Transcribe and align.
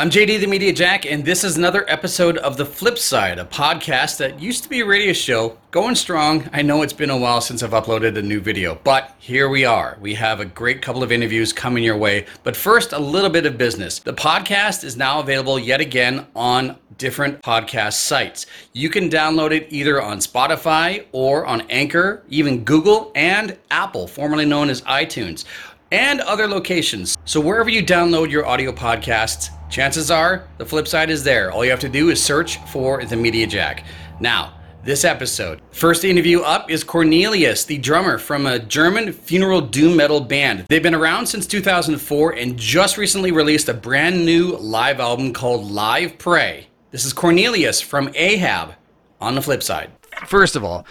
I'm 0.00 0.08
JD 0.08 0.40
the 0.40 0.46
Media 0.46 0.72
Jack, 0.72 1.04
and 1.04 1.22
this 1.22 1.44
is 1.44 1.58
another 1.58 1.84
episode 1.86 2.38
of 2.38 2.56
The 2.56 2.64
Flip 2.64 2.96
Side, 2.96 3.38
a 3.38 3.44
podcast 3.44 4.16
that 4.16 4.40
used 4.40 4.62
to 4.62 4.70
be 4.70 4.80
a 4.80 4.86
radio 4.86 5.12
show, 5.12 5.58
going 5.72 5.94
strong. 5.94 6.48
I 6.54 6.62
know 6.62 6.80
it's 6.80 6.94
been 6.94 7.10
a 7.10 7.18
while 7.18 7.42
since 7.42 7.62
I've 7.62 7.72
uploaded 7.72 8.16
a 8.16 8.22
new 8.22 8.40
video, 8.40 8.80
but 8.82 9.14
here 9.18 9.50
we 9.50 9.66
are. 9.66 9.98
We 10.00 10.14
have 10.14 10.40
a 10.40 10.46
great 10.46 10.80
couple 10.80 11.02
of 11.02 11.12
interviews 11.12 11.52
coming 11.52 11.84
your 11.84 11.98
way. 11.98 12.24
But 12.44 12.56
first, 12.56 12.94
a 12.94 12.98
little 12.98 13.28
bit 13.28 13.44
of 13.44 13.58
business. 13.58 13.98
The 13.98 14.14
podcast 14.14 14.84
is 14.84 14.96
now 14.96 15.20
available 15.20 15.58
yet 15.58 15.82
again 15.82 16.26
on 16.34 16.78
different 16.96 17.42
podcast 17.42 17.94
sites. 17.94 18.46
You 18.72 18.88
can 18.88 19.10
download 19.10 19.52
it 19.52 19.66
either 19.70 20.02
on 20.02 20.18
Spotify 20.18 21.06
or 21.12 21.44
on 21.44 21.62
Anchor, 21.70 22.22
even 22.28 22.64
Google 22.64 23.12
and 23.14 23.58
Apple, 23.70 24.06
formerly 24.06 24.44
known 24.44 24.70
as 24.70 24.80
iTunes 24.82 25.44
and 25.90 26.20
other 26.20 26.46
locations. 26.46 27.16
So 27.24 27.40
wherever 27.40 27.68
you 27.68 27.82
download 27.82 28.30
your 28.30 28.46
audio 28.46 28.72
podcasts, 28.72 29.50
chances 29.70 30.10
are 30.10 30.48
the 30.58 30.66
flip 30.66 30.86
side 30.86 31.10
is 31.10 31.24
there. 31.24 31.50
All 31.50 31.64
you 31.64 31.70
have 31.70 31.80
to 31.80 31.88
do 31.88 32.10
is 32.10 32.22
search 32.22 32.58
for 32.70 33.04
the 33.04 33.16
Media 33.16 33.46
Jack. 33.46 33.84
Now, 34.20 34.54
this 34.82 35.04
episode. 35.04 35.60
First 35.72 36.04
interview 36.04 36.40
up 36.40 36.70
is 36.70 36.84
Cornelius, 36.84 37.64
the 37.64 37.78
drummer 37.78 38.18
from 38.18 38.46
a 38.46 38.58
German 38.58 39.12
funeral 39.12 39.60
doom 39.60 39.96
metal 39.96 40.20
band. 40.20 40.64
They've 40.68 40.82
been 40.82 40.94
around 40.94 41.26
since 41.26 41.46
2004 41.46 42.32
and 42.32 42.56
just 42.56 42.96
recently 42.96 43.30
released 43.32 43.68
a 43.68 43.74
brand 43.74 44.24
new 44.24 44.56
live 44.56 45.00
album 45.00 45.32
called 45.32 45.70
Live 45.70 46.18
Prey. 46.18 46.68
This 46.90 47.04
is 47.04 47.12
Cornelius 47.12 47.80
from 47.80 48.10
Ahab 48.14 48.74
on 49.20 49.34
the 49.34 49.42
flip 49.42 49.62
side. 49.62 49.90
First 50.26 50.56
of 50.56 50.64
all, 50.64 50.86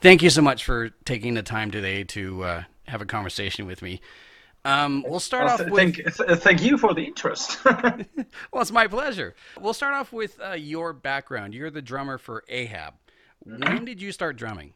thank 0.00 0.22
you 0.22 0.30
so 0.30 0.40
much 0.40 0.64
for 0.64 0.90
taking 1.04 1.34
the 1.34 1.42
time 1.42 1.70
today 1.70 2.04
to 2.04 2.44
uh, 2.44 2.62
have 2.86 3.02
a 3.02 3.06
conversation 3.06 3.66
with 3.66 3.82
me. 3.82 4.00
Um, 4.64 5.04
we'll 5.08 5.20
start 5.20 5.46
well, 5.46 5.54
off 5.54 5.66
with. 5.66 5.74
Thank, 5.74 5.96
th- 5.96 6.38
thank 6.38 6.62
you 6.62 6.78
for 6.78 6.94
the 6.94 7.02
interest. 7.02 7.64
well, 7.64 8.04
it's 8.54 8.70
my 8.70 8.86
pleasure. 8.86 9.34
We'll 9.60 9.74
start 9.74 9.94
off 9.94 10.12
with 10.12 10.38
uh, 10.40 10.52
your 10.52 10.92
background. 10.92 11.52
You're 11.52 11.70
the 11.70 11.82
drummer 11.82 12.16
for 12.18 12.44
Ahab. 12.48 12.94
Mm-hmm. 13.46 13.74
When 13.74 13.84
did 13.84 14.00
you 14.00 14.12
start 14.12 14.36
drumming? 14.36 14.74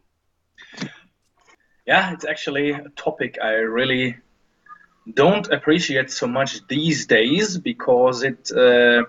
Yeah, 1.86 2.12
it's 2.12 2.24
actually 2.24 2.72
a 2.72 2.88
topic 2.96 3.38
I 3.40 3.52
really 3.52 4.16
don't 5.14 5.46
appreciate 5.52 6.10
so 6.10 6.26
much 6.26 6.66
these 6.66 7.06
days 7.06 7.56
because 7.56 8.24
it 8.24 8.50
uh, 8.50 9.04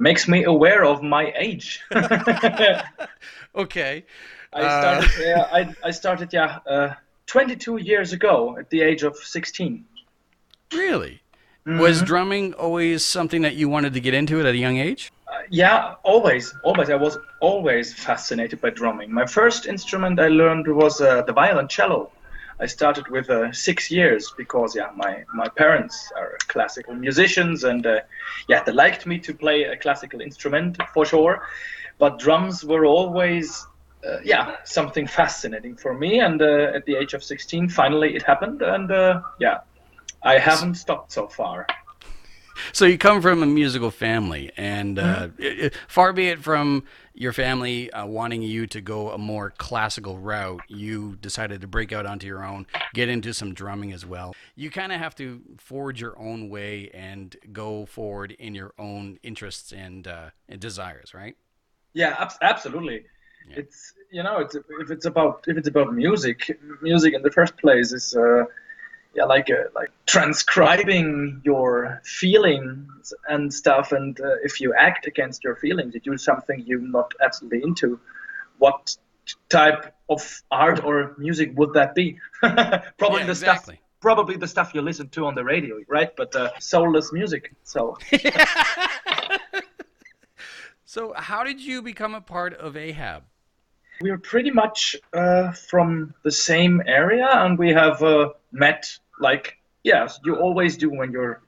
makes 0.00 0.26
me 0.26 0.42
aware 0.42 0.84
of 0.84 1.00
my 1.00 1.32
age. 1.36 1.80
okay. 3.54 4.04
I 4.52 4.60
started. 4.62 5.36
Uh... 5.36 5.48
I, 5.52 5.74
I 5.84 5.90
started. 5.92 6.32
Yeah. 6.32 6.58
Uh, 6.66 6.94
22 7.26 7.76
years 7.76 8.14
ago, 8.14 8.56
at 8.58 8.70
the 8.70 8.80
age 8.80 9.02
of 9.02 9.16
16. 9.16 9.84
Really? 10.72 11.22
Mm-hmm. 11.66 11.80
Was 11.80 12.02
drumming 12.02 12.54
always 12.54 13.04
something 13.04 13.42
that 13.42 13.54
you 13.56 13.68
wanted 13.68 13.92
to 13.94 14.00
get 14.00 14.14
into 14.14 14.40
at 14.40 14.46
a 14.46 14.56
young 14.56 14.78
age? 14.78 15.12
Uh, 15.26 15.42
yeah, 15.50 15.94
always, 16.02 16.54
always. 16.62 16.88
I 16.88 16.94
was 16.94 17.18
always 17.40 17.92
fascinated 17.92 18.60
by 18.60 18.70
drumming. 18.70 19.12
My 19.12 19.26
first 19.26 19.66
instrument 19.66 20.18
I 20.18 20.28
learned 20.28 20.66
was 20.66 21.00
uh, 21.00 21.22
the 21.22 21.34
violoncello. 21.34 22.10
I 22.60 22.66
started 22.66 23.08
with 23.08 23.30
uh, 23.30 23.52
six 23.52 23.90
years 23.90 24.32
because 24.36 24.74
yeah, 24.74 24.90
my 24.96 25.24
my 25.32 25.48
parents 25.48 26.10
are 26.16 26.36
classical 26.48 26.94
musicians 26.94 27.64
and 27.64 27.86
uh, 27.86 28.00
yeah, 28.48 28.62
they 28.64 28.72
liked 28.72 29.06
me 29.06 29.18
to 29.18 29.34
play 29.34 29.64
a 29.64 29.76
classical 29.76 30.20
instrument 30.20 30.78
for 30.94 31.04
sure. 31.04 31.46
But 31.98 32.18
drums 32.18 32.64
were 32.64 32.84
always 32.84 33.66
uh, 34.04 34.18
yeah 34.24 34.56
something 34.64 35.06
fascinating 35.06 35.76
for 35.76 35.94
me. 35.94 36.20
And 36.20 36.42
uh, 36.42 36.72
at 36.74 36.84
the 36.86 36.96
age 36.96 37.14
of 37.14 37.22
16, 37.22 37.68
finally 37.68 38.16
it 38.16 38.22
happened, 38.22 38.62
and 38.62 38.90
uh, 38.90 39.20
yeah, 39.38 39.58
I 40.22 40.38
haven't 40.38 40.74
stopped 40.74 41.12
so 41.12 41.28
far. 41.28 41.66
So 42.72 42.84
you 42.86 42.98
come 42.98 43.22
from 43.22 43.42
a 43.42 43.46
musical 43.46 43.90
family, 43.90 44.50
and 44.56 44.98
uh, 44.98 45.28
mm-hmm. 45.28 45.42
it, 45.42 45.74
far 45.86 46.12
be 46.12 46.28
it 46.28 46.40
from 46.40 46.84
your 47.14 47.32
family 47.32 47.90
uh, 47.92 48.06
wanting 48.06 48.42
you 48.42 48.66
to 48.68 48.80
go 48.80 49.10
a 49.10 49.18
more 49.18 49.52
classical 49.58 50.18
route, 50.18 50.60
you 50.68 51.16
decided 51.20 51.60
to 51.60 51.66
break 51.66 51.92
out 51.92 52.06
onto 52.06 52.26
your 52.26 52.44
own, 52.44 52.66
get 52.94 53.08
into 53.08 53.32
some 53.34 53.54
drumming 53.54 53.92
as 53.92 54.06
well. 54.06 54.34
You 54.54 54.70
kind 54.70 54.92
of 54.92 55.00
have 55.00 55.14
to 55.16 55.40
forge 55.58 56.00
your 56.00 56.18
own 56.18 56.48
way 56.48 56.90
and 56.94 57.36
go 57.52 57.86
forward 57.86 58.32
in 58.32 58.54
your 58.54 58.72
own 58.78 59.18
interests 59.22 59.72
and, 59.72 60.06
uh, 60.06 60.30
and 60.48 60.60
desires, 60.60 61.12
right? 61.14 61.36
Yeah, 61.92 62.14
ab- 62.18 62.38
absolutely. 62.42 63.04
Yeah. 63.48 63.56
It's 63.58 63.94
you 64.12 64.22
know, 64.22 64.38
it's 64.38 64.54
if 64.54 64.90
it's 64.90 65.06
about 65.06 65.44
if 65.46 65.56
it's 65.56 65.68
about 65.68 65.94
music, 65.94 66.58
music 66.82 67.14
in 67.14 67.22
the 67.22 67.30
first 67.30 67.56
place 67.56 67.92
is 67.92 68.14
uh, 68.14 68.44
yeah 69.14 69.24
like 69.24 69.50
uh, 69.50 69.64
like 69.74 69.90
transcribing 70.06 71.40
your 71.44 72.00
feelings 72.04 73.12
and 73.28 73.52
stuff 73.52 73.92
and 73.92 74.20
uh, 74.20 74.34
if 74.42 74.60
you 74.60 74.74
act 74.74 75.06
against 75.06 75.44
your 75.44 75.56
feelings 75.56 75.94
you 75.94 76.00
do 76.00 76.16
something 76.16 76.62
you're 76.66 76.80
not 76.80 77.12
absolutely 77.22 77.62
into 77.62 77.98
what 78.58 78.96
type 79.48 79.94
of 80.08 80.42
art 80.50 80.84
or 80.84 81.14
music 81.18 81.52
would 81.56 81.72
that 81.74 81.94
be? 81.94 82.18
Probably 82.40 83.20
yeah, 83.20 83.26
the 83.26 83.30
exactly. 83.30 83.74
stuff 83.76 83.84
probably 84.00 84.36
the 84.36 84.46
stuff 84.46 84.72
you 84.74 84.80
listen 84.80 85.08
to 85.08 85.26
on 85.26 85.34
the 85.34 85.42
radio 85.42 85.80
right? 85.88 86.14
But 86.16 86.34
uh, 86.36 86.50
soulless 86.60 87.12
music 87.12 87.52
so. 87.64 87.98
So 90.84 91.12
how 91.14 91.44
did 91.44 91.60
you 91.60 91.82
become 91.82 92.14
a 92.14 92.20
part 92.22 92.54
of 92.54 92.74
ahab 92.74 93.24
we're 94.00 94.18
pretty 94.18 94.50
much 94.50 94.96
uh, 95.12 95.52
from 95.52 96.14
the 96.24 96.30
same 96.30 96.82
area 96.86 97.28
and 97.28 97.58
we 97.58 97.70
have 97.72 98.02
uh, 98.02 98.30
met 98.52 98.86
like 99.20 99.56
yes 99.82 100.20
you 100.24 100.36
always 100.36 100.76
do 100.76 100.90
when 100.90 101.12
you're 101.12 101.42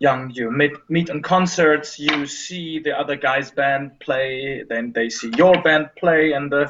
young. 0.00 0.30
You 0.30 0.50
meet 0.50 0.72
meet 0.88 1.10
on 1.10 1.22
concerts 1.22 1.98
you 1.98 2.26
see 2.26 2.80
the 2.80 2.98
other 2.98 3.16
guy's 3.16 3.50
band 3.50 4.00
play 4.00 4.64
then 4.68 4.92
they 4.92 5.08
see 5.08 5.32
your 5.36 5.60
band 5.62 5.90
play 5.96 6.32
and 6.32 6.52
uh, 6.52 6.68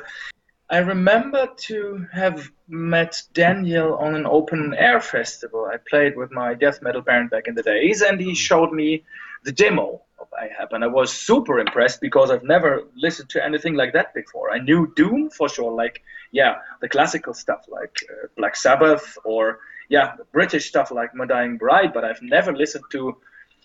i 0.70 0.78
remember 0.78 1.48
to 1.56 2.06
have 2.12 2.50
met 2.68 3.22
daniel 3.32 3.96
on 3.96 4.14
an 4.14 4.26
open 4.26 4.74
air 4.74 5.00
festival. 5.00 5.68
I 5.72 5.78
played 5.78 6.16
with 6.16 6.30
my 6.30 6.54
death 6.54 6.82
metal 6.82 7.02
band 7.02 7.30
back 7.30 7.48
in 7.48 7.54
the 7.54 7.62
days 7.62 8.02
and 8.02 8.20
he 8.20 8.34
showed 8.34 8.72
me 8.72 9.04
the 9.42 9.52
demo 9.52 10.03
of 10.34 10.44
ahab 10.44 10.72
and 10.72 10.84
i 10.84 10.86
was 10.86 11.12
super 11.12 11.58
impressed 11.58 12.00
because 12.00 12.30
i've 12.30 12.44
never 12.44 12.84
listened 12.96 13.28
to 13.30 13.44
anything 13.44 13.74
like 13.74 13.92
that 13.92 14.12
before 14.14 14.50
i 14.50 14.58
knew 14.58 14.92
doom 14.94 15.30
for 15.30 15.48
sure 15.48 15.72
like 15.72 16.02
yeah 16.32 16.56
the 16.80 16.88
classical 16.88 17.34
stuff 17.34 17.64
like 17.68 17.96
uh, 18.10 18.26
black 18.36 18.56
sabbath 18.56 19.16
or 19.24 19.58
yeah, 19.88 20.16
British 20.32 20.68
stuff 20.68 20.90
like 20.90 21.14
My 21.14 21.26
Dying 21.26 21.58
Bride, 21.58 21.92
but 21.92 22.04
I've 22.04 22.22
never 22.22 22.54
listened 22.54 22.84
to 22.92 23.16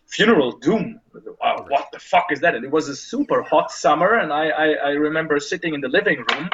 Funeral 0.07 0.57
Doom. 0.57 0.99
Wow, 1.41 1.65
what 1.67 1.89
the 1.91 1.99
fuck 1.99 2.27
is 2.31 2.41
that? 2.41 2.55
And 2.55 2.65
it 2.65 2.71
was 2.71 2.89
a 2.89 2.95
super 2.95 3.41
hot 3.41 3.71
summer, 3.71 4.15
and 4.15 4.33
I, 4.33 4.49
I, 4.49 4.67
I 4.71 4.89
remember 4.89 5.39
sitting 5.39 5.73
in 5.73 5.81
the 5.81 5.87
living 5.87 6.25
room 6.31 6.49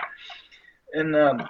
and 0.93 1.15
um, 1.15 1.49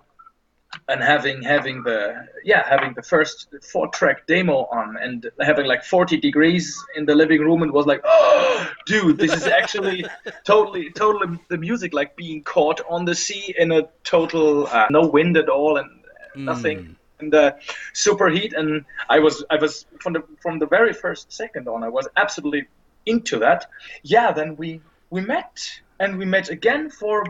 and 0.89 1.01
having 1.01 1.41
having 1.41 1.83
the 1.83 2.27
yeah 2.43 2.67
having 2.67 2.93
the 2.95 3.01
first 3.01 3.47
four 3.71 3.87
track 3.89 4.27
demo 4.27 4.67
on 4.71 4.97
and 4.97 5.29
having 5.39 5.65
like 5.65 5.83
40 5.83 6.17
degrees 6.17 6.77
in 6.95 7.05
the 7.05 7.15
living 7.15 7.41
room 7.41 7.63
and 7.63 7.71
was 7.71 7.85
like 7.85 8.01
oh 8.03 8.71
dude 8.85 9.17
this 9.17 9.33
is 9.33 9.47
actually 9.47 10.05
totally 10.43 10.91
totally 10.91 11.39
the 11.49 11.57
music 11.57 11.93
like 11.93 12.15
being 12.15 12.43
caught 12.43 12.81
on 12.89 13.05
the 13.05 13.15
sea 13.15 13.55
in 13.57 13.71
a 13.71 13.87
total 14.03 14.67
uh, 14.67 14.87
no 14.89 15.07
wind 15.07 15.37
at 15.37 15.49
all 15.49 15.77
and 15.77 15.89
nothing 16.35 16.79
mm 16.79 16.95
in 17.19 17.29
the 17.29 17.55
superheat, 17.93 18.53
and 18.53 18.85
I 19.09 19.19
was 19.19 19.43
I 19.49 19.55
was 19.55 19.85
from 19.99 20.13
the 20.13 20.23
from 20.41 20.59
the 20.59 20.65
very 20.65 20.93
first 20.93 21.31
second 21.31 21.67
on, 21.67 21.83
I 21.83 21.89
was 21.89 22.07
absolutely 22.17 22.67
into 23.05 23.39
that. 23.39 23.67
Yeah, 24.03 24.31
then 24.31 24.55
we 24.55 24.81
we 25.09 25.21
met, 25.21 25.81
and 25.99 26.17
we 26.17 26.25
met 26.25 26.49
again 26.49 26.89
for 26.89 27.23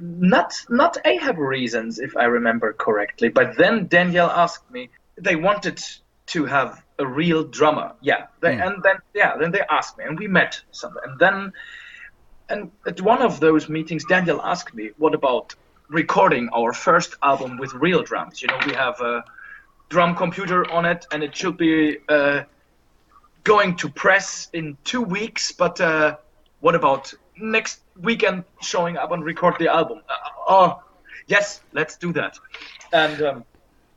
not 0.00 0.54
not 0.68 0.96
Ahab 1.04 1.38
reasons, 1.38 1.98
if 1.98 2.16
I 2.16 2.24
remember 2.24 2.72
correctly. 2.72 3.28
But 3.28 3.56
then 3.56 3.86
Daniel 3.86 4.28
asked 4.30 4.70
me. 4.70 4.90
They 5.16 5.36
wanted 5.36 5.80
to 6.26 6.44
have 6.44 6.82
a 6.98 7.06
real 7.06 7.44
drummer. 7.44 7.92
Yeah, 8.00 8.26
they, 8.40 8.56
mm. 8.56 8.66
and 8.66 8.82
then 8.82 8.96
yeah, 9.14 9.36
then 9.36 9.52
they 9.52 9.62
asked 9.70 9.96
me, 9.96 10.04
and 10.04 10.18
we 10.18 10.28
met 10.28 10.60
some, 10.72 10.96
and 11.04 11.18
then. 11.18 11.52
And 12.50 12.70
at 12.86 13.00
one 13.00 13.22
of 13.22 13.40
those 13.40 13.70
meetings, 13.70 14.04
Daniel 14.04 14.42
asked 14.42 14.74
me, 14.74 14.90
"What 14.98 15.14
about 15.14 15.54
recording 15.88 16.48
our 16.54 16.72
first 16.72 17.16
album 17.22 17.58
with 17.58 17.72
real 17.74 18.02
drums. 18.02 18.40
You 18.42 18.48
know, 18.48 18.58
we 18.66 18.72
have 18.74 19.00
a 19.00 19.24
drum 19.88 20.16
computer 20.16 20.70
on 20.70 20.84
it, 20.84 21.06
and 21.12 21.22
it 21.22 21.36
should 21.36 21.56
be 21.56 21.98
uh, 22.08 22.42
going 23.44 23.76
to 23.76 23.88
press 23.88 24.48
in 24.52 24.76
two 24.84 25.02
weeks. 25.02 25.52
But 25.52 25.80
uh, 25.80 26.16
what 26.60 26.74
about 26.74 27.12
next 27.38 27.80
weekend 28.00 28.44
showing 28.60 28.96
up 28.96 29.12
and 29.12 29.24
record 29.24 29.56
the 29.58 29.68
album? 29.68 30.00
Uh, 30.08 30.14
oh, 30.48 30.82
yes, 31.26 31.60
let's 31.72 31.96
do 31.96 32.12
that. 32.12 32.38
And 32.92 33.22
um, 33.22 33.44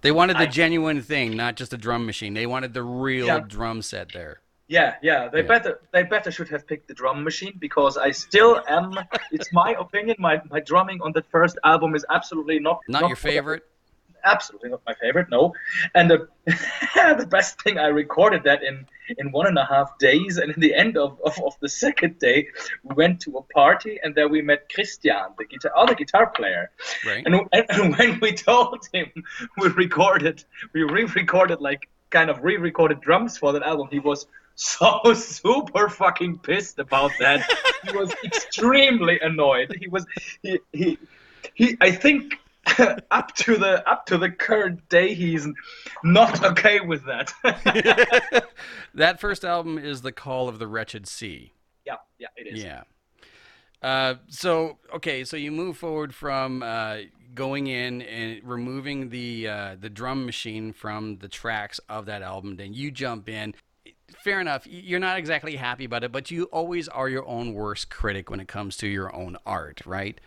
they 0.01 0.11
wanted 0.11 0.37
the 0.37 0.41
I, 0.41 0.47
genuine 0.47 1.01
thing, 1.01 1.35
not 1.35 1.55
just 1.55 1.73
a 1.73 1.77
drum 1.77 2.05
machine. 2.05 2.33
They 2.33 2.45
wanted 2.45 2.73
the 2.73 2.83
real 2.83 3.27
yeah. 3.27 3.39
drum 3.39 3.81
set 3.81 4.11
there. 4.13 4.41
Yeah, 4.67 4.95
yeah. 5.01 5.29
They 5.29 5.41
yeah. 5.41 5.47
better 5.47 5.79
they 5.93 6.03
better 6.03 6.29
should 6.29 6.49
have 6.49 6.67
picked 6.67 6.87
the 6.87 6.93
drum 6.93 7.23
machine 7.23 7.55
because 7.57 7.97
I 7.97 8.11
still 8.11 8.61
am. 8.67 8.93
it's 9.31 9.51
my 9.53 9.71
opinion. 9.79 10.17
My 10.19 10.41
my 10.49 10.59
drumming 10.59 11.01
on 11.01 11.13
the 11.13 11.23
first 11.31 11.57
album 11.63 11.95
is 11.95 12.05
absolutely 12.09 12.59
not 12.59 12.81
not, 12.87 13.03
not 13.03 13.07
your 13.07 13.15
favorite. 13.15 13.63
Absolutely 14.31 14.69
not 14.69 14.81
my 14.85 14.93
favorite. 14.95 15.27
No, 15.29 15.53
and 15.95 16.09
the 16.11 16.27
the 17.21 17.27
best 17.29 17.61
thing 17.61 17.77
I 17.77 17.87
recorded 17.87 18.43
that 18.43 18.63
in 18.63 18.85
in 19.17 19.31
one 19.31 19.47
and 19.47 19.57
a 19.57 19.65
half 19.65 19.97
days, 19.99 20.37
and 20.37 20.51
in 20.53 20.59
the 20.59 20.73
end 20.73 20.97
of, 20.97 21.19
of, 21.23 21.39
of 21.45 21.53
the 21.61 21.69
second 21.69 22.19
day, 22.19 22.47
we 22.83 22.95
went 22.95 23.21
to 23.21 23.37
a 23.37 23.43
party, 23.53 23.99
and 24.03 24.13
there 24.13 24.27
we 24.27 24.41
met 24.41 24.71
Christian, 24.73 25.15
the 25.37 25.45
guitar, 25.45 25.71
other 25.75 25.95
guitar 25.95 26.27
player. 26.27 26.69
Right. 27.05 27.25
And, 27.25 27.35
and, 27.53 27.65
and 27.69 27.97
when 27.97 28.19
we 28.19 28.33
told 28.33 28.79
him 28.93 29.07
we 29.57 29.69
recorded, 29.69 30.43
we 30.73 30.83
re-recorded 30.83 31.61
like 31.61 31.87
kind 32.09 32.29
of 32.29 32.43
re-recorded 32.43 33.01
drums 33.01 33.37
for 33.37 33.53
that 33.53 33.63
album, 33.63 33.87
he 33.91 33.99
was 33.99 34.27
so 34.55 35.01
super 35.13 35.89
fucking 35.89 36.39
pissed 36.39 36.79
about 36.79 37.11
that. 37.19 37.49
he 37.83 37.95
was 37.95 38.13
extremely 38.23 39.19
annoyed. 39.19 39.75
He 39.79 39.87
was 39.87 40.05
he 40.41 40.59
he 40.73 40.97
he. 41.53 41.77
I 41.79 41.91
think 41.91 42.39
up 43.11 43.35
to 43.35 43.57
the 43.57 43.87
up 43.89 44.05
to 44.07 44.17
the 44.17 44.29
current 44.29 44.87
day, 44.89 45.13
he's 45.13 45.47
not 46.03 46.43
okay 46.43 46.79
with 46.79 47.05
that. 47.05 47.33
that 48.93 49.19
first 49.19 49.45
album 49.45 49.77
is 49.77 50.01
the 50.01 50.11
Call 50.11 50.49
of 50.49 50.59
the 50.59 50.67
Wretched 50.67 51.07
Sea. 51.07 51.53
Yeah, 51.85 51.95
yeah, 52.19 52.27
it 52.35 52.47
is. 52.53 52.63
Yeah. 52.63 52.83
Uh, 53.81 54.15
so 54.29 54.77
okay, 54.95 55.23
so 55.23 55.37
you 55.37 55.51
move 55.51 55.77
forward 55.77 56.13
from 56.13 56.63
uh, 56.63 56.97
going 57.35 57.67
in 57.67 58.01
and 58.01 58.41
removing 58.43 59.09
the 59.09 59.47
uh, 59.47 59.75
the 59.79 59.89
drum 59.89 60.25
machine 60.25 60.73
from 60.73 61.17
the 61.17 61.27
tracks 61.27 61.79
of 61.87 62.05
that 62.07 62.21
album. 62.21 62.55
Then 62.57 62.73
you 62.73 62.91
jump 62.91 63.29
in. 63.29 63.53
Fair 64.23 64.39
enough. 64.39 64.65
You're 64.65 64.99
not 64.99 65.17
exactly 65.17 65.57
happy 65.57 65.85
about 65.85 66.03
it, 66.03 66.11
but 66.11 66.31
you 66.31 66.45
always 66.45 66.87
are 66.87 67.09
your 67.09 67.27
own 67.27 67.53
worst 67.53 67.89
critic 67.89 68.29
when 68.29 68.39
it 68.39 68.47
comes 68.47 68.77
to 68.77 68.87
your 68.87 69.13
own 69.13 69.37
art, 69.45 69.81
right? 69.85 70.19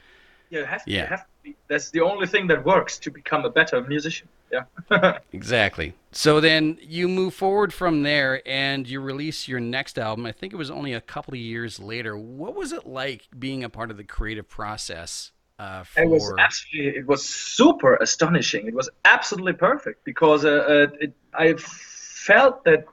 Yeah, 0.50 0.60
it 0.60 0.66
has 0.66 0.84
to, 0.84 0.90
yeah. 0.90 1.06
Have 1.06 1.20
to 1.20 1.24
be. 1.24 1.29
That's 1.68 1.90
the 1.90 2.00
only 2.00 2.26
thing 2.26 2.46
that 2.48 2.64
works 2.64 2.98
to 3.00 3.10
become 3.10 3.44
a 3.44 3.50
better 3.50 3.80
musician. 3.82 4.28
Yeah. 4.50 5.18
exactly. 5.32 5.94
So 6.12 6.40
then 6.40 6.78
you 6.82 7.08
move 7.08 7.34
forward 7.34 7.72
from 7.72 8.02
there 8.02 8.42
and 8.46 8.88
you 8.88 9.00
release 9.00 9.46
your 9.46 9.60
next 9.60 9.98
album. 9.98 10.26
I 10.26 10.32
think 10.32 10.52
it 10.52 10.56
was 10.56 10.70
only 10.70 10.92
a 10.92 11.00
couple 11.00 11.34
of 11.34 11.40
years 11.40 11.78
later. 11.78 12.16
What 12.16 12.54
was 12.54 12.72
it 12.72 12.86
like 12.86 13.28
being 13.38 13.62
a 13.62 13.68
part 13.68 13.90
of 13.90 13.96
the 13.96 14.04
creative 14.04 14.48
process? 14.48 15.30
Uh, 15.58 15.84
for... 15.84 16.02
It 16.02 16.08
was 16.08 16.34
actually 16.38 16.88
it 16.88 17.06
was 17.06 17.22
super 17.22 17.96
astonishing. 17.96 18.66
It 18.66 18.74
was 18.74 18.88
absolutely 19.04 19.52
perfect 19.52 20.04
because 20.04 20.44
uh, 20.44 20.48
uh, 20.48 20.96
it, 21.00 21.12
I 21.34 21.54
felt 21.54 22.64
that 22.64 22.86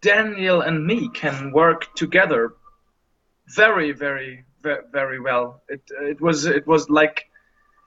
Daniel 0.00 0.60
and 0.60 0.86
me 0.86 1.08
can 1.08 1.52
work 1.52 1.94
together 1.94 2.54
very, 3.48 3.92
very, 3.92 4.44
very, 4.62 4.82
very 4.92 5.20
well. 5.20 5.62
It 5.68 5.82
it 6.00 6.20
was 6.20 6.46
it 6.46 6.66
was 6.66 6.88
like 6.88 7.26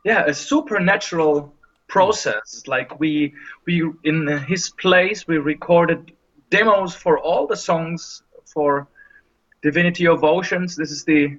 yeah 0.07 0.23
a 0.25 0.33
supernatural 0.33 1.53
process. 1.87 2.63
Like 2.67 2.99
we 2.99 3.33
we 3.65 3.75
in 4.03 4.27
his 4.53 4.69
place 4.69 5.27
we 5.27 5.37
recorded 5.37 6.11
demos 6.49 6.93
for 6.95 7.19
all 7.19 7.47
the 7.47 7.57
songs 7.57 8.23
for 8.45 8.87
Divinity 9.61 10.07
of 10.07 10.23
Oceans. 10.23 10.75
This 10.75 10.91
is 10.91 11.03
the 11.03 11.37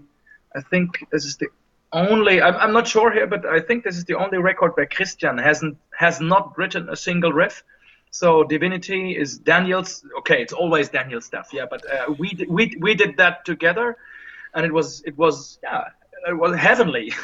I 0.55 0.61
think 0.61 1.07
this 1.13 1.25
is 1.25 1.37
the 1.37 1.49
only 1.93 2.43
I'm, 2.43 2.57
I'm 2.57 2.73
not 2.73 2.87
sure 2.87 3.11
here, 3.11 3.27
but 3.27 3.47
I 3.47 3.61
think 3.61 3.85
this 3.85 3.97
is 3.97 4.05
the 4.05 4.15
only 4.15 4.39
record 4.39 4.73
where 4.75 4.87
Christian 4.87 5.39
hasn't 5.39 5.79
has 5.99 6.21
not 6.21 6.57
written 6.59 6.89
a 6.89 6.97
single 6.97 7.33
riff. 7.33 7.63
So 8.11 8.43
Divinity 8.45 9.17
is 9.17 9.39
Daniel's. 9.39 10.05
Okay, 10.19 10.43
it's 10.43 10.53
always 10.53 10.89
Daniel's 10.89 11.27
stuff. 11.27 11.49
Yeah, 11.53 11.67
but 11.71 11.83
uh, 11.91 12.13
we 12.19 12.29
we 12.49 12.77
we 12.81 12.95
did 12.95 13.17
that 13.19 13.45
together, 13.45 13.97
and 14.55 14.65
it 14.65 14.73
was 14.73 15.03
it 15.07 15.17
was 15.17 15.59
yeah 15.63 15.85
it 16.27 16.37
was 16.37 16.57
heavenly. 16.57 17.13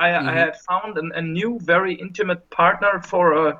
I, 0.00 0.08
mm-hmm. 0.08 0.28
I, 0.28 0.32
had 0.32 0.56
found 0.60 0.96
an, 0.98 1.12
a 1.14 1.20
new, 1.20 1.58
very 1.60 1.94
intimate 1.94 2.48
partner 2.50 3.02
for 3.02 3.48
uh, 3.48 3.58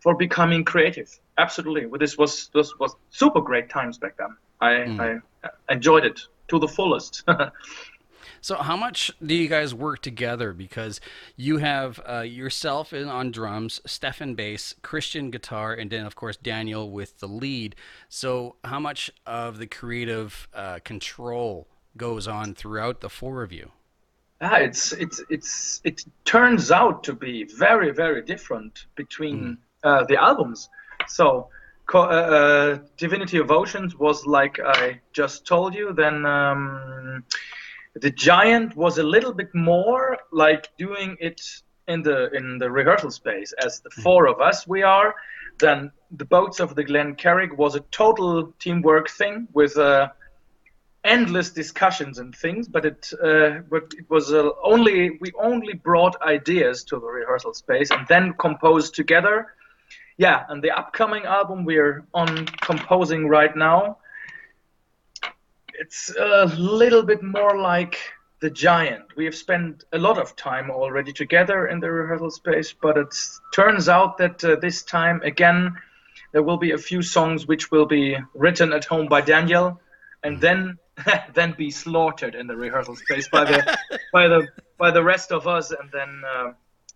for 0.00 0.14
becoming 0.16 0.64
creative. 0.64 1.08
Absolutely, 1.38 1.86
this 1.98 2.18
was 2.18 2.50
this 2.52 2.76
was 2.78 2.96
super 3.10 3.40
great 3.40 3.70
times 3.70 3.96
back 3.96 4.16
then. 4.16 4.36
I, 4.60 4.70
mm. 4.70 5.22
I 5.44 5.72
enjoyed 5.72 6.04
it 6.04 6.20
to 6.48 6.58
the 6.58 6.68
fullest. 6.68 7.22
So, 8.40 8.56
how 8.56 8.76
much 8.76 9.10
do 9.24 9.34
you 9.34 9.48
guys 9.48 9.74
work 9.74 10.00
together? 10.00 10.52
Because 10.52 11.00
you 11.36 11.58
have 11.58 12.00
uh, 12.08 12.20
yourself 12.20 12.92
in, 12.92 13.08
on 13.08 13.32
drums, 13.32 13.80
Stefan 13.84 14.36
bass, 14.36 14.74
Christian 14.80 15.30
guitar, 15.30 15.74
and 15.74 15.90
then, 15.90 16.06
of 16.06 16.14
course, 16.14 16.36
Daniel 16.36 16.90
with 16.90 17.18
the 17.18 17.26
lead. 17.26 17.74
So, 18.08 18.54
how 18.62 18.78
much 18.78 19.10
of 19.26 19.58
the 19.58 19.66
creative 19.66 20.46
uh, 20.54 20.78
control 20.84 21.66
goes 21.96 22.28
on 22.28 22.54
throughout 22.54 23.00
the 23.00 23.10
four 23.10 23.42
of 23.42 23.52
you? 23.52 23.72
Ah, 24.40 24.58
it's 24.58 24.92
it's 24.92 25.20
it's 25.28 25.80
it 25.82 26.04
turns 26.24 26.70
out 26.70 27.02
to 27.04 27.12
be 27.12 27.44
very 27.44 27.90
very 27.90 28.22
different 28.22 28.86
between 28.94 29.36
mm. 29.38 29.56
uh, 29.82 30.04
the 30.04 30.16
albums. 30.16 30.68
So, 31.08 31.48
uh, 31.92 31.98
uh, 31.98 32.78
Divinity 32.96 33.38
of 33.38 33.50
Oceans 33.50 33.96
was 33.96 34.26
like 34.26 34.60
I 34.64 35.00
just 35.12 35.44
told 35.44 35.74
you. 35.74 35.92
Then 35.92 36.24
um, 36.24 37.24
the 37.94 38.10
Giant 38.10 38.76
was 38.76 38.98
a 38.98 39.02
little 39.02 39.32
bit 39.32 39.52
more 39.54 40.16
like 40.30 40.68
doing 40.78 41.16
it 41.18 41.40
in 41.88 42.02
the 42.02 42.30
in 42.30 42.58
the 42.58 42.70
rehearsal 42.70 43.10
space 43.10 43.52
as 43.64 43.80
the 43.80 43.90
mm. 43.90 44.02
four 44.04 44.28
of 44.28 44.40
us 44.40 44.68
we 44.68 44.84
are. 44.84 45.16
Then 45.58 45.90
the 46.12 46.24
Boats 46.24 46.60
of 46.60 46.76
the 46.76 46.84
Glen 46.84 47.16
Carrig 47.16 47.56
was 47.56 47.74
a 47.74 47.80
total 47.90 48.54
teamwork 48.60 49.10
thing 49.10 49.48
with. 49.52 49.76
Uh, 49.76 50.10
endless 51.08 51.50
discussions 51.50 52.18
and 52.18 52.36
things, 52.36 52.68
but 52.68 52.84
it 52.84 53.10
uh, 53.22 53.60
but 53.70 53.84
it 53.96 54.08
was 54.08 54.32
uh, 54.32 54.50
only 54.62 55.18
we 55.20 55.32
only 55.40 55.72
brought 55.72 56.20
ideas 56.22 56.84
to 56.84 57.00
the 57.00 57.06
rehearsal 57.06 57.54
space 57.54 57.90
and 57.90 58.06
then 58.08 58.34
composed 58.34 58.94
together. 58.94 59.54
Yeah, 60.18 60.44
and 60.48 60.62
the 60.62 60.70
upcoming 60.70 61.24
album 61.24 61.64
we're 61.64 62.04
on 62.12 62.46
composing 62.46 63.28
right 63.28 63.54
now. 63.56 63.98
It's 65.74 66.14
a 66.16 66.46
little 66.58 67.04
bit 67.04 67.22
more 67.22 67.56
like 67.56 67.98
the 68.40 68.50
giant. 68.50 69.04
We 69.16 69.24
have 69.24 69.34
spent 69.34 69.84
a 69.92 69.98
lot 69.98 70.18
of 70.18 70.36
time 70.36 70.70
already 70.70 71.12
together 71.12 71.68
in 71.68 71.80
the 71.80 71.90
rehearsal 71.90 72.30
space, 72.30 72.72
but 72.72 72.98
it 72.98 73.14
turns 73.54 73.88
out 73.88 74.18
that 74.18 74.44
uh, 74.44 74.56
this 74.56 74.82
time 74.82 75.22
again 75.22 75.76
there 76.32 76.42
will 76.42 76.58
be 76.58 76.72
a 76.72 76.78
few 76.78 77.02
songs 77.02 77.46
which 77.46 77.70
will 77.70 77.86
be 77.86 78.16
written 78.34 78.72
at 78.72 78.84
home 78.84 79.06
by 79.08 79.20
Daniel, 79.20 79.80
and 80.22 80.34
mm-hmm. 80.34 80.42
then 80.42 80.78
then 81.34 81.54
be 81.56 81.70
slaughtered 81.70 82.34
in 82.34 82.46
the 82.46 82.56
rehearsal 82.56 82.96
space 82.96 83.28
by 83.28 83.44
the 83.44 83.78
by 84.12 84.28
the 84.28 84.48
by 84.78 84.90
the 84.90 85.02
rest 85.02 85.32
of 85.32 85.46
us, 85.46 85.70
and 85.70 85.90
then 85.92 86.22
uh, 86.36 86.52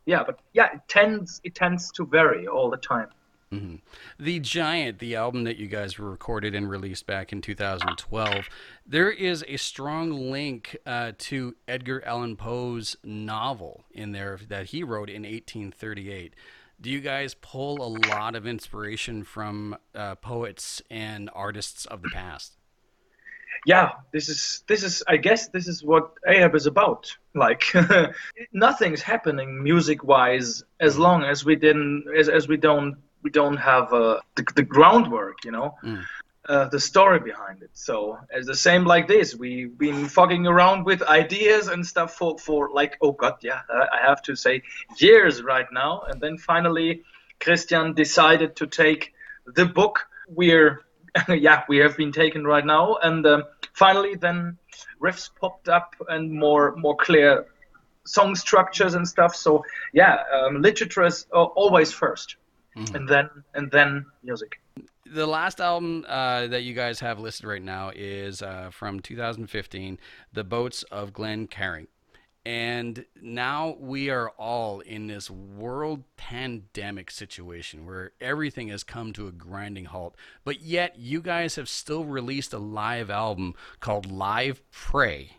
yeah, 0.07 0.23
but 0.25 0.41
yeah, 0.53 0.75
it 0.75 0.81
tends 0.89 1.41
it 1.45 1.55
tends 1.55 1.91
to 1.93 2.07
vary 2.07 2.47
all 2.47 2.71
the 2.71 2.77
time. 2.77 3.09
Mm-hmm. 3.53 3.77
The 4.19 4.41
Giant, 4.41 4.99
the 4.99 5.15
album 5.15 5.45
that 5.45 5.59
you 5.59 5.67
guys 5.67 5.99
recorded 5.99 6.55
and 6.55 6.71
released 6.71 7.07
back 7.07 7.33
in 7.33 7.43
2012, 7.43 8.49
there 8.87 9.11
is 9.11 9.45
a 9.47 9.59
strong 9.59 10.31
link 10.31 10.75
uh, 10.87 11.13
to 11.19 11.55
Edgar 11.69 12.03
Allan 12.07 12.37
Poe's 12.37 12.97
novel 13.05 13.85
in 13.91 14.13
there 14.13 14.39
that 14.49 14.67
he 14.67 14.83
wrote 14.83 15.11
in 15.11 15.23
1838. 15.23 16.35
Do 16.81 16.91
you 16.91 17.01
guys 17.01 17.35
pull 17.35 17.83
a 17.83 18.09
lot 18.09 18.35
of 18.35 18.47
inspiration 18.47 19.23
from 19.23 19.77
uh, 19.95 20.15
poets 20.15 20.81
and 20.91 21.29
artists 21.35 21.85
of 21.85 22.01
the 22.01 22.09
past? 22.09 22.57
Yeah, 23.65 23.93
this 24.13 24.29
is 24.29 24.65
this 24.67 24.83
is 24.83 25.03
I 25.09 25.17
guess 25.17 25.49
this 25.49 25.69
is 25.69 25.85
what 25.85 26.13
Ahab 26.27 26.55
is 26.55 26.67
about. 26.67 27.17
Like 27.35 27.73
nothing's 28.53 29.03
happening 29.03 29.63
music 29.63 30.03
wise 30.05 30.65
as 30.81 30.99
long 30.99 31.23
as 31.23 31.45
we 31.45 31.57
didn't 31.57 32.05
as, 32.17 32.29
as 32.29 32.49
we 32.49 32.57
don't 32.57 32.97
we 33.23 33.31
don't 33.31 33.57
have 33.57 33.93
uh, 33.93 34.19
the, 34.35 34.45
the 34.57 34.63
groundwork, 34.63 35.45
you 35.45 35.53
know. 35.53 35.77
Mm. 35.85 36.05
Uh, 36.49 36.69
the 36.71 36.81
story 36.81 37.21
behind 37.21 37.63
it. 37.63 37.71
So 37.73 38.19
it's 38.31 38.49
the 38.49 38.57
same 38.57 38.85
like 38.85 39.07
this, 39.07 39.33
we've 39.33 39.79
been 39.79 40.09
fucking 40.09 40.45
around 40.45 40.85
with 40.85 41.01
ideas 41.03 41.69
and 41.69 41.87
stuff 41.87 42.15
for, 42.15 42.37
for 42.37 42.69
like 42.73 42.99
oh 43.01 43.13
god 43.13 43.37
yeah 43.43 43.61
I 43.71 44.05
have 44.05 44.23
to 44.23 44.35
say 44.35 44.63
years 44.97 45.41
right 45.41 45.69
now, 45.73 46.03
and 46.09 46.21
then 46.21 46.39
finally 46.39 47.05
Christian 47.39 47.95
decided 47.95 48.57
to 48.57 48.67
take 48.67 49.13
the 49.47 49.67
book 49.67 50.09
we're 50.29 50.81
yeah, 51.29 51.63
we 51.69 51.79
have 51.79 51.97
been 51.97 52.13
taken 52.13 52.45
right 52.45 52.65
now. 52.65 52.97
And 53.03 53.27
um, 53.27 53.45
finally, 53.75 54.15
then 54.15 54.59
riffs 55.01 55.31
popped 55.41 55.69
up 55.69 55.95
and 56.09 56.33
more 56.33 56.75
more 56.77 56.97
clear 56.97 57.47
song 58.05 58.35
structures 58.35 58.95
and 58.95 59.07
stuff. 59.07 59.35
So 59.35 59.65
yeah, 59.93 60.23
um, 60.35 60.61
literature 60.61 61.05
is 61.05 61.27
always 61.33 61.93
1st 61.93 62.37
mm-hmm. 62.77 62.97
and 62.97 63.09
then 63.09 63.31
and 63.55 63.71
then 63.71 64.07
music. 64.23 64.61
The 65.05 65.27
last 65.27 65.61
album 65.61 66.07
uh, 66.09 66.47
that 66.47 66.63
you 66.63 66.75
guys 66.75 67.01
have 67.01 67.19
listed 67.19 67.47
right 67.47 67.63
now 67.63 67.91
is 67.95 68.41
uh, 68.41 68.71
from 68.71 69.01
2015, 69.01 69.99
"The 70.33 70.45
Boats 70.45 70.83
of 70.85 71.13
Glen 71.13 71.49
Carrig." 71.49 71.89
And 72.45 73.05
now 73.21 73.77
we 73.79 74.11
are 74.11 74.31
all 74.31 74.81
in 74.81 75.07
this 75.07 75.31
world 75.31 76.03
pandemic 76.17 77.11
situation 77.13 77.87
where 77.87 78.13
everything 78.21 78.69
has 78.69 78.83
come 78.83 79.13
to 79.13 79.29
a 79.29 79.33
grinding 79.33 79.85
halt. 79.85 80.17
But 80.45 80.61
yet, 80.61 80.99
you 80.99 81.21
guys 81.21 81.55
have 81.55 81.69
still 81.69 82.05
released 82.05 82.53
a 82.53 82.59
live 82.59 83.11
album 83.11 83.55
called 83.79 84.11
Live 84.11 84.61
Prey. 84.73 85.37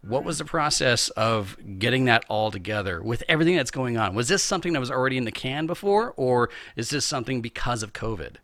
What 0.00 0.24
was 0.24 0.38
the 0.38 0.44
process 0.46 1.10
of 1.10 1.58
getting 1.78 2.06
that 2.06 2.24
all 2.28 2.50
together 2.50 3.02
with 3.02 3.22
everything 3.28 3.56
that's 3.56 3.70
going 3.70 3.98
on? 3.98 4.14
Was 4.14 4.28
this 4.28 4.42
something 4.42 4.72
that 4.72 4.80
was 4.80 4.90
already 4.90 5.18
in 5.18 5.24
the 5.24 5.32
can 5.32 5.66
before, 5.66 6.14
or 6.16 6.48
is 6.76 6.88
this 6.88 7.04
something 7.04 7.42
because 7.42 7.82
of 7.82 7.92
COVID? 7.92 8.36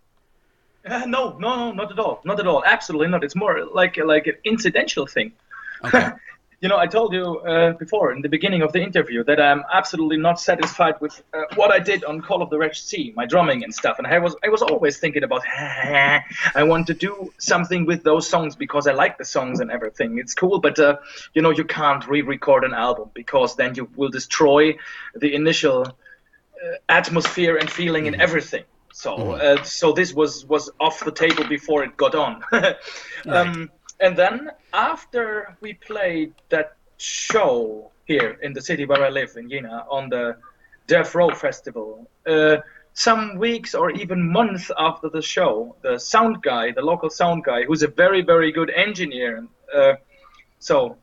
Uh, 0.84 1.06
no, 1.06 1.38
no, 1.38 1.56
no, 1.56 1.72
not 1.72 1.90
at 1.90 1.98
all, 1.98 2.20
not 2.24 2.38
at 2.38 2.46
all. 2.46 2.62
Absolutely 2.66 3.08
not. 3.08 3.24
It's 3.24 3.36
more 3.36 3.64
like 3.64 3.96
like 3.96 4.26
an 4.26 4.34
incidental 4.44 5.06
thing. 5.06 5.32
Okay. 5.84 6.10
you 6.64 6.70
know, 6.70 6.78
I 6.78 6.86
told 6.86 7.12
you 7.12 7.40
uh, 7.40 7.72
before 7.72 8.14
in 8.14 8.22
the 8.22 8.28
beginning 8.30 8.62
of 8.62 8.72
the 8.72 8.82
interview 8.82 9.22
that 9.24 9.38
I'm 9.38 9.64
absolutely 9.70 10.16
not 10.16 10.40
satisfied 10.40 10.94
with 10.98 11.22
uh, 11.34 11.42
what 11.56 11.70
I 11.70 11.78
did 11.78 12.04
on 12.04 12.22
Call 12.22 12.40
of 12.40 12.48
the 12.48 12.56
Wretched 12.56 12.82
Sea, 12.82 13.12
my 13.14 13.26
drumming 13.26 13.64
and 13.64 13.74
stuff. 13.74 13.98
And 13.98 14.06
I 14.06 14.18
was 14.18 14.34
I 14.42 14.48
was 14.48 14.62
always 14.62 14.96
thinking 14.96 15.24
about 15.24 15.42
I 16.60 16.62
want 16.62 16.86
to 16.86 16.94
do 16.94 17.30
something 17.36 17.84
with 17.84 18.02
those 18.02 18.26
songs 18.26 18.56
because 18.56 18.86
I 18.86 18.94
like 18.94 19.18
the 19.18 19.26
songs 19.26 19.60
and 19.60 19.70
everything. 19.70 20.16
It's 20.16 20.32
cool, 20.32 20.58
but 20.58 20.78
uh, 20.78 20.96
you 21.34 21.42
know, 21.42 21.50
you 21.50 21.64
can't 21.64 22.02
re-record 22.08 22.64
an 22.64 22.72
album 22.72 23.10
because 23.12 23.56
then 23.56 23.74
you 23.74 23.86
will 23.94 24.08
destroy 24.08 24.74
the 25.14 25.34
initial 25.34 25.82
uh, 25.82 26.76
atmosphere 26.88 27.58
and 27.58 27.68
feeling 27.70 28.06
and 28.06 28.16
everything. 28.22 28.64
So 28.90 29.32
uh, 29.32 29.62
so 29.64 29.92
this 29.92 30.14
was 30.14 30.46
was 30.46 30.70
off 30.80 31.04
the 31.04 31.12
table 31.12 31.44
before 31.46 31.84
it 31.84 31.94
got 31.98 32.14
on. 32.14 32.42
um, 33.26 33.70
and 34.00 34.16
then 34.16 34.50
after 34.74 35.56
we 35.60 35.74
played 35.74 36.34
that 36.50 36.76
show 36.98 37.90
here 38.04 38.38
in 38.42 38.52
the 38.52 38.60
city 38.60 38.84
where 38.84 39.02
I 39.02 39.08
live 39.08 39.36
in 39.36 39.48
Jena 39.48 39.86
on 39.88 40.10
the 40.10 40.36
Death 40.86 41.14
Row 41.14 41.30
Festival, 41.30 42.10
uh, 42.26 42.56
some 42.92 43.38
weeks 43.38 43.74
or 43.74 43.90
even 43.92 44.30
months 44.30 44.70
after 44.76 45.08
the 45.08 45.22
show, 45.22 45.76
the 45.82 45.98
sound 45.98 46.42
guy, 46.42 46.72
the 46.72 46.82
local 46.82 47.08
sound 47.08 47.44
guy, 47.44 47.64
who's 47.64 47.82
a 47.82 47.88
very 47.88 48.22
very 48.22 48.52
good 48.52 48.70
engineer, 48.70 49.46
uh, 49.74 49.94
so 50.58 50.96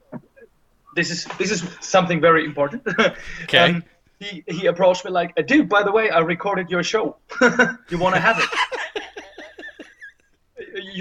this 0.96 1.10
is 1.10 1.26
this 1.40 1.52
is 1.52 1.64
something 1.80 2.22
very 2.22 2.46
important. 2.46 2.86
Okay. 3.44 3.58
um, 3.58 3.84
he, 4.20 4.44
he 4.48 4.68
approached 4.68 5.04
me 5.04 5.10
like, 5.10 5.36
dude, 5.48 5.68
by 5.68 5.82
the 5.82 5.92
way, 5.92 6.12
I 6.12 6.20
recorded 6.20 6.70
your 6.70 6.84
show. 6.84 7.18
you 7.90 7.98
want 7.98 8.14
to 8.14 8.22
have 8.22 8.38
it? 8.38 8.50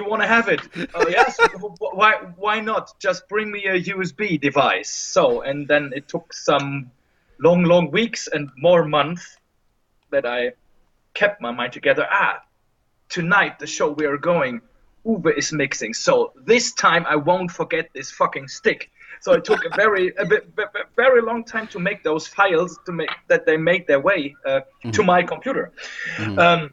You 0.01 0.09
want 0.11 0.23
to 0.23 0.29
have 0.29 0.49
it? 0.49 0.61
Oh 0.95 1.09
yes. 1.09 1.39
why 2.01 2.13
why 2.37 2.61
not? 2.61 2.99
Just 3.01 3.29
bring 3.29 3.51
me 3.51 3.65
a 3.67 3.79
USB 3.93 4.41
device. 4.41 4.91
So 4.91 5.43
and 5.43 5.69
then 5.69 5.93
it 5.95 6.09
took 6.09 6.33
some 6.33 6.91
long 7.39 7.65
long 7.65 7.91
weeks 7.91 8.29
and 8.35 8.51
more 8.57 8.85
months 8.85 9.37
that 10.11 10.27
I 10.27 10.53
kept 11.15 11.41
my 11.41 11.53
mind 11.53 11.73
together. 11.73 12.07
Ah, 12.11 12.41
tonight 13.09 13.59
the 13.59 13.67
show 13.67 13.91
we 13.91 14.07
are 14.07 14.19
going, 14.19 14.61
Uber 15.05 15.33
is 15.33 15.53
mixing. 15.53 15.95
So 15.95 16.33
this 16.45 16.73
time 16.73 17.05
I 17.07 17.17
won't 17.17 17.51
forget 17.51 17.91
this 17.95 18.11
fucking 18.11 18.49
stick. 18.49 18.91
So 19.21 19.33
it 19.33 19.45
took 19.45 19.65
a 19.65 19.71
very 19.85 20.15
a 20.17 20.25
bit, 20.25 20.55
b- 20.57 20.65
b- 20.75 20.81
very 20.97 21.23
long 21.23 21.45
time 21.45 21.67
to 21.69 21.79
make 21.79 22.03
those 22.03 22.27
files 22.27 22.79
to 22.87 22.93
make 22.93 23.11
that 23.29 23.45
they 23.47 23.57
make 23.57 23.87
their 23.87 24.01
way 24.01 24.35
uh, 24.47 24.61
to 24.93 25.03
my 25.03 25.23
computer. 25.23 25.73
Um, 26.39 26.71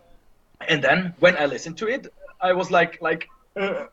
and 0.68 0.84
then 0.84 1.14
when 1.20 1.38
I 1.38 1.46
listened 1.46 1.78
to 1.80 1.88
it, 1.88 2.08
I 2.42 2.54
was 2.54 2.72
like 2.72 3.02
like 3.02 3.28
uh, 3.56 3.86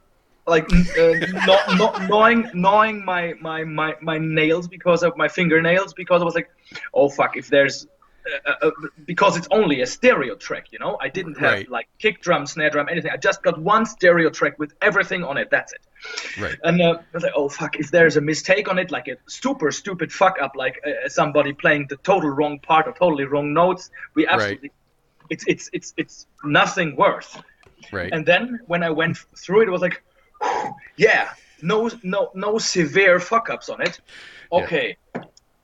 like 0.46 0.70
uh, 0.72 1.14
not, 1.46 1.78
not 1.78 2.08
gnawing 2.08 2.50
gnawing 2.54 3.04
my, 3.04 3.34
my 3.40 3.64
my 3.64 3.94
my 4.00 4.18
nails 4.18 4.68
because 4.68 5.02
of 5.02 5.16
my 5.16 5.28
fingernails 5.28 5.94
because 5.94 6.20
I 6.20 6.24
was 6.24 6.34
like, 6.34 6.50
oh 6.92 7.08
fuck, 7.08 7.36
if 7.36 7.48
there's 7.48 7.86
uh, 8.46 8.52
uh, 8.62 8.70
because 9.04 9.36
it's 9.36 9.48
only 9.50 9.82
a 9.82 9.86
stereo 9.86 10.34
track, 10.34 10.72
you 10.72 10.78
know. 10.78 10.96
I 11.00 11.08
didn't 11.10 11.34
have 11.38 11.52
Right. 11.52 11.70
like 11.70 11.88
kick 11.98 12.22
drum, 12.22 12.46
snare 12.46 12.70
drum, 12.70 12.88
anything. 12.90 13.10
I 13.10 13.18
just 13.18 13.42
got 13.42 13.58
one 13.58 13.84
stereo 13.84 14.30
track 14.30 14.58
with 14.58 14.72
everything 14.80 15.24
on 15.24 15.36
it. 15.36 15.50
That's 15.50 15.74
it. 15.74 15.80
Right. 16.40 16.56
And 16.64 16.80
uh, 16.80 16.98
I 17.00 17.04
was 17.12 17.22
like, 17.22 17.32
oh 17.36 17.48
fuck, 17.50 17.76
if 17.78 17.90
there's 17.90 18.16
a 18.16 18.22
mistake 18.22 18.68
on 18.68 18.78
it, 18.78 18.90
like 18.90 19.08
a 19.08 19.16
super 19.26 19.70
stupid 19.70 20.10
fuck 20.10 20.36
up, 20.40 20.52
like 20.56 20.80
uh, 20.86 21.08
somebody 21.08 21.52
playing 21.52 21.86
the 21.88 21.96
total 21.98 22.30
wrong 22.30 22.58
part 22.60 22.86
or 22.86 22.92
totally 22.92 23.24
wrong 23.24 23.52
notes, 23.52 23.90
we 24.14 24.26
absolutely, 24.26 24.70
right. 24.70 25.28
it's 25.30 25.44
it's 25.46 25.70
it's 25.72 25.94
it's 25.96 26.26
nothing 26.44 26.96
worth. 26.96 27.42
Right. 27.92 28.12
And 28.12 28.24
then 28.24 28.60
when 28.66 28.82
I 28.82 28.90
went 28.90 29.18
through 29.36 29.62
it, 29.62 29.68
it 29.68 29.70
was 29.70 29.82
like, 29.82 30.02
yeah, 30.96 31.30
no 31.62 31.90
no 32.02 32.30
no 32.34 32.58
severe 32.58 33.18
fuck 33.20 33.50
ups 33.50 33.68
on 33.68 33.80
it. 33.80 34.00
Okay, 34.52 34.96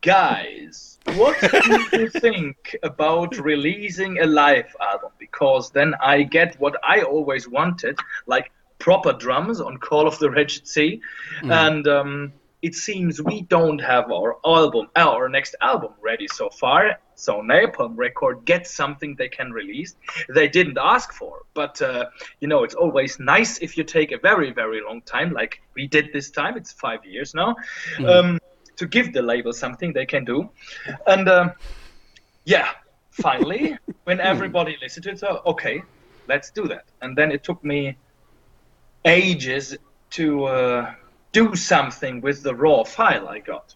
guys, 0.00 0.98
what 1.14 1.38
do 1.40 1.98
you 1.98 2.08
think 2.20 2.76
about 2.82 3.36
releasing 3.38 4.20
a 4.20 4.26
live 4.26 4.74
album? 4.80 5.10
Because 5.18 5.70
then 5.70 5.94
I 6.00 6.22
get 6.22 6.58
what 6.60 6.76
I 6.82 7.02
always 7.02 7.48
wanted, 7.48 7.98
like 8.26 8.50
proper 8.78 9.12
drums 9.12 9.60
on 9.60 9.76
Call 9.76 10.06
of 10.06 10.18
the 10.18 10.30
Wretched 10.30 10.66
Sea, 10.66 11.00
and 11.42 11.86
um, 11.86 12.32
it 12.62 12.74
seems 12.74 13.22
we 13.22 13.42
don't 13.42 13.80
have 13.80 14.10
our 14.10 14.36
album, 14.44 14.88
our 14.96 15.28
next 15.28 15.54
album 15.60 15.92
ready 16.02 16.28
so 16.28 16.50
far. 16.50 16.98
So 17.14 17.42
Napalm 17.42 17.96
Record 17.96 18.44
gets 18.44 18.74
something 18.74 19.14
they 19.14 19.28
can 19.28 19.52
release. 19.52 19.94
They 20.28 20.48
didn't 20.48 20.78
ask 20.78 21.12
for, 21.12 21.42
but 21.54 21.80
uh, 21.82 22.06
you 22.40 22.48
know 22.48 22.64
it's 22.64 22.74
always 22.74 23.18
nice 23.18 23.58
if 23.58 23.76
you 23.76 23.84
take 23.84 24.12
a 24.12 24.18
very 24.18 24.52
very 24.52 24.82
long 24.82 25.02
time, 25.02 25.32
like 25.32 25.60
we 25.74 25.86
did 25.86 26.12
this 26.12 26.30
time. 26.30 26.56
It's 26.56 26.72
five 26.72 27.04
years 27.04 27.34
now. 27.34 27.56
Um, 28.06 28.38
to 28.76 28.86
give 28.86 29.12
the 29.12 29.20
label 29.20 29.52
something 29.52 29.92
they 29.92 30.06
can 30.06 30.24
do, 30.24 30.48
and 31.06 31.28
um, 31.28 31.52
yeah, 32.46 32.70
finally, 33.10 33.76
when 34.04 34.20
everybody 34.20 34.78
listened 34.80 35.04
to 35.04 35.10
it, 35.10 35.18
so 35.18 35.42
okay, 35.44 35.82
let's 36.28 36.50
do 36.50 36.66
that. 36.68 36.84
And 37.02 37.16
then 37.16 37.30
it 37.32 37.44
took 37.44 37.62
me 37.62 37.96
ages 39.04 39.76
to 40.10 40.44
uh, 40.44 40.94
do 41.32 41.54
something 41.54 42.20
with 42.20 42.42
the 42.42 42.54
raw 42.54 42.84
file 42.84 43.28
I 43.28 43.40
got, 43.40 43.74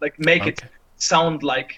like 0.00 0.14
make 0.18 0.46
it 0.46 0.62
sound 0.96 1.42
like 1.42 1.70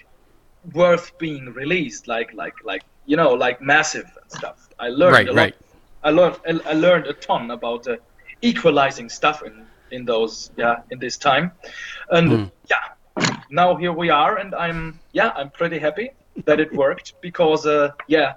worth 0.73 1.11
being 1.19 1.45
released, 1.53 2.07
like 2.07 2.29
like 2.33 2.53
like 2.65 2.81
you 3.05 3.17
know 3.17 3.31
like 3.33 3.61
massive 3.61 4.05
and 4.21 4.31
stuff. 4.31 4.57
I 4.79 4.89
learned 4.89 5.21
Right, 5.21 5.29
a 5.29 5.33
lot. 5.33 5.49
right. 5.49 5.55
I 6.03 6.11
learned 6.11 6.37
I 6.65 6.73
learned 6.73 7.07
a 7.07 7.13
ton 7.13 7.51
about 7.51 7.87
uh, 7.87 7.97
equalizing 8.41 9.09
stuff 9.09 9.41
in 9.45 9.67
in 9.91 10.05
those 10.05 10.49
yeah 10.57 10.75
in 10.91 10.99
this 10.99 11.17
time, 11.17 11.51
and 12.09 12.31
Hmm. 12.31 12.45
yeah, 12.69 12.83
now 13.49 13.75
here 13.75 13.93
we 13.93 14.09
are, 14.09 14.37
and 14.37 14.53
I'm 14.55 14.99
yeah 15.13 15.31
I'm 15.35 15.49
pretty 15.51 15.79
happy 15.79 16.09
that 16.45 16.59
it 16.59 16.73
worked 16.73 17.13
because 17.21 17.65
uh, 17.65 17.89
yeah, 18.07 18.33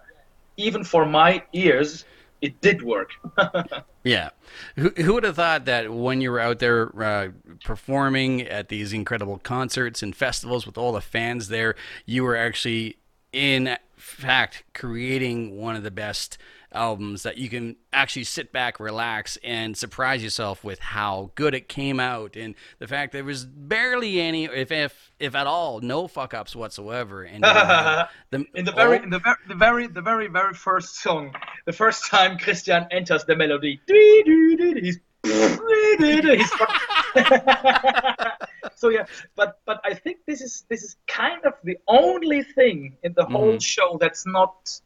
even 0.57 0.85
for 0.85 1.05
my 1.07 1.43
ears 1.53 2.05
it 2.43 2.61
did 2.61 2.83
work. 2.83 3.11
Yeah. 4.05 4.31
Who, 4.77 4.91
who 4.91 5.15
would 5.15 5.25
have 5.25 5.37
thought 5.37 5.65
that 5.67 5.93
when 5.93 6.21
you 6.21 6.33
were 6.33 6.41
out 6.41 6.59
there 6.59 6.91
uh, 7.01 7.29
performing 7.65 8.43
at 8.43 8.69
these 8.69 8.93
incredible 8.93 9.39
concerts 9.39 10.03
and 10.03 10.15
festivals 10.15 10.67
with 10.67 10.77
all 10.77 10.93
the 10.93 11.01
fans 11.01 11.49
there, 11.49 11.77
you 12.05 12.25
were 12.25 12.37
actually, 12.37 12.97
in 13.33 13.77
fact, 13.97 14.65
creating 14.75 15.57
one 15.57 15.77
of 15.77 15.83
the 15.83 15.91
best 15.91 16.39
albums 16.75 17.23
that 17.23 17.37
you 17.37 17.49
can 17.49 17.77
actually 17.93 18.25
sit 18.25 18.53
back, 18.53 18.81
relax, 18.81 19.39
and 19.45 19.77
surprise 19.77 20.23
yourself 20.23 20.65
with 20.65 20.79
how 20.79 21.31
good 21.35 21.55
it 21.55 21.69
came 21.69 22.01
out, 22.01 22.37
and 22.37 22.55
the 22.79 22.89
fact 22.89 23.13
there 23.13 23.25
was 23.25 23.45
barely 23.45 24.21
any, 24.21 24.45
if 24.45 24.71
if 24.73 25.11
if 25.19 25.35
at 25.35 25.47
all, 25.47 25.81
no 25.81 26.09
fuck 26.09 26.35
ups 26.35 26.57
whatsoever. 26.57 27.23
And 27.23 27.45
have 27.45 27.57
uh, 27.57 28.07
the, 28.31 28.45
in 28.55 28.65
the 28.65 28.73
very 28.73 28.99
all- 28.99 29.05
in 29.05 29.11
the 29.11 29.19
very 29.19 29.37
the 29.49 29.55
very 29.55 29.87
the 29.87 30.03
very 30.03 30.29
very 30.29 30.55
first 30.55 30.97
song, 30.97 31.35
the 31.67 31.73
first 31.73 32.07
time 32.07 32.39
Christian 32.39 32.87
enters 32.91 33.25
the 33.25 33.37
melody, 33.37 33.81
he's 33.87 34.99
so 38.75 38.89
yeah, 38.89 39.05
but 39.37 39.61
but 39.67 39.81
I 39.85 39.95
think 39.95 40.19
this 40.27 40.41
is 40.41 40.65
this 40.69 40.83
is 40.83 40.97
kind 41.07 41.45
of 41.45 41.55
the 41.63 41.79
only 41.87 42.43
thing 42.43 42.97
in 43.03 43.13
the 43.15 43.25
whole 43.25 43.53
mm-hmm. 43.53 43.59
show 43.59 43.99
that's 44.01 44.27
not 44.27 44.81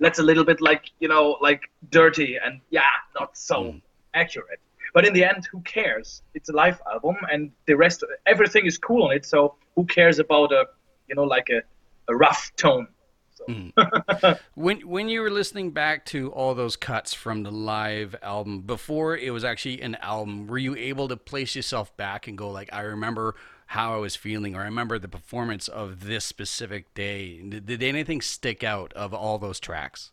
that's 0.00 0.18
a 0.18 0.22
little 0.22 0.44
bit 0.44 0.60
like 0.60 0.90
you 1.00 1.08
know 1.08 1.38
like 1.40 1.70
dirty 1.90 2.36
and 2.44 2.60
yeah 2.70 2.82
not 3.18 3.36
so 3.36 3.64
mm. 3.64 3.82
accurate. 4.12 4.60
But 4.94 5.04
in 5.04 5.12
the 5.12 5.24
end, 5.24 5.46
who 5.50 5.60
cares? 5.62 6.22
It's 6.34 6.48
a 6.48 6.52
live 6.52 6.80
album, 6.90 7.16
and 7.30 7.50
the 7.66 7.74
rest, 7.74 8.04
everything 8.26 8.64
is 8.64 8.78
cool 8.78 9.02
on 9.02 9.12
it. 9.12 9.26
So 9.26 9.56
who 9.74 9.84
cares 9.86 10.20
about 10.20 10.52
a, 10.52 10.66
you 11.08 11.16
know, 11.16 11.24
like 11.24 11.50
a, 11.50 11.62
a 12.08 12.14
rough 12.14 12.52
tone? 12.56 12.86
So. 13.34 14.34
When 14.54 14.80
when 14.82 15.08
you 15.08 15.20
were 15.20 15.30
listening 15.30 15.72
back 15.72 16.04
to 16.06 16.30
all 16.32 16.54
those 16.54 16.76
cuts 16.76 17.12
from 17.12 17.42
the 17.42 17.50
live 17.50 18.14
album 18.22 18.60
before 18.60 19.16
it 19.16 19.30
was 19.30 19.44
actually 19.44 19.80
an 19.82 19.96
album, 19.96 20.46
were 20.46 20.58
you 20.58 20.76
able 20.76 21.08
to 21.08 21.16
place 21.16 21.56
yourself 21.56 21.96
back 21.96 22.28
and 22.28 22.38
go 22.38 22.50
like, 22.50 22.72
I 22.72 22.82
remember 22.82 23.34
how 23.66 23.94
I 23.94 23.98
was 23.98 24.14
feeling, 24.14 24.54
or 24.54 24.62
I 24.62 24.64
remember 24.64 24.98
the 24.98 25.08
performance 25.08 25.68
of 25.68 26.04
this 26.04 26.24
specific 26.24 26.94
day? 26.94 27.40
Did, 27.42 27.66
did 27.66 27.82
anything 27.82 28.20
stick 28.20 28.62
out 28.62 28.92
of 28.92 29.12
all 29.12 29.38
those 29.38 29.58
tracks? 29.58 30.12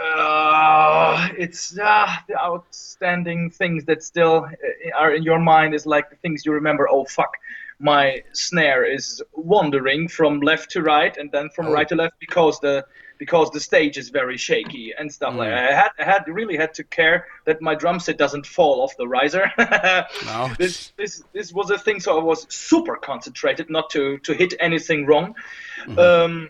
Uh, 0.00 1.28
it's 1.36 1.78
uh, 1.78 2.08
the 2.26 2.36
outstanding 2.38 3.50
things 3.50 3.84
that 3.84 4.02
still 4.02 4.46
uh, 4.46 4.96
are 4.96 5.14
in 5.14 5.22
your 5.22 5.38
mind 5.38 5.74
is 5.74 5.84
like 5.84 6.08
the 6.08 6.16
things 6.16 6.46
you 6.46 6.52
remember. 6.52 6.88
Oh 6.88 7.04
fuck, 7.04 7.36
my 7.82 8.22
snare 8.32 8.84
is 8.84 9.22
wandering 9.34 10.06
from 10.08 10.40
left 10.40 10.70
to 10.72 10.82
right 10.82 11.16
and 11.16 11.32
then 11.32 11.48
from 11.50 11.66
Oh. 11.68 11.72
right 11.72 11.88
to 11.88 11.96
left 11.96 12.14
because 12.20 12.60
the 12.60 12.84
because 13.18 13.50
the 13.50 13.60
stage 13.60 13.98
is 13.98 14.08
very 14.08 14.38
shaky 14.38 14.94
and 14.98 15.12
stuff 15.12 15.34
like 15.34 15.48
Mm. 15.48 15.54
that. 15.56 15.70
I 15.70 15.74
had 15.82 15.90
I 15.98 16.04
had 16.12 16.22
really 16.28 16.56
had 16.56 16.72
to 16.74 16.84
care 16.84 17.26
that 17.46 17.60
my 17.60 17.74
drum 17.74 18.00
set 18.00 18.16
doesn't 18.18 18.46
fall 18.46 18.80
off 18.82 18.96
the 18.96 19.06
riser. 19.08 19.44
Ouch. 19.58 20.56
this 20.58 20.92
this 20.96 21.22
this 21.32 21.52
was 21.52 21.70
a 21.70 21.78
thing, 21.78 22.00
so 22.00 22.18
I 22.18 22.22
was 22.22 22.46
super 22.48 22.96
concentrated 22.96 23.68
not 23.70 23.90
to 23.90 24.18
to 24.26 24.32
hit 24.34 24.54
anything 24.60 25.06
wrong. 25.06 25.34
Mhm. 25.86 25.98
Um, 25.98 26.48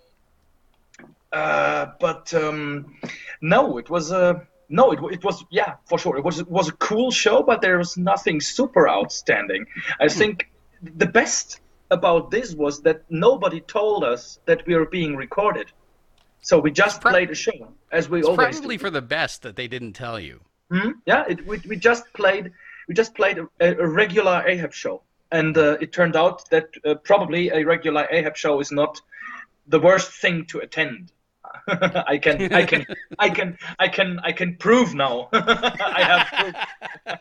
uh, 1.33 1.87
but 2.01 2.33
um, 2.35 2.97
no, 3.41 3.79
it 3.79 3.89
was 3.91 4.11
a 4.11 4.47
no, 4.69 4.93
it, 4.93 5.01
it 5.13 5.25
was 5.25 5.45
yeah 5.51 5.75
for 5.89 5.99
sure. 5.99 6.17
It 6.19 6.25
was 6.25 6.41
it 6.41 6.49
was 6.51 6.69
a 6.69 6.73
cool 6.73 7.11
show, 7.11 7.43
but 7.43 7.61
there 7.63 7.79
was 7.79 7.97
nothing 7.97 8.41
super 8.41 8.89
outstanding. 8.89 9.67
I 10.01 10.09
think 10.09 10.49
the 10.83 11.07
best 11.07 11.61
about 11.91 12.31
this 12.31 12.55
was 12.55 12.83
that 12.83 13.03
nobody 13.11 13.61
told 13.61 14.05
us 14.05 14.39
that 14.47 14.67
we 14.67 14.75
were 14.75 14.87
being 14.87 15.17
recorded. 15.17 15.73
So 16.43 16.59
we 16.59 16.71
just 16.71 17.01
prob- 17.01 17.13
played 17.13 17.31
a 17.31 17.35
show 17.35 17.73
as 17.93 18.09
we 18.09 18.21
It's 18.21 18.29
always 18.29 18.57
probably 18.57 18.77
do. 18.77 18.83
for 18.85 18.91
the 18.91 19.03
best 19.03 19.43
that 19.43 19.57
they 19.57 19.69
didn't 19.69 19.93
tell 19.93 20.19
you. 20.19 20.41
Hmm? 20.71 20.91
Yeah, 21.05 21.25
it, 21.29 21.47
we, 21.47 21.61
we 21.69 21.77
just 21.77 22.05
played 22.15 22.53
we 22.89 22.95
just 22.95 23.15
played 23.15 23.39
a, 23.39 23.47
a 23.61 23.87
regular 23.87 24.43
Ahab 24.47 24.73
show, 24.73 25.03
and 25.31 25.57
uh, 25.57 25.77
it 25.81 25.93
turned 25.93 26.17
out 26.17 26.49
that 26.51 26.69
uh, 26.85 26.95
probably 26.95 27.51
a 27.51 27.63
regular 27.65 28.07
Ahab 28.11 28.37
show 28.37 28.61
is 28.61 28.73
not 28.73 29.01
the 29.67 29.79
worst 29.79 30.11
thing 30.13 30.47
to 30.47 30.59
attend. 30.61 31.13
I 31.69 32.19
can 32.19 32.53
I 32.53 32.65
can 32.65 32.87
I 33.19 33.29
can 33.31 33.59
I 33.79 33.89
can 33.89 34.21
I 34.23 34.33
can 34.33 34.57
prove 34.57 34.95
now. 34.95 35.29
I 35.33 36.03
have 36.03 36.27
proof. 37.07 37.17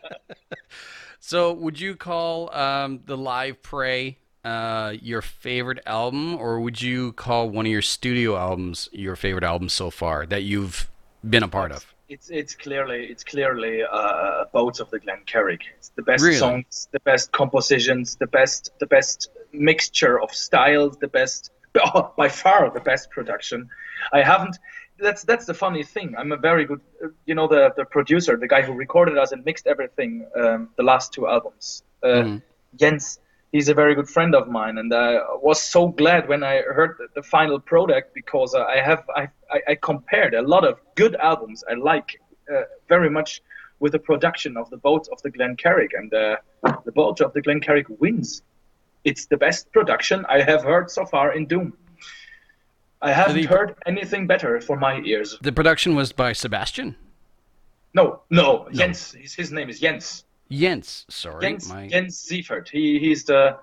So, 1.20 1.52
would 1.52 1.78
you 1.78 1.96
call 1.96 2.52
um, 2.54 3.00
the 3.04 3.16
Live 3.16 3.62
Prey 3.62 4.16
uh, 4.42 4.94
your 5.00 5.20
favorite 5.20 5.80
album, 5.84 6.34
or 6.36 6.60
would 6.60 6.80
you 6.80 7.12
call 7.12 7.50
one 7.50 7.66
of 7.66 7.72
your 7.72 7.82
studio 7.82 8.36
albums 8.36 8.88
your 8.90 9.16
favorite 9.16 9.44
album 9.44 9.68
so 9.68 9.90
far 9.90 10.24
that 10.26 10.44
you've 10.44 10.90
been 11.28 11.42
a 11.42 11.48
part 11.48 11.72
of? 11.72 11.94
It's 12.08 12.30
it's 12.30 12.54
clearly 12.54 13.04
it's 13.04 13.22
clearly 13.22 13.82
uh, 13.82 14.46
Boats 14.52 14.80
of 14.80 14.90
the 14.90 14.98
Glen 14.98 15.20
Carrig. 15.26 15.60
It's 15.76 15.90
the 15.90 16.02
best 16.02 16.24
Really? 16.24 16.36
songs, 16.36 16.88
the 16.90 17.00
best 17.00 17.30
compositions, 17.32 18.16
the 18.16 18.26
best 18.26 18.72
the 18.80 18.86
best 18.86 19.30
mixture 19.52 20.18
of 20.20 20.32
styles, 20.32 20.96
the 20.96 21.08
best 21.08 21.50
oh, 21.78 22.12
by 22.16 22.30
far 22.30 22.70
the 22.70 22.80
best 22.80 23.10
production. 23.10 23.68
I 24.12 24.22
haven't. 24.22 24.58
That's 25.00 25.22
that's 25.24 25.46
the 25.46 25.54
funny 25.54 25.82
thing. 25.82 26.14
I'm 26.18 26.32
a 26.32 26.36
very 26.36 26.64
good, 26.64 26.80
you 27.26 27.34
know, 27.34 27.48
the 27.48 27.72
the 27.76 27.84
producer, 27.84 28.36
the 28.36 28.48
guy 28.48 28.62
who 28.62 28.72
recorded 28.72 29.16
us 29.18 29.32
and 29.32 29.44
mixed 29.44 29.66
everything, 29.66 30.26
um, 30.40 30.68
the 30.76 30.82
last 30.82 31.12
two 31.14 31.26
albums. 31.26 31.82
Uh, 32.02 32.08
Mhm. 32.08 32.42
Jens, 32.80 33.18
he's 33.52 33.68
a 33.68 33.74
very 33.74 33.94
good 33.94 34.08
friend 34.08 34.34
of 34.34 34.44
mine, 34.48 34.78
and 34.78 34.92
I 34.92 35.10
was 35.48 35.58
so 35.62 35.88
glad 35.88 36.28
when 36.28 36.42
I 36.52 36.54
heard 36.62 36.92
the, 36.98 37.06
the 37.14 37.22
final 37.22 37.58
product 37.72 38.14
because 38.14 38.54
uh, 38.54 38.64
I 38.76 38.78
have 38.88 39.02
I, 39.20 39.22
I, 39.56 39.58
I 39.72 39.74
compared 39.90 40.34
a 40.34 40.42
lot 40.42 40.64
of 40.70 40.74
good 40.94 41.14
albums 41.16 41.64
I 41.70 41.74
like 41.92 42.20
uh, 42.52 42.62
very 42.88 43.10
much 43.10 43.42
with 43.80 43.92
the 43.92 43.98
production 43.98 44.56
of 44.56 44.68
the 44.70 44.76
Boat 44.76 45.08
of 45.12 45.18
the 45.22 45.30
Glen 45.30 45.56
Carrig, 45.56 45.92
and 45.98 46.12
uh, 46.12 46.36
the 46.84 46.92
Boat 46.92 47.20
of 47.20 47.32
the 47.32 47.40
Glen 47.40 47.60
Carrig 47.60 47.88
wins. 48.00 48.42
It's 49.04 49.24
the 49.26 49.36
best 49.46 49.72
production 49.72 50.26
I 50.28 50.42
have 50.42 50.62
heard 50.62 50.90
so 50.90 51.06
far 51.06 51.32
in 51.32 51.46
Doom. 51.46 51.72
I 53.02 53.12
haven't 53.12 53.44
heard 53.44 53.74
anything 53.86 54.26
better 54.26 54.60
for 54.60 54.76
my 54.76 55.00
ears. 55.00 55.38
The 55.40 55.52
production 55.52 55.94
was 55.94 56.12
by 56.12 56.32
Sebastian 56.32 56.96
No, 57.94 58.22
no, 58.30 58.68
Jens. 58.72 59.12
His, 59.12 59.34
his 59.34 59.52
name 59.52 59.68
is 59.70 59.80
Jens. 59.80 60.24
Jens. 60.50 61.06
Sorry, 61.08 61.40
Jens, 61.40 61.68
my 61.68 61.88
Jens 61.88 62.18
Seifert. 62.18 62.68
He 62.68 62.98
he's 62.98 63.24
the 63.24 63.56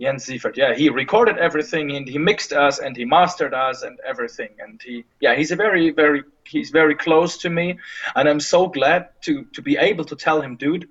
Jens 0.00 0.24
Seifert. 0.24 0.56
Yeah, 0.56 0.74
he 0.74 0.88
recorded 0.88 1.38
everything 1.38 1.92
and 1.92 2.08
he 2.08 2.18
mixed 2.18 2.52
us 2.52 2.78
and 2.78 2.96
he 2.96 3.04
mastered 3.04 3.54
us 3.54 3.82
and 3.82 3.98
everything. 4.06 4.50
And 4.58 4.80
he 4.84 5.04
yeah, 5.20 5.34
he's 5.36 5.52
a 5.52 5.56
very 5.56 5.90
very 5.90 6.24
he's 6.44 6.70
very 6.70 6.94
close 6.94 7.38
to 7.38 7.50
me, 7.50 7.78
and 8.14 8.28
I'm 8.28 8.40
so 8.40 8.66
glad 8.66 9.08
to 9.22 9.44
to 9.52 9.62
be 9.62 9.76
able 9.76 10.04
to 10.04 10.16
tell 10.16 10.40
him, 10.40 10.56
dude. 10.56 10.88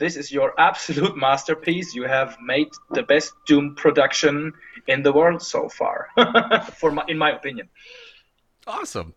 This 0.00 0.16
is 0.16 0.32
your 0.32 0.58
absolute 0.58 1.16
masterpiece. 1.28 1.94
You 1.94 2.04
have 2.04 2.36
made 2.42 2.68
the 2.90 3.02
best 3.02 3.34
Doom 3.46 3.74
production 3.76 4.52
in 4.88 5.02
the 5.02 5.12
world 5.12 5.42
so 5.42 5.68
far, 5.68 6.08
for 6.80 6.90
my, 6.90 7.04
in 7.06 7.18
my 7.18 7.30
opinion. 7.30 7.68
awesome. 8.66 9.14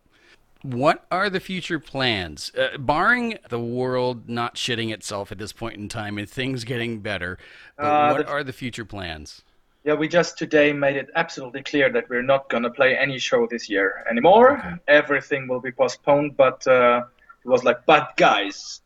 What 0.62 1.04
are 1.10 1.28
the 1.28 1.40
future 1.40 1.78
plans? 1.78 2.50
Uh, 2.56 2.78
barring 2.78 3.36
the 3.50 3.58
world 3.60 4.28
not 4.28 4.54
shitting 4.56 4.92
itself 4.92 5.30
at 5.32 5.38
this 5.38 5.52
point 5.52 5.76
in 5.76 5.88
time 5.88 6.16
and 6.18 6.28
things 6.28 6.64
getting 6.64 7.00
better, 7.00 7.38
Uh, 7.78 8.12
what 8.14 8.26
the- 8.26 8.32
are 8.32 8.44
the 8.44 8.52
future 8.52 8.84
plans? 8.84 9.42
Yeah, 9.84 9.92
we 9.94 10.08
just 10.08 10.38
today 10.38 10.72
made 10.72 10.96
it 10.96 11.08
absolutely 11.14 11.62
clear 11.62 11.90
that 11.92 12.08
we're 12.08 12.22
not 12.22 12.48
gonna 12.48 12.70
play 12.70 12.96
any 12.96 13.18
show 13.18 13.46
this 13.46 13.68
year 13.68 14.02
anymore. 14.10 14.58
Okay. 14.58 14.74
Everything 14.88 15.46
will 15.48 15.60
be 15.60 15.72
postponed. 15.72 16.38
But 16.38 16.66
uh, 16.66 17.02
it 17.44 17.48
was 17.48 17.64
like, 17.64 17.84
but 17.84 18.16
guys, 18.16 18.80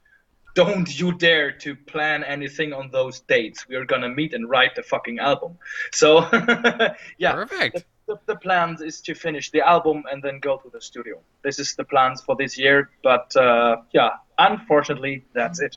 don't 0.58 0.98
you 0.98 1.12
dare 1.12 1.52
to 1.52 1.76
plan 1.76 2.24
anything 2.24 2.72
on 2.72 2.90
those 2.90 3.20
dates. 3.20 3.68
We 3.68 3.76
are 3.76 3.84
gonna 3.84 4.08
meet 4.08 4.34
and 4.34 4.50
write 4.50 4.74
the 4.74 4.82
fucking 4.82 5.20
album. 5.20 5.56
So 5.92 6.28
yeah, 7.18 7.32
Perfect. 7.32 7.84
the, 8.08 8.18
the 8.26 8.34
plans 8.34 8.80
is 8.80 9.00
to 9.02 9.14
finish 9.14 9.52
the 9.52 9.60
album 9.60 10.02
and 10.10 10.20
then 10.20 10.40
go 10.40 10.56
to 10.56 10.68
the 10.68 10.80
studio. 10.80 11.20
This 11.44 11.60
is 11.60 11.76
the 11.76 11.84
plans 11.84 12.22
for 12.22 12.34
this 12.34 12.58
year. 12.58 12.90
But 13.04 13.36
uh, 13.36 13.76
yeah, 13.92 14.10
unfortunately, 14.36 15.24
that's 15.32 15.60
it. 15.60 15.76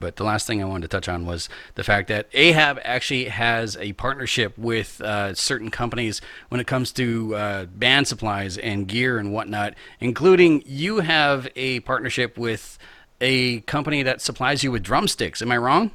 But 0.00 0.14
the 0.14 0.24
last 0.24 0.46
thing 0.46 0.62
I 0.62 0.64
wanted 0.64 0.82
to 0.82 0.96
touch 0.96 1.08
on 1.08 1.26
was 1.26 1.48
the 1.74 1.82
fact 1.82 2.06
that 2.08 2.28
Ahab 2.32 2.78
actually 2.84 3.24
has 3.24 3.76
a 3.78 3.92
partnership 3.94 4.56
with 4.56 5.00
uh, 5.00 5.34
certain 5.34 5.70
companies 5.70 6.20
when 6.50 6.60
it 6.60 6.68
comes 6.68 6.92
to 6.92 7.34
uh, 7.34 7.64
band 7.64 8.06
supplies 8.06 8.56
and 8.56 8.86
gear 8.86 9.18
and 9.18 9.32
whatnot, 9.32 9.74
including 9.98 10.62
you 10.64 11.00
have 11.00 11.48
a 11.56 11.80
partnership 11.80 12.38
with 12.38 12.78
a 13.20 13.60
company 13.60 14.02
that 14.02 14.20
supplies 14.20 14.62
you 14.62 14.70
with 14.72 14.82
drumsticks. 14.82 15.42
Am 15.42 15.50
I 15.52 15.56
wrong? 15.56 15.90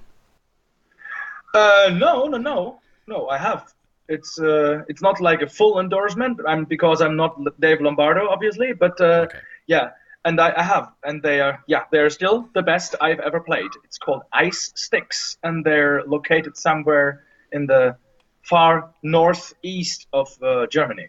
Uh, 1.53 1.91
no, 1.95 2.25
no, 2.25 2.37
no, 2.37 2.79
no. 3.07 3.27
I 3.29 3.37
have. 3.37 3.73
It's 4.09 4.39
uh, 4.39 4.83
it's 4.87 5.01
not 5.01 5.21
like 5.21 5.41
a 5.41 5.47
full 5.47 5.79
endorsement. 5.79 6.39
I'm 6.47 6.65
because 6.65 7.01
I'm 7.01 7.15
not 7.15 7.39
Dave 7.59 7.79
Lombardo, 7.81 8.27
obviously, 8.27 8.73
but 8.73 8.99
uh, 8.99 9.27
Okay. 9.27 9.39
yeah, 9.67 9.91
and 10.25 10.39
I, 10.41 10.53
I 10.57 10.63
have, 10.63 10.91
and 11.03 11.21
they 11.21 11.39
are 11.39 11.63
yeah, 11.67 11.83
they're 11.91 12.09
still 12.09 12.49
the 12.53 12.61
best 12.63 12.95
I've 12.99 13.19
ever 13.19 13.39
played. 13.39 13.71
It's 13.85 13.97
called 13.97 14.23
Ice 14.33 14.71
Sticks, 14.75 15.37
and 15.43 15.63
they're 15.63 16.03
located 16.03 16.57
somewhere 16.57 17.23
in 17.51 17.65
the 17.67 17.95
far 18.41 18.89
northeast 19.03 20.07
of 20.11 20.27
uh, 20.43 20.67
Germany. 20.67 21.07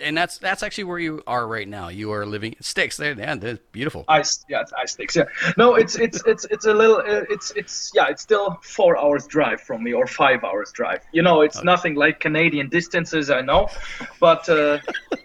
And 0.00 0.16
that's 0.16 0.38
that's 0.38 0.62
actually 0.62 0.84
where 0.84 0.98
you 0.98 1.22
are 1.26 1.46
right 1.46 1.68
now. 1.68 1.88
You 1.88 2.12
are 2.12 2.24
living 2.24 2.56
sticks. 2.60 2.96
There, 2.96 3.12
yeah, 3.18 3.34
they're 3.34 3.58
beautiful. 3.72 4.04
Ice, 4.08 4.44
yeah, 4.48 4.60
it's 4.60 4.72
ice 4.72 4.92
sticks. 4.92 5.16
Yeah, 5.16 5.24
no, 5.56 5.74
it's 5.74 5.96
it's 5.96 6.22
it's 6.26 6.44
it's 6.46 6.66
a 6.66 6.74
little, 6.74 6.98
uh, 6.98 7.24
it's 7.30 7.50
it's 7.52 7.90
yeah, 7.94 8.06
it's 8.08 8.22
still 8.22 8.58
four 8.62 8.98
hours 8.98 9.26
drive 9.26 9.60
from 9.60 9.82
me 9.82 9.92
or 9.92 10.06
five 10.06 10.44
hours 10.44 10.72
drive. 10.72 11.00
You 11.12 11.22
know, 11.22 11.42
it's 11.42 11.62
nothing 11.62 11.94
like 11.94 12.20
Canadian 12.20 12.68
distances, 12.68 13.30
I 13.30 13.40
know, 13.40 13.68
but 14.20 14.48
uh, 14.48 14.78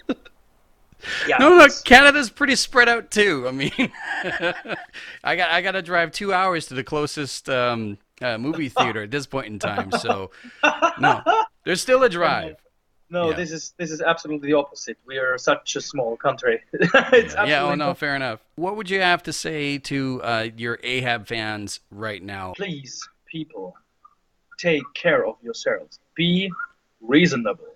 yeah, 1.28 1.38
No, 1.40 1.58
no, 1.58 1.68
Canada's 1.84 2.30
pretty 2.30 2.56
spread 2.56 2.90
out 2.90 3.12
too. 3.12 3.48
I 3.48 3.52
mean, 3.52 3.72
I 5.24 5.36
got 5.36 5.52
I 5.52 5.62
got 5.62 5.72
to 5.72 5.82
drive 5.82 6.12
two 6.12 6.34
hours 6.34 6.68
to 6.68 6.74
the 6.74 6.84
closest 6.84 7.50
um, 7.50 7.98
uh, 8.22 8.38
movie 8.38 8.70
theater 8.78 9.04
at 9.04 9.12
this 9.12 9.26
point 9.26 9.48
in 9.48 9.60
time. 9.60 9.92
So, 9.92 10.32
no, 11.00 11.22
there's 11.66 11.82
still 11.82 12.04
a 12.04 12.10
drive. 12.10 12.56
No, 13.13 13.30
yeah. 13.30 13.36
this 13.36 13.52
is 13.52 13.73
this 13.78 13.91
is 13.91 14.02
absolutely 14.02 14.47
the 14.49 14.58
opposite. 14.58 14.97
We 15.06 15.17
are 15.19 15.38
such 15.38 15.76
a 15.76 15.82
small 15.82 16.17
country. 16.17 16.62
it's 16.73 17.36
Yeah, 17.36 17.63
oh 17.63 17.76
no, 17.76 17.89
not- 17.89 17.99
fair 17.99 18.15
enough. 18.15 18.39
What 18.56 18.76
would 18.76 18.89
you 18.89 19.02
have 19.02 19.21
to 19.23 19.34
say 19.34 19.78
to 19.78 20.19
uh, 20.23 20.47
your 20.58 20.80
Ahab 20.84 21.28
fans 21.28 21.80
right 21.91 22.23
now? 22.23 22.54
Please, 22.58 23.08
people, 23.28 23.76
take 24.58 24.84
care 24.95 25.28
of 25.28 25.36
yourselves. 25.43 25.99
Be 26.15 26.52
reasonable. 27.02 27.76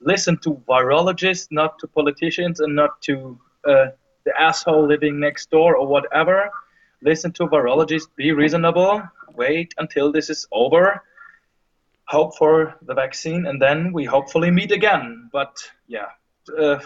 Listen 0.00 0.38
to 0.38 0.50
virologists, 0.66 1.48
not 1.50 1.78
to 1.80 1.86
politicians, 1.86 2.60
and 2.60 2.74
not 2.74 3.02
to 3.02 3.38
uh, 3.68 3.88
the 4.24 4.40
asshole 4.40 4.86
living 4.86 5.20
next 5.20 5.50
door 5.50 5.76
or 5.76 5.86
whatever. 5.86 6.50
Listen 7.02 7.30
to 7.32 7.46
virologists. 7.46 8.08
Be 8.16 8.32
reasonable. 8.32 9.02
Wait 9.34 9.74
until 9.76 10.10
this 10.12 10.30
is 10.30 10.46
over. 10.50 11.02
Hope 12.08 12.36
for 12.36 12.76
the 12.82 12.94
vaccine, 12.94 13.46
and 13.46 13.60
then 13.60 13.92
we 13.92 14.04
hopefully 14.04 14.50
meet 14.50 14.70
again. 14.72 15.28
But 15.32 15.56
yeah, 15.88 16.06
uh, 16.56 16.78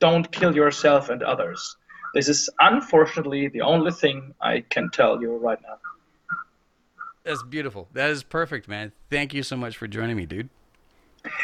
don't 0.00 0.30
kill 0.32 0.54
yourself 0.54 1.10
and 1.10 1.22
others. 1.22 1.76
This 2.14 2.28
is 2.28 2.50
unfortunately 2.60 3.48
the 3.48 3.62
only 3.62 3.92
thing 3.92 4.34
I 4.40 4.60
can 4.60 4.90
tell 4.90 5.20
you 5.20 5.36
right 5.36 5.58
now. 5.62 5.78
That's 7.24 7.42
beautiful. 7.42 7.88
That 7.92 8.10
is 8.10 8.22
perfect, 8.22 8.68
man. 8.68 8.92
Thank 9.10 9.32
you 9.32 9.42
so 9.42 9.56
much 9.56 9.76
for 9.76 9.88
joining 9.88 10.16
me, 10.16 10.26
dude. 10.26 10.50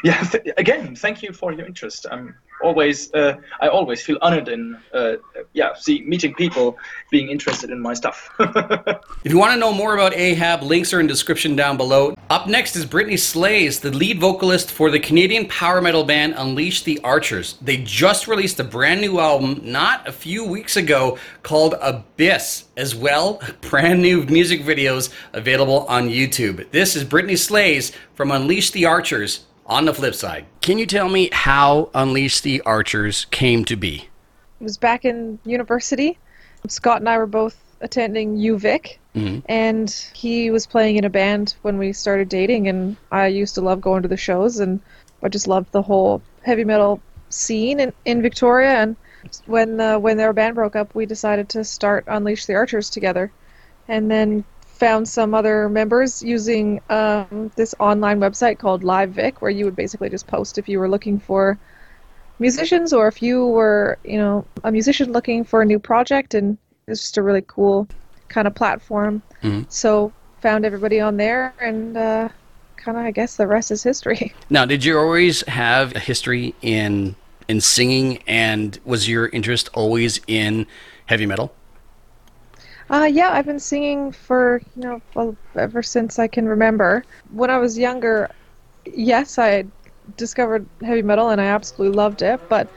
Yeah, 0.04 0.22
th- 0.22 0.44
again, 0.58 0.94
thank 0.94 1.22
you 1.22 1.32
for 1.32 1.52
your 1.52 1.66
interest. 1.66 2.06
I'm 2.10 2.34
always 2.62 3.12
uh, 3.14 3.36
I 3.60 3.68
always 3.68 4.02
feel 4.02 4.18
honored 4.22 4.48
in 4.48 4.78
uh, 4.94 5.16
yeah 5.52 5.74
see 5.74 6.02
meeting 6.02 6.34
people 6.34 6.76
being 7.10 7.28
interested 7.28 7.70
in 7.70 7.80
my 7.80 7.94
stuff. 7.94 8.30
if 8.38 9.32
you 9.32 9.38
want 9.38 9.52
to 9.52 9.58
know 9.58 9.72
more 9.72 9.94
about 9.94 10.14
Ahab, 10.14 10.62
links 10.62 10.92
are 10.92 11.00
in 11.00 11.06
description 11.06 11.56
down 11.56 11.76
below. 11.76 12.14
Up 12.30 12.46
next 12.46 12.76
is 12.76 12.86
Brittney 12.86 13.18
Slays, 13.18 13.80
the 13.80 13.90
lead 13.90 14.20
vocalist 14.20 14.70
for 14.70 14.90
the 14.90 15.00
Canadian 15.00 15.46
power 15.48 15.80
metal 15.80 16.04
band 16.04 16.34
Unleash 16.36 16.84
the 16.84 17.00
Archers. 17.02 17.56
They 17.60 17.78
just 17.78 18.28
released 18.28 18.60
a 18.60 18.64
brand 18.64 19.00
new 19.00 19.18
album 19.18 19.60
not 19.64 20.06
a 20.06 20.12
few 20.12 20.44
weeks 20.44 20.76
ago 20.76 21.18
called 21.42 21.74
Abyss, 21.80 22.66
as 22.76 22.94
well 22.94 23.40
brand 23.62 24.00
new 24.00 24.24
music 24.26 24.62
videos 24.62 25.12
available 25.32 25.86
on 25.88 26.08
YouTube. 26.08 26.70
This 26.70 26.94
is 26.94 27.04
Brittney 27.04 27.36
Slays 27.36 27.92
from 28.14 28.30
Unleash 28.30 28.70
the 28.70 28.84
Archers 28.84 29.46
on 29.70 29.84
the 29.84 29.94
flip 29.94 30.14
side, 30.14 30.44
can 30.60 30.78
you 30.78 30.84
tell 30.84 31.08
me 31.08 31.30
how 31.32 31.88
Unleash 31.94 32.40
the 32.40 32.60
Archers 32.62 33.26
came 33.26 33.64
to 33.66 33.76
be? 33.76 34.08
It 34.60 34.64
was 34.64 34.76
back 34.76 35.04
in 35.04 35.38
university. 35.44 36.18
Scott 36.66 36.98
and 37.00 37.08
I 37.08 37.16
were 37.16 37.26
both 37.26 37.56
attending 37.80 38.36
UVic, 38.36 38.98
mm-hmm. 39.14 39.38
and 39.46 39.90
he 40.12 40.50
was 40.50 40.66
playing 40.66 40.96
in 40.96 41.04
a 41.04 41.10
band 41.10 41.54
when 41.62 41.78
we 41.78 41.92
started 41.92 42.28
dating, 42.28 42.68
and 42.68 42.96
I 43.10 43.28
used 43.28 43.54
to 43.54 43.62
love 43.62 43.80
going 43.80 44.02
to 44.02 44.08
the 44.08 44.16
shows, 44.16 44.58
and 44.58 44.80
I 45.22 45.28
just 45.28 45.46
loved 45.46 45.72
the 45.72 45.82
whole 45.82 46.20
heavy 46.42 46.64
metal 46.64 47.00
scene 47.30 47.80
in, 47.80 47.92
in 48.04 48.20
Victoria. 48.20 48.70
And 48.70 48.96
when 49.46 49.76
the, 49.76 49.98
when 49.98 50.16
their 50.16 50.32
band 50.32 50.56
broke 50.56 50.76
up, 50.76 50.94
we 50.94 51.06
decided 51.06 51.48
to 51.50 51.64
start 51.64 52.04
Unleash 52.08 52.44
the 52.44 52.54
Archers 52.54 52.90
together, 52.90 53.32
and 53.88 54.10
then 54.10 54.44
found 54.80 55.06
some 55.06 55.34
other 55.34 55.68
members 55.68 56.22
using 56.22 56.80
um, 56.88 57.52
this 57.54 57.74
online 57.78 58.18
website 58.18 58.58
called 58.58 58.82
LiveVic, 58.82 59.34
where 59.40 59.50
you 59.50 59.66
would 59.66 59.76
basically 59.76 60.08
just 60.08 60.26
post 60.26 60.56
if 60.56 60.68
you 60.70 60.78
were 60.80 60.88
looking 60.88 61.20
for 61.20 61.58
musicians 62.38 62.94
or 62.94 63.06
if 63.06 63.22
you 63.22 63.46
were, 63.46 63.98
you 64.04 64.16
know, 64.16 64.44
a 64.64 64.72
musician 64.72 65.12
looking 65.12 65.44
for 65.44 65.60
a 65.60 65.66
new 65.66 65.78
project, 65.78 66.32
and 66.32 66.56
it's 66.86 67.02
just 67.02 67.18
a 67.18 67.22
really 67.22 67.44
cool 67.46 67.86
kind 68.28 68.48
of 68.48 68.54
platform. 68.54 69.22
Mm-hmm. 69.42 69.64
So 69.68 70.12
found 70.40 70.64
everybody 70.64 70.98
on 70.98 71.18
there, 71.18 71.52
and 71.60 71.94
uh, 71.98 72.30
kind 72.76 72.96
of, 72.96 73.04
I 73.04 73.10
guess, 73.10 73.36
the 73.36 73.46
rest 73.46 73.70
is 73.70 73.82
history. 73.82 74.34
Now, 74.48 74.64
did 74.64 74.82
you 74.82 74.98
always 74.98 75.42
have 75.42 75.94
a 75.94 76.00
history 76.00 76.54
in 76.62 77.14
in 77.48 77.60
singing, 77.60 78.22
and 78.26 78.80
was 78.84 79.08
your 79.08 79.28
interest 79.28 79.68
always 79.74 80.20
in 80.26 80.66
heavy 81.04 81.26
metal? 81.26 81.54
Uh, 82.90 83.08
yeah, 83.10 83.30
I've 83.32 83.46
been 83.46 83.60
singing 83.60 84.12
for 84.12 84.62
you 84.74 84.82
know 84.82 85.02
well, 85.14 85.38
ever 85.56 85.82
since 85.82 86.18
I 86.18 86.28
can 86.28 86.46
remember. 86.48 87.04
When 87.28 87.50
I 87.50 87.58
was 87.58 87.78
younger, 87.78 88.30
yes, 88.86 89.38
I 89.38 89.66
discovered 90.16 90.68
heavy 90.82 91.02
metal 91.02 91.30
and 91.30 91.40
I 91.40 91.46
absolutely 91.46 91.96
loved 91.96 92.22
it, 92.22 92.42
but 92.48 92.70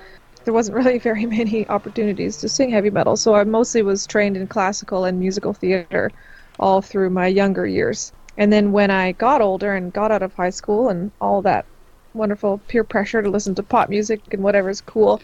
there 0.45 0.53
wasn't 0.53 0.77
really 0.79 0.99
very 0.99 1.25
many 1.25 1.67
opportunities 1.69 2.37
to 2.39 2.49
sing 2.49 2.71
heavy 2.71 2.91
metal, 2.91 3.17
so 3.17 3.35
I 3.35 3.43
mostly 3.45 3.83
was 3.83 4.07
trained 4.07 4.37
in 4.37 4.47
classical 4.47 5.05
and 5.05 5.19
musical 5.19 5.53
theater 5.53 6.11
all 6.59 6.81
through 6.81 7.11
my 7.11 7.27
younger 7.27 7.67
years. 7.67 8.13
And 8.37 8.53
then 8.53 8.71
when 8.71 8.91
I 8.91 9.13
got 9.13 9.41
older 9.41 9.73
and 9.75 9.93
got 9.93 10.11
out 10.11 10.23
of 10.23 10.33
high 10.35 10.51
school 10.51 10.89
and 10.89 11.11
all 11.21 11.41
that 11.43 11.67
wonderful 12.13 12.59
peer 12.67 12.83
pressure 12.83 13.21
to 13.23 13.29
listen 13.31 13.55
to 13.55 13.63
pop 13.63 13.89
music 13.89 14.21
and 14.31 14.43
whatever's 14.43 14.81
cool, 14.81 15.21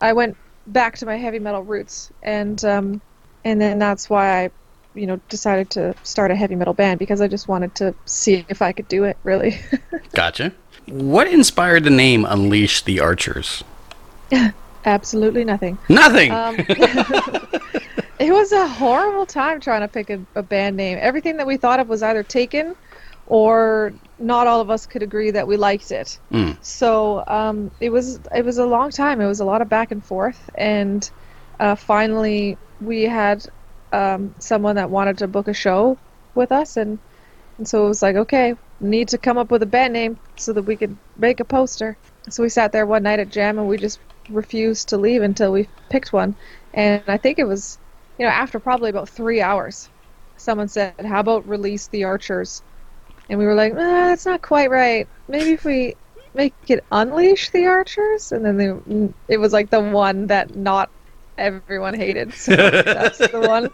I 0.00 0.12
went 0.12 0.36
back 0.66 0.96
to 0.98 1.06
my 1.06 1.16
heavy 1.16 1.38
metal 1.38 1.62
roots 1.62 2.12
and 2.22 2.62
um, 2.64 3.02
and 3.46 3.60
then 3.60 3.78
that's 3.78 4.10
why 4.10 4.42
I, 4.42 4.50
you 4.94 5.06
know, 5.06 5.20
decided 5.28 5.70
to 5.70 5.94
start 6.02 6.32
a 6.32 6.34
heavy 6.34 6.56
metal 6.56 6.74
band 6.74 6.98
because 6.98 7.20
I 7.20 7.28
just 7.28 7.46
wanted 7.46 7.76
to 7.76 7.94
see 8.04 8.44
if 8.48 8.60
I 8.60 8.72
could 8.72 8.88
do 8.88 9.04
it. 9.04 9.16
Really. 9.22 9.60
gotcha. 10.12 10.52
What 10.86 11.28
inspired 11.28 11.84
the 11.84 11.90
name 11.90 12.24
Unleash 12.24 12.82
the 12.82 12.98
Archers? 12.98 13.62
Absolutely 14.84 15.44
nothing. 15.44 15.78
Nothing. 15.88 16.32
Um, 16.32 16.56
it 18.18 18.32
was 18.32 18.50
a 18.50 18.66
horrible 18.66 19.26
time 19.26 19.60
trying 19.60 19.82
to 19.82 19.88
pick 19.88 20.10
a, 20.10 20.20
a, 20.34 20.42
band 20.42 20.76
name. 20.76 20.98
Everything 21.00 21.36
that 21.36 21.46
we 21.46 21.56
thought 21.56 21.78
of 21.78 21.88
was 21.88 22.02
either 22.02 22.24
taken, 22.24 22.74
or 23.28 23.92
not 24.18 24.48
all 24.48 24.60
of 24.60 24.70
us 24.70 24.86
could 24.86 25.04
agree 25.04 25.30
that 25.30 25.46
we 25.46 25.56
liked 25.56 25.92
it. 25.92 26.18
Mm. 26.32 26.56
So 26.64 27.22
um, 27.28 27.70
it 27.78 27.90
was 27.90 28.18
it 28.34 28.44
was 28.44 28.58
a 28.58 28.66
long 28.66 28.90
time. 28.90 29.20
It 29.20 29.26
was 29.26 29.38
a 29.38 29.44
lot 29.44 29.62
of 29.62 29.68
back 29.68 29.92
and 29.92 30.04
forth, 30.04 30.50
and 30.56 31.08
uh, 31.60 31.76
finally 31.76 32.58
we 32.80 33.02
had 33.04 33.44
um, 33.92 34.34
someone 34.40 34.76
that 34.76 34.90
wanted 34.90 35.18
to 35.18 35.28
book 35.28 35.48
a 35.48 35.54
show 35.54 35.98
with 36.34 36.52
us, 36.52 36.76
and 36.76 37.00
and 37.58 37.68
so 37.68 37.84
it 37.86 37.88
was 37.88 38.02
like, 38.02 38.16
okay, 38.16 38.54
need 38.80 39.08
to 39.10 39.18
come 39.18 39.38
up 39.38 39.50
with 39.50 39.62
a 39.62 39.66
band 39.66 39.92
name 39.94 40.18
so 40.36 40.52
that 40.52 40.64
we 40.64 40.76
could 40.76 40.98
make 41.16 41.40
a 41.40 41.44
poster. 41.44 41.98
So 42.30 42.42
we 42.42 42.48
sat 42.50 42.72
there 42.72 42.86
one 42.86 43.02
night 43.04 43.20
at 43.20 43.30
jam, 43.30 43.58
and 43.58 43.68
we 43.68 43.78
just 43.78 44.00
refused 44.28 44.88
to 44.90 44.98
leave 44.98 45.22
until 45.22 45.52
we 45.52 45.68
picked 45.90 46.12
one. 46.12 46.36
And 46.74 47.02
I 47.08 47.18
think 47.18 47.38
it 47.38 47.44
was, 47.46 47.78
you 48.18 48.26
know, 48.26 48.32
after 48.32 48.60
probably 48.60 48.90
about 48.90 49.08
three 49.08 49.40
hours, 49.40 49.90
someone 50.36 50.68
said, 50.68 50.94
"How 51.06 51.20
about 51.20 51.48
release 51.48 51.88
the 51.88 52.04
archers?" 52.04 52.62
And 53.28 53.38
we 53.38 53.46
were 53.46 53.54
like, 53.54 53.72
ah, 53.74 54.08
"That's 54.08 54.26
not 54.26 54.42
quite 54.42 54.70
right. 54.70 55.08
Maybe 55.28 55.52
if 55.52 55.64
we 55.64 55.96
make 56.34 56.56
it 56.68 56.84
unleash 56.90 57.50
the 57.50 57.66
archers." 57.66 58.32
And 58.32 58.44
then 58.44 58.56
they, 58.56 59.34
it 59.34 59.38
was 59.38 59.52
like 59.52 59.70
the 59.70 59.80
one 59.80 60.28
that 60.28 60.54
not 60.56 60.90
everyone 61.38 61.94
hated. 61.94 62.32
So 62.34 62.54
that's 62.54 63.18
the 63.18 63.40
one, 63.40 63.70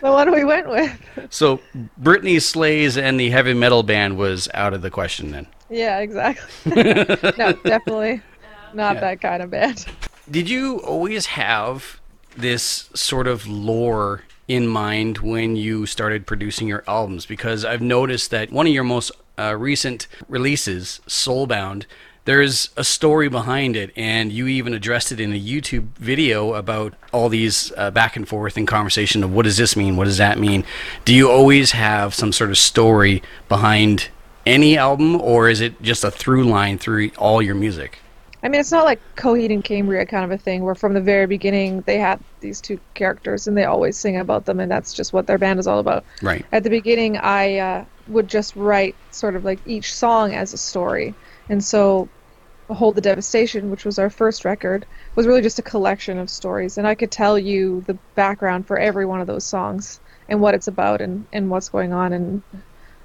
the 0.00 0.10
one 0.10 0.32
we 0.32 0.44
went 0.44 0.68
with. 0.68 0.90
So 1.30 1.60
Brittney 2.00 2.40
Slays 2.40 2.96
and 2.96 3.18
the 3.18 3.30
heavy 3.30 3.54
metal 3.54 3.82
band 3.82 4.16
was 4.16 4.48
out 4.54 4.74
of 4.74 4.82
the 4.82 4.90
question 4.90 5.30
then. 5.30 5.46
Yeah, 5.70 5.98
exactly. 5.98 6.74
no, 7.38 7.52
definitely 7.52 8.22
not 8.74 8.96
yeah. 8.96 9.00
that 9.00 9.20
kind 9.20 9.42
of 9.42 9.50
band. 9.50 9.86
Did 10.30 10.48
you 10.48 10.78
always 10.78 11.26
have 11.26 12.00
this 12.36 12.90
sort 12.94 13.26
of 13.26 13.46
lore 13.46 14.24
in 14.48 14.66
mind 14.66 15.18
when 15.18 15.56
you 15.56 15.86
started 15.86 16.26
producing 16.26 16.68
your 16.68 16.84
albums? 16.86 17.26
Because 17.26 17.64
I've 17.64 17.82
noticed 17.82 18.30
that 18.30 18.50
one 18.50 18.66
of 18.66 18.72
your 18.72 18.84
most 18.84 19.12
uh, 19.38 19.56
recent 19.56 20.06
releases, 20.28 21.00
Soulbound, 21.06 21.86
there's 22.24 22.70
a 22.76 22.84
story 22.84 23.28
behind 23.28 23.76
it, 23.76 23.90
and 23.96 24.32
you 24.32 24.46
even 24.46 24.72
addressed 24.72 25.12
it 25.12 25.20
in 25.20 25.32
a 25.32 25.40
YouTube 25.40 25.88
video 25.96 26.54
about 26.54 26.94
all 27.12 27.28
these 27.28 27.72
uh, 27.76 27.90
back 27.90 28.16
and 28.16 28.26
forth 28.26 28.56
in 28.56 28.64
conversation 28.66 29.22
of 29.22 29.32
what 29.32 29.42
does 29.42 29.56
this 29.56 29.76
mean, 29.76 29.96
what 29.96 30.04
does 30.04 30.18
that 30.18 30.38
mean. 30.38 30.64
Do 31.04 31.14
you 31.14 31.30
always 31.30 31.72
have 31.72 32.14
some 32.14 32.32
sort 32.32 32.50
of 32.50 32.56
story 32.56 33.22
behind 33.48 34.08
any 34.46 34.76
album, 34.78 35.20
or 35.20 35.48
is 35.48 35.60
it 35.60 35.80
just 35.82 36.02
a 36.02 36.10
through 36.10 36.44
line 36.44 36.78
through 36.78 37.10
all 37.18 37.42
your 37.42 37.54
music? 37.54 37.98
I 38.42 38.48
mean, 38.48 38.60
it's 38.60 38.72
not 38.72 38.84
like 38.84 39.00
Coheed 39.16 39.50
and 39.50 39.64
Cambria 39.64 40.04
kind 40.04 40.24
of 40.24 40.30
a 40.30 40.36
thing 40.36 40.64
where 40.64 40.74
from 40.74 40.92
the 40.92 41.00
very 41.00 41.26
beginning 41.26 41.80
they 41.82 41.98
had 41.98 42.20
these 42.40 42.60
two 42.60 42.78
characters 42.92 43.46
and 43.46 43.56
they 43.56 43.64
always 43.64 43.96
sing 43.96 44.18
about 44.18 44.44
them, 44.46 44.60
and 44.60 44.70
that's 44.70 44.92
just 44.92 45.12
what 45.12 45.26
their 45.26 45.38
band 45.38 45.60
is 45.60 45.66
all 45.66 45.78
about. 45.78 46.04
Right. 46.22 46.44
At 46.52 46.62
the 46.62 46.70
beginning, 46.70 47.16
I 47.16 47.58
uh, 47.58 47.84
would 48.08 48.28
just 48.28 48.54
write 48.56 48.96
sort 49.10 49.36
of 49.36 49.44
like 49.44 49.60
each 49.66 49.94
song 49.94 50.34
as 50.34 50.52
a 50.52 50.58
story. 50.58 51.14
And 51.48 51.62
so 51.62 52.08
Hold 52.68 52.94
the 52.94 53.00
Devastation, 53.00 53.70
which 53.70 53.84
was 53.84 53.98
our 53.98 54.10
first 54.10 54.44
record, 54.44 54.86
was 55.14 55.26
really 55.26 55.42
just 55.42 55.58
a 55.58 55.62
collection 55.62 56.18
of 56.18 56.30
stories. 56.30 56.78
And 56.78 56.86
I 56.86 56.94
could 56.94 57.10
tell 57.10 57.38
you 57.38 57.82
the 57.86 57.94
background 58.14 58.66
for 58.66 58.78
every 58.78 59.06
one 59.06 59.20
of 59.20 59.26
those 59.26 59.44
songs 59.44 60.00
and 60.28 60.40
what 60.40 60.54
it's 60.54 60.68
about 60.68 61.00
and, 61.00 61.26
and 61.32 61.50
what's 61.50 61.68
going 61.68 61.92
on 61.92 62.12
and, 62.12 62.42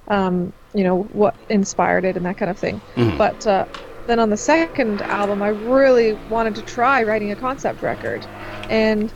um, 0.07 0.53
you 0.73 0.83
know, 0.83 1.03
what 1.03 1.35
inspired 1.49 2.05
it 2.05 2.15
and 2.15 2.25
that 2.25 2.37
kind 2.37 2.49
of 2.49 2.57
thing. 2.57 2.81
Mm-hmm. 2.95 3.17
But 3.17 3.45
uh, 3.45 3.65
then 4.07 4.19
on 4.19 4.29
the 4.29 4.37
second 4.37 5.01
album, 5.01 5.41
I 5.41 5.49
really 5.49 6.13
wanted 6.29 6.55
to 6.55 6.61
try 6.61 7.03
writing 7.03 7.31
a 7.31 7.35
concept 7.35 7.81
record. 7.81 8.25
And 8.69 9.11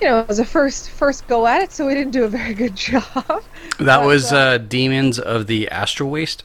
you 0.00 0.06
know, 0.06 0.20
it 0.20 0.28
was 0.28 0.38
a 0.38 0.44
first 0.44 0.90
first 0.90 1.26
go 1.26 1.46
at 1.46 1.62
it, 1.62 1.72
so 1.72 1.86
we 1.86 1.94
didn't 1.94 2.12
do 2.12 2.24
a 2.24 2.28
very 2.28 2.54
good 2.54 2.76
job. 2.88 3.02
That 3.14 3.42
but, 3.78 4.06
was 4.06 4.32
uh, 4.32 4.36
uh, 4.36 4.58
Demons 4.58 5.18
of 5.18 5.46
the 5.46 5.68
Astral 5.68 6.10
Waste. 6.10 6.44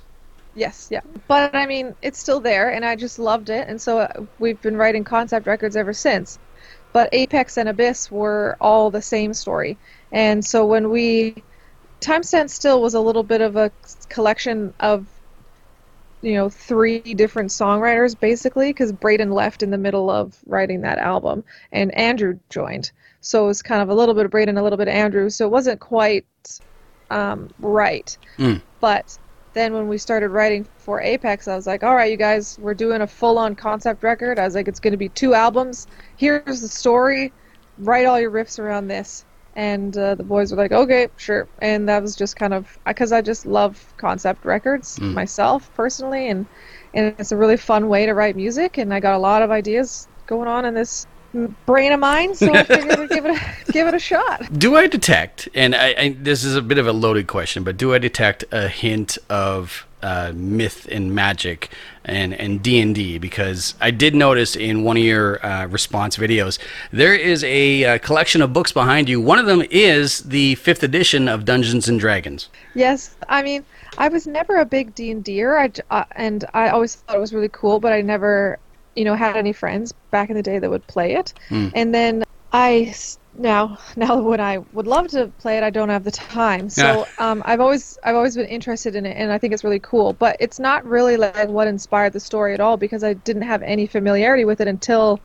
Yes, 0.55 0.89
yeah. 0.91 1.01
But 1.27 1.55
I 1.55 1.65
mean, 1.65 1.95
it's 2.01 2.19
still 2.19 2.39
there, 2.39 2.69
and 2.71 2.85
I 2.85 2.95
just 2.95 3.17
loved 3.17 3.49
it, 3.49 3.67
and 3.67 3.81
so 3.81 3.99
uh, 3.99 4.25
we've 4.39 4.61
been 4.61 4.77
writing 4.77 5.03
concept 5.03 5.47
records 5.47 5.75
ever 5.75 5.93
since. 5.93 6.37
But 6.91 7.09
Apex 7.11 7.57
and 7.57 7.69
Abyss 7.69 8.11
were 8.11 8.55
all 8.61 8.91
the 8.91 9.01
same 9.01 9.33
story, 9.33 9.77
and 10.11 10.45
so 10.45 10.65
when 10.65 10.91
we, 10.91 11.41
Time 12.01 12.21
Stand 12.21 12.51
Still 12.51 12.81
was 12.81 12.93
a 12.93 12.99
little 12.99 13.23
bit 13.23 13.41
of 13.41 13.55
a 13.55 13.71
collection 14.09 14.73
of, 14.79 15.07
you 16.21 16.35
know, 16.35 16.49
three 16.49 16.99
different 16.99 17.49
songwriters 17.49 18.19
basically, 18.19 18.69
because 18.69 18.93
Brayden 18.93 19.33
left 19.33 19.63
in 19.63 19.71
the 19.71 19.77
middle 19.77 20.11
of 20.11 20.37
writing 20.45 20.81
that 20.81 20.99
album, 20.99 21.43
and 21.71 21.93
Andrew 21.97 22.37
joined. 22.49 22.91
So 23.21 23.45
it 23.45 23.47
was 23.47 23.61
kind 23.61 23.81
of 23.81 23.89
a 23.89 23.95
little 23.95 24.13
bit 24.13 24.25
of 24.25 24.31
Brayden, 24.31 24.59
a 24.59 24.61
little 24.61 24.77
bit 24.77 24.89
of 24.89 24.93
Andrew. 24.93 25.29
So 25.29 25.45
it 25.45 25.49
wasn't 25.51 25.79
quite 25.79 26.25
um, 27.09 27.49
right. 27.59 28.15
Mm. 28.37 28.61
But 28.81 29.17
then 29.53 29.73
when 29.73 29.87
we 29.87 29.97
started 29.97 30.29
writing 30.29 30.67
for 30.77 31.01
Apex, 31.01 31.47
I 31.47 31.55
was 31.55 31.67
like, 31.67 31.83
all 31.83 31.95
right, 31.95 32.11
you 32.11 32.17
guys, 32.17 32.57
we're 32.59 32.73
doing 32.73 33.01
a 33.01 33.07
full 33.07 33.37
on 33.37 33.55
concept 33.55 34.03
record. 34.03 34.39
I 34.39 34.45
was 34.45 34.55
like, 34.55 34.67
it's 34.67 34.79
going 34.79 34.91
to 34.93 34.97
be 34.97 35.09
two 35.09 35.33
albums. 35.33 35.87
Here's 36.17 36.61
the 36.61 36.67
story. 36.67 37.33
Write 37.77 38.05
all 38.05 38.19
your 38.19 38.31
riffs 38.31 38.59
around 38.59 38.87
this. 38.87 39.25
and 39.55 39.95
uh, 39.97 40.15
the 40.15 40.23
boys 40.23 40.51
were 40.51 40.57
like, 40.57 40.71
"Okay, 40.71 41.09
sure." 41.15 41.47
And 41.61 41.87
that 41.87 42.01
was 42.01 42.15
just 42.15 42.35
kind 42.35 42.53
of 42.55 42.75
because 42.87 43.11
I 43.11 43.21
just 43.21 43.45
love 43.45 43.93
concept 43.97 44.45
records 44.45 44.99
Mm. 44.99 45.13
myself 45.13 45.71
personally, 45.73 46.29
and 46.29 46.47
and 46.93 47.15
it's 47.19 47.31
a 47.31 47.37
really 47.37 47.57
fun 47.57 47.87
way 47.87 48.05
to 48.07 48.13
write 48.13 48.35
music. 48.35 48.77
And 48.77 48.93
I 48.93 48.99
got 48.99 49.15
a 49.15 49.19
lot 49.19 49.41
of 49.43 49.51
ideas 49.51 50.07
going 50.25 50.47
on 50.47 50.65
in 50.65 50.73
this 50.73 51.05
brain 51.65 51.91
of 51.91 51.99
mine, 51.99 52.35
so 52.35 52.53
I 52.53 52.63
figured 52.63 52.99
I'd 52.99 53.09
give 53.09 53.25
it 53.25 53.35
a, 53.35 53.71
give 53.71 53.87
it 53.87 53.93
a 53.93 53.99
shot. 53.99 54.47
Do 54.57 54.75
I 54.75 54.87
detect, 54.87 55.49
and 55.53 55.75
I, 55.75 55.95
I, 55.97 56.15
this 56.19 56.43
is 56.43 56.55
a 56.55 56.61
bit 56.61 56.77
of 56.77 56.87
a 56.87 56.93
loaded 56.93 57.27
question, 57.27 57.63
but 57.63 57.77
do 57.77 57.93
I 57.93 57.97
detect 57.97 58.45
a 58.51 58.67
hint 58.67 59.17
of 59.29 59.85
uh, 60.01 60.33
myth 60.35 60.87
and 60.91 61.15
magic 61.15 61.69
and 62.03 62.33
and 62.33 62.61
D 62.61 62.79
and 62.79 62.93
D? 62.93 63.17
Because 63.17 63.73
I 63.79 63.89
did 63.91 64.13
notice 64.15 64.55
in 64.55 64.83
one 64.83 64.97
of 64.97 65.03
your 65.03 65.43
uh, 65.45 65.65
response 65.67 66.17
videos 66.17 66.59
there 66.91 67.15
is 67.15 67.43
a 67.45 67.85
uh, 67.85 67.97
collection 67.99 68.41
of 68.41 68.53
books 68.53 68.71
behind 68.71 69.09
you. 69.09 69.21
One 69.21 69.39
of 69.39 69.45
them 69.45 69.63
is 69.71 70.19
the 70.19 70.55
fifth 70.55 70.83
edition 70.83 71.27
of 71.27 71.45
Dungeons 71.45 71.87
and 71.87 71.99
Dragons. 71.99 72.49
Yes, 72.75 73.15
I 73.29 73.41
mean, 73.43 73.63
I 73.97 74.07
was 74.09 74.27
never 74.27 74.57
a 74.57 74.65
big 74.65 74.93
D 74.93 75.11
and 75.11 75.23
D'er, 75.23 75.57
I 75.57 75.67
j- 75.69 75.81
uh, 75.89 76.03
and 76.11 76.45
I 76.53 76.69
always 76.69 76.95
thought 76.95 77.15
it 77.15 77.19
was 77.19 77.33
really 77.33 77.49
cool, 77.49 77.79
but 77.79 77.93
I 77.93 78.01
never, 78.01 78.59
you 78.95 79.05
know, 79.05 79.15
had 79.15 79.35
any 79.35 79.53
friends 79.53 79.93
back 80.11 80.29
in 80.29 80.35
the 80.35 80.43
day 80.43 80.59
that 80.59 80.69
would 80.69 80.85
play 80.87 81.15
it. 81.15 81.33
Hmm. 81.49 81.69
And 81.73 81.93
then 81.93 82.23
I 82.51 82.93
now 83.35 83.79
now 83.95 84.21
when 84.21 84.39
I 84.39 84.59
would 84.73 84.87
love 84.87 85.07
to 85.09 85.27
play 85.39 85.57
it, 85.57 85.63
I 85.63 85.69
don't 85.69 85.89
have 85.89 86.03
the 86.03 86.11
time. 86.11 86.69
So 86.69 87.05
um, 87.17 87.41
I've 87.45 87.59
always 87.59 87.97
I've 88.03 88.15
always 88.15 88.35
been 88.35 88.47
interested 88.47 88.95
in 88.95 89.05
it, 89.05 89.17
and 89.17 89.31
I 89.31 89.37
think 89.37 89.53
it's 89.53 89.63
really 89.63 89.79
cool. 89.79 90.13
But 90.13 90.37
it's 90.39 90.59
not 90.59 90.85
really 90.85 91.17
like 91.17 91.49
what 91.49 91.67
inspired 91.67 92.13
the 92.13 92.19
story 92.19 92.53
at 92.53 92.59
all 92.59 92.77
because 92.77 93.03
I 93.03 93.13
didn't 93.13 93.43
have 93.43 93.61
any 93.63 93.87
familiarity 93.87 94.45
with 94.45 94.61
it 94.61 94.67
until 94.67 95.19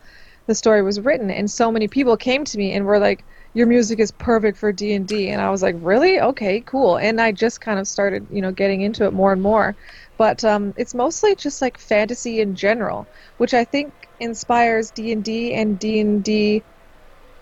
the 0.46 0.54
story 0.54 0.82
was 0.82 1.00
written, 1.00 1.30
and 1.30 1.50
so 1.50 1.70
many 1.70 1.88
people 1.88 2.16
came 2.16 2.44
to 2.44 2.58
me 2.58 2.72
and 2.72 2.86
were 2.86 2.98
like 2.98 3.24
your 3.54 3.66
music 3.66 3.98
is 3.98 4.12
perfect 4.12 4.58
for 4.58 4.70
D&D 4.72 5.30
and 5.30 5.40
I 5.40 5.50
was 5.50 5.62
like 5.62 5.74
really 5.78 6.20
okay 6.20 6.60
cool 6.60 6.96
and 6.96 7.20
I 7.20 7.32
just 7.32 7.60
kind 7.60 7.78
of 7.78 7.88
started 7.88 8.26
you 8.30 8.42
know 8.42 8.52
getting 8.52 8.82
into 8.82 9.04
it 9.04 9.12
more 9.12 9.32
and 9.32 9.42
more 9.42 9.74
but 10.18 10.44
um, 10.44 10.74
it's 10.76 10.94
mostly 10.94 11.34
just 11.36 11.62
like 11.62 11.78
fantasy 11.78 12.40
in 12.40 12.54
general 12.54 13.08
which 13.38 13.54
I 13.54 13.64
think 13.64 13.94
inspires 14.20 14.90
D&D 14.92 15.54
and 15.54 15.78
D&D 15.78 16.64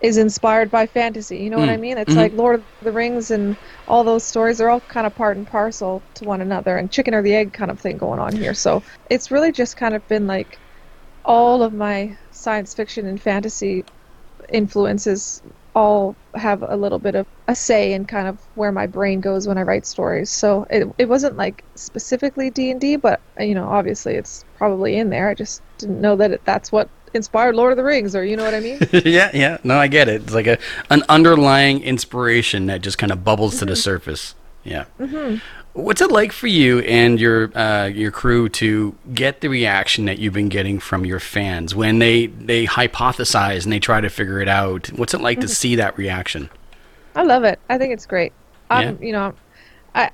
is 0.01 0.17
inspired 0.17 0.71
by 0.71 0.87
fantasy 0.87 1.39
you 1.39 1.49
know 1.49 1.59
what 1.59 1.69
Mm. 1.69 1.73
I 1.73 1.77
mean 1.77 1.97
it's 1.97 2.13
Mhm. 2.15 2.17
like 2.17 2.33
Lord 2.33 2.55
of 2.61 2.65
the 2.81 2.91
Rings 2.93 3.31
and 3.31 3.57
all 3.87 4.03
those 4.03 4.25
stories 4.25 4.59
they're 4.59 4.69
all 4.69 4.81
kind 4.81 5.07
of 5.07 5.15
part 5.15 5.37
and 5.37 5.47
parcel 5.47 6.03
to 6.15 6.25
one 6.25 6.41
another 6.41 6.77
and 6.77 6.91
chicken 6.91 7.15
or 7.15 7.23
the 7.23 7.35
egg 7.35 7.53
kind 7.53 7.71
of 7.71 7.79
thing 7.79 7.97
going 7.97 8.19
on 8.19 8.35
here 8.35 8.53
so 8.53 8.83
it's 9.09 9.31
really 9.31 9.51
just 9.51 9.75
kind 9.77 9.95
of 9.95 10.07
been 10.07 10.27
like 10.27 10.59
all 11.25 11.63
of 11.63 11.73
my 11.73 12.17
science 12.31 12.73
fiction 12.73 13.05
and 13.07 13.21
fantasy 13.21 13.85
influences 14.49 15.41
all 15.77 16.15
have 16.33 16.63
a 16.63 16.75
little 16.75 16.97
bit 16.97 17.13
of 17.13 17.27
a 17.47 17.53
say 17.53 17.93
in 17.93 18.03
kind 18.03 18.27
of 18.27 18.39
where 18.55 18.71
my 18.71 18.87
brain 18.87 19.21
goes 19.21 19.47
when 19.47 19.59
I 19.59 19.61
write 19.61 19.85
stories. 19.85 20.31
So 20.31 20.65
it, 20.71 20.91
it 20.97 21.07
wasn't 21.07 21.37
like 21.37 21.63
specifically 21.75 22.49
D&D, 22.49 22.95
but 22.95 23.21
you 23.39 23.53
know, 23.53 23.67
obviously 23.67 24.15
it's 24.15 24.43
probably 24.57 24.97
in 24.97 25.11
there. 25.11 25.29
I 25.29 25.35
just 25.35 25.61
didn't 25.77 26.01
know 26.01 26.15
that 26.15 26.31
it, 26.31 26.41
that's 26.45 26.71
what 26.71 26.89
inspired 27.13 27.55
Lord 27.55 27.73
of 27.73 27.77
the 27.77 27.83
Rings 27.83 28.15
or 28.15 28.25
you 28.25 28.35
know 28.35 28.43
what 28.43 28.55
I 28.55 28.59
mean? 28.59 28.79
yeah, 28.91 29.29
yeah. 29.35 29.57
No, 29.63 29.77
I 29.77 29.87
get 29.87 30.09
it. 30.09 30.23
It's 30.23 30.33
like 30.33 30.47
a 30.47 30.57
an 30.89 31.03
underlying 31.09 31.83
inspiration 31.83 32.65
that 32.65 32.81
just 32.81 32.97
kind 32.97 33.11
of 33.11 33.23
bubbles 33.23 33.59
to 33.59 33.65
the 33.65 33.75
surface. 33.75 34.33
Yeah. 34.63 34.85
hmm 34.97 35.35
What's 35.77 36.01
it 36.01 36.09
like 36.09 36.31
for 36.31 36.47
you 36.47 36.79
and 36.79 37.19
your 37.19 37.55
uh, 37.55 37.85
your 37.85 38.09
crew 38.09 38.49
to 38.49 38.95
get 39.13 39.41
the 39.41 39.47
reaction 39.47 40.05
that 40.05 40.17
you've 40.17 40.33
been 40.33 40.49
getting 40.49 40.79
from 40.79 41.05
your 41.05 41.19
fans 41.19 41.75
when 41.75 41.99
they 41.99 42.25
they 42.25 42.65
hypothesize 42.65 43.63
and 43.63 43.71
they 43.71 43.79
try 43.79 44.01
to 44.01 44.09
figure 44.09 44.41
it 44.41 44.47
out? 44.47 44.87
What's 44.87 45.13
it 45.13 45.21
like 45.21 45.39
to 45.41 45.47
see 45.47 45.75
that 45.75 45.95
reaction? 45.95 46.49
I 47.15 47.21
love 47.21 47.43
it. 47.43 47.59
I 47.69 47.77
think 47.77 47.93
it's 47.93 48.07
great. 48.07 48.33
I'm, 48.71 49.01
you 49.03 49.11
know, 49.11 49.35
I 49.93 50.09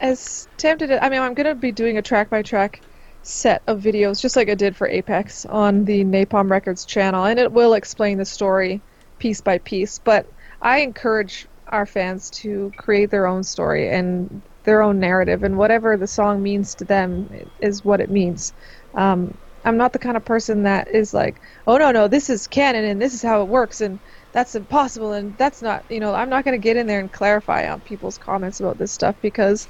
as 0.00 0.48
tempted. 0.56 0.90
I 0.90 1.08
mean, 1.08 1.20
I'm 1.20 1.34
gonna 1.34 1.54
be 1.54 1.70
doing 1.70 1.98
a 1.98 2.02
track 2.02 2.28
by 2.28 2.42
track 2.42 2.80
set 3.22 3.62
of 3.68 3.80
videos, 3.80 4.20
just 4.20 4.34
like 4.34 4.48
I 4.48 4.56
did 4.56 4.74
for 4.74 4.88
Apex 4.88 5.46
on 5.46 5.84
the 5.84 6.02
Napalm 6.02 6.50
Records 6.50 6.84
channel, 6.84 7.26
and 7.26 7.38
it 7.38 7.52
will 7.52 7.74
explain 7.74 8.18
the 8.18 8.24
story 8.24 8.80
piece 9.20 9.40
by 9.40 9.58
piece. 9.58 10.00
But 10.00 10.26
I 10.60 10.78
encourage 10.78 11.46
our 11.68 11.86
fans 11.86 12.28
to 12.30 12.72
create 12.76 13.10
their 13.10 13.28
own 13.28 13.44
story 13.44 13.88
and 13.88 14.42
their 14.66 14.82
own 14.82 15.00
narrative, 15.00 15.44
and 15.44 15.58
whatever 15.58 15.96
the 15.98 16.08
song 16.08 16.42
means 16.42 16.76
to 16.76 16.86
them 16.86 17.28
is 17.60 17.84
what 17.84 18.02
it 18.02 18.10
means. 18.10 18.54
Um, 18.94 19.38
I'm 19.64 19.78
not 19.78 19.94
the 19.94 20.00
kind 20.00 20.16
of 20.18 20.26
person 20.26 20.64
that 20.64 20.88
is 20.94 21.14
like, 21.14 21.42
oh 21.66 21.78
no, 21.78 21.92
no, 21.92 22.08
this 22.08 22.30
is 22.30 22.48
canon 22.48 22.84
and 22.86 23.02
this 23.02 23.14
is 23.14 23.22
how 23.22 23.42
it 23.42 23.48
works, 23.48 23.80
and 23.82 24.00
that's 24.32 24.54
impossible 24.56 25.12
and 25.14 25.36
that's 25.38 25.62
not 25.62 25.84
you 25.90 26.00
know 26.00 26.14
i'm 26.14 26.30
not 26.30 26.44
going 26.44 26.54
to 26.54 26.58
get 26.64 26.78
in 26.78 26.86
there 26.86 27.00
and 27.00 27.12
clarify 27.12 27.68
on 27.70 27.80
people's 27.82 28.18
comments 28.18 28.60
about 28.60 28.78
this 28.78 28.92
stuff 28.92 29.16
because 29.22 29.68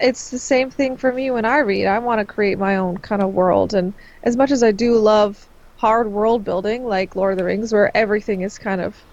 it's 0.00 0.30
the 0.30 0.38
same 0.38 0.70
thing 0.70 0.96
for 0.96 1.12
me 1.12 1.30
when 1.30 1.44
i 1.44 1.58
read 1.58 1.86
i 1.86 1.98
want 1.98 2.20
to 2.20 2.26
create 2.26 2.58
my 2.58 2.76
own 2.76 2.96
kind 2.98 3.22
of 3.22 3.30
world 3.32 3.74
and 3.74 3.94
as 4.24 4.36
much 4.36 4.50
as 4.50 4.62
i 4.62 4.72
do 4.72 4.98
love 4.98 5.50
hard 5.76 6.10
world 6.10 6.44
building 6.44 6.84
like 6.84 7.16
lord 7.16 7.32
of 7.32 7.38
the 7.38 7.44
rings 7.44 7.72
where 7.72 7.96
everything 7.96 8.42
is 8.42 8.58
kind 8.58 8.80
of 8.80 9.06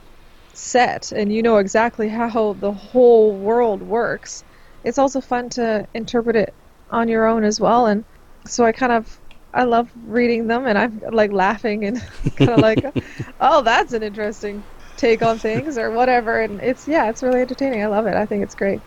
set 0.54 1.12
and 1.12 1.32
you 1.34 1.44
know 1.44 1.58
exactly 1.58 2.10
how 2.10 2.54
the 2.54 2.74
whole 2.74 3.40
world 3.40 3.84
works 3.84 4.44
it's 4.86 4.98
also 4.98 5.20
fun 5.20 5.50
to 5.50 5.88
interpret 5.94 6.36
it 6.36 6.54
on 6.92 7.08
your 7.08 7.26
own 7.26 7.44
as 7.44 7.60
well. 7.60 7.88
And 7.88 8.06
so 8.48 8.64
i 8.64 8.72
kind 8.72 8.92
of 8.92 9.20
i 9.54 9.64
love 9.64 9.90
reading 10.06 10.46
them 10.46 10.68
and 10.68 10.78
i'm 10.78 11.02
like 11.12 11.32
laughing 11.32 11.86
and 11.86 12.00
kind 12.36 12.52
of 12.52 12.60
like 12.60 12.86
oh 13.42 13.64
that's 13.64 13.94
an 13.94 14.04
interesting 14.04 14.64
take 14.98 15.22
on 15.24 15.38
things 15.40 15.78
or 15.78 15.92
whatever. 15.92 16.42
And 16.42 16.62
it's 16.62 16.88
yeah 16.88 17.10
it's 17.10 17.24
really 17.24 17.42
entertaining. 17.42 17.84
I 17.84 17.88
love 17.88 18.06
it. 18.08 18.16
I 18.16 18.26
think 18.26 18.44
it's 18.44 18.56
great. 18.56 18.80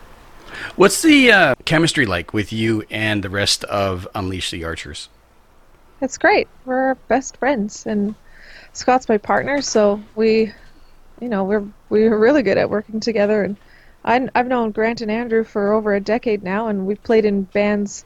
What's 0.75 1.03
the 1.03 1.31
uh, 1.31 1.55
chemistry 1.65 2.07
like 2.07 2.33
with 2.33 2.51
you 2.51 2.83
and 2.89 3.23
the 3.23 3.29
rest 3.29 3.63
of 3.65 4.07
Unleash 4.15 4.49
the 4.49 4.63
Archers? 4.63 5.09
it's 6.01 6.17
great. 6.17 6.47
We're 6.65 6.95
best 7.07 7.37
friends 7.37 7.85
and 7.85 8.15
scott's 8.73 9.09
my 9.09 9.17
partner. 9.17 9.61
So 9.61 10.01
we 10.15 10.53
you 11.21 11.29
know 11.29 11.43
we're 11.43 11.65
we're 11.89 12.17
really 12.17 12.43
good 12.43 12.57
at 12.57 12.69
working 12.69 12.99
together 12.99 13.43
and 13.43 13.57
I, 14.09 14.27
i've 14.35 14.47
known 14.47 14.71
grant 14.71 15.01
and 15.01 15.11
andrew 15.11 15.43
for 15.43 15.71
over 15.73 15.93
a 15.93 16.01
decade 16.01 16.43
now 16.43 16.67
and 16.67 16.85
we've 16.85 17.03
played 17.03 17.25
in 17.25 17.43
bands 17.43 18.05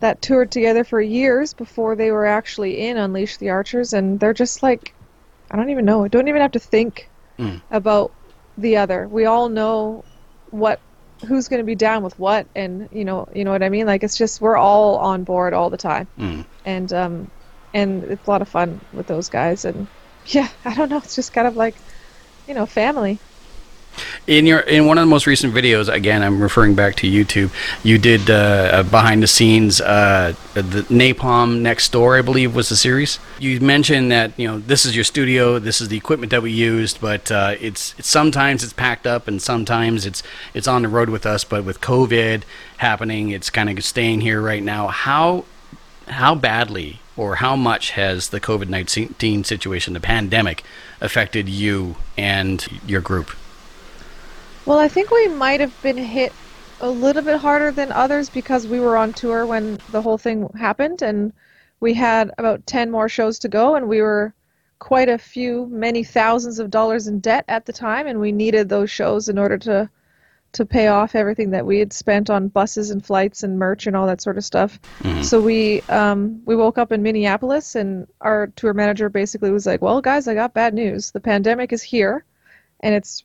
that 0.00 0.22
toured 0.22 0.50
together 0.50 0.84
for 0.84 1.00
years 1.00 1.54
before 1.54 1.96
they 1.96 2.10
were 2.10 2.26
actually 2.26 2.80
in 2.80 2.96
unleash 2.96 3.36
the 3.38 3.50
archers 3.50 3.92
and 3.92 4.18
they're 4.20 4.34
just 4.34 4.62
like 4.62 4.94
i 5.50 5.56
don't 5.56 5.70
even 5.70 5.84
know. 5.84 6.04
I 6.04 6.08
don't 6.08 6.28
even 6.28 6.40
have 6.42 6.52
to 6.52 6.58
think 6.58 7.08
Mm. 7.38 7.62
about 7.70 8.12
the 8.58 8.76
other. 8.76 9.08
We 9.08 9.24
all 9.24 9.48
know 9.48 10.04
what 10.50 10.82
who's 11.26 11.48
going 11.48 11.60
to 11.60 11.64
be 11.64 11.74
down 11.74 12.02
with 12.02 12.18
what 12.18 12.46
and 12.54 12.88
you 12.92 13.04
know 13.04 13.26
you 13.34 13.44
know 13.44 13.52
what 13.52 13.62
i 13.62 13.68
mean? 13.70 13.86
Like 13.86 14.02
it's 14.04 14.18
just 14.18 14.40
we're 14.40 14.56
all 14.56 14.98
on 14.98 15.24
board 15.24 15.54
all 15.54 15.70
the 15.70 15.76
time. 15.78 16.08
Mm. 16.18 16.46
and 16.64 16.92
um 16.92 17.30
and 17.72 18.04
it's 18.04 18.26
a 18.26 18.30
lot 18.30 18.42
of 18.42 18.48
fun 18.48 18.80
with 18.92 19.06
those 19.06 19.28
guys 19.30 19.64
and 19.64 19.88
yeah 20.26 20.48
i 20.64 20.74
don't 20.74 20.90
know. 20.90 20.98
It's 20.98 21.14
just 21.14 21.32
kind 21.32 21.46
of 21.48 21.56
like 21.56 21.80
you 22.46 22.54
know 22.54 22.66
family 22.66 23.20
In 24.26 24.46
your 24.46 24.60
in 24.60 24.86
one 24.86 24.98
of 24.98 25.02
the 25.02 25.10
most 25.10 25.26
recent 25.26 25.52
videos, 25.52 25.92
again, 25.92 26.22
I'm 26.22 26.40
referring 26.40 26.74
back 26.74 26.94
to 26.96 27.06
YouTube. 27.06 27.50
You 27.82 27.98
did 27.98 28.30
uh, 28.30 28.84
behind 28.84 29.22
the 29.22 29.26
scenes 29.26 29.80
uh, 29.80 30.34
the 30.54 30.62
Napalm 30.62 31.60
Next 31.60 31.92
Door, 31.92 32.18
I 32.18 32.22
believe, 32.22 32.54
was 32.54 32.68
the 32.68 32.76
series. 32.76 33.18
You 33.38 33.60
mentioned 33.60 34.12
that 34.12 34.38
you 34.38 34.46
know 34.46 34.58
this 34.58 34.84
is 34.84 34.94
your 34.94 35.04
studio, 35.04 35.58
this 35.58 35.80
is 35.80 35.88
the 35.88 35.96
equipment 35.96 36.30
that 36.30 36.42
we 36.42 36.52
used, 36.52 37.00
but 37.00 37.30
uh, 37.30 37.56
it's, 37.60 37.94
it's 37.98 38.08
sometimes 38.08 38.62
it's 38.62 38.72
packed 38.72 39.06
up 39.06 39.28
and 39.28 39.40
sometimes 39.40 40.06
it's 40.06 40.22
it's 40.54 40.68
on 40.68 40.82
the 40.82 40.88
road 40.88 41.08
with 41.08 41.26
us. 41.26 41.44
But 41.44 41.64
with 41.64 41.80
COVID 41.80 42.42
happening, 42.78 43.30
it's 43.30 43.50
kind 43.50 43.76
of 43.76 43.84
staying 43.84 44.20
here 44.20 44.40
right 44.40 44.62
now. 44.62 44.88
How 44.88 45.44
how 46.08 46.34
badly 46.34 47.00
or 47.16 47.36
how 47.36 47.56
much 47.56 47.90
has 47.92 48.28
the 48.28 48.40
COVID 48.40 48.68
nineteen 48.68 49.44
situation, 49.44 49.94
the 49.94 50.00
pandemic, 50.00 50.64
affected 51.00 51.48
you 51.48 51.96
and 52.16 52.66
your 52.86 53.00
group? 53.00 53.32
Well 54.64 54.78
i 54.78 54.88
think 54.88 55.10
we 55.10 55.28
might 55.28 55.60
have 55.60 55.80
been 55.82 55.98
hit 55.98 56.34
a 56.80 56.90
little 56.90 57.22
bit 57.22 57.40
harder 57.40 57.70
than 57.72 57.92
others 57.92 58.28
because 58.28 58.66
we 58.66 58.80
were 58.80 58.96
on 58.96 59.12
tour 59.12 59.46
when 59.46 59.80
the 59.88 60.02
whole 60.02 60.18
thing 60.18 60.48
happened 60.58 61.02
and 61.02 61.32
we 61.80 61.94
had 61.94 62.30
about 62.38 62.66
10 62.66 62.90
more 62.90 63.08
shows 63.08 63.38
to 63.38 63.48
go 63.48 63.76
and 63.76 63.88
we 63.88 64.00
were 64.00 64.34
quite 64.78 65.08
a 65.08 65.18
few 65.18 65.66
many 65.66 66.02
thousands 66.02 66.58
of 66.58 66.70
dollars 66.70 67.06
in 67.06 67.20
debt 67.20 67.44
at 67.46 67.66
the 67.66 67.72
time 67.72 68.08
and 68.08 68.18
we 68.18 68.32
needed 68.32 68.68
those 68.68 68.90
shows 68.90 69.28
in 69.28 69.38
order 69.38 69.56
to 69.56 69.88
to 70.52 70.66
pay 70.66 70.88
off 70.88 71.14
everything 71.14 71.50
that 71.50 71.64
we 71.64 71.78
had 71.78 71.92
spent 71.92 72.28
on 72.28 72.48
buses 72.48 72.90
and 72.90 73.04
flights 73.04 73.42
and 73.42 73.58
merch 73.58 73.86
and 73.86 73.96
all 73.96 74.06
that 74.06 74.20
sort 74.20 74.36
of 74.36 74.44
stuff. 74.44 74.78
Mhm. 75.02 75.24
So 75.24 75.40
we 75.40 75.80
um, 75.88 76.42
we 76.44 76.54
woke 76.56 76.78
up 76.78 76.92
in 76.92 77.02
Minneapolis, 77.02 77.74
and 77.74 78.06
our 78.20 78.48
tour 78.48 78.74
manager 78.74 79.08
basically 79.08 79.50
was 79.50 79.66
like, 79.66 79.80
"Well, 79.80 80.00
guys, 80.02 80.28
I 80.28 80.34
got 80.34 80.52
bad 80.52 80.74
news. 80.74 81.10
The 81.10 81.20
pandemic 81.20 81.72
is 81.72 81.82
here, 81.82 82.24
and 82.80 82.94
it's 82.94 83.24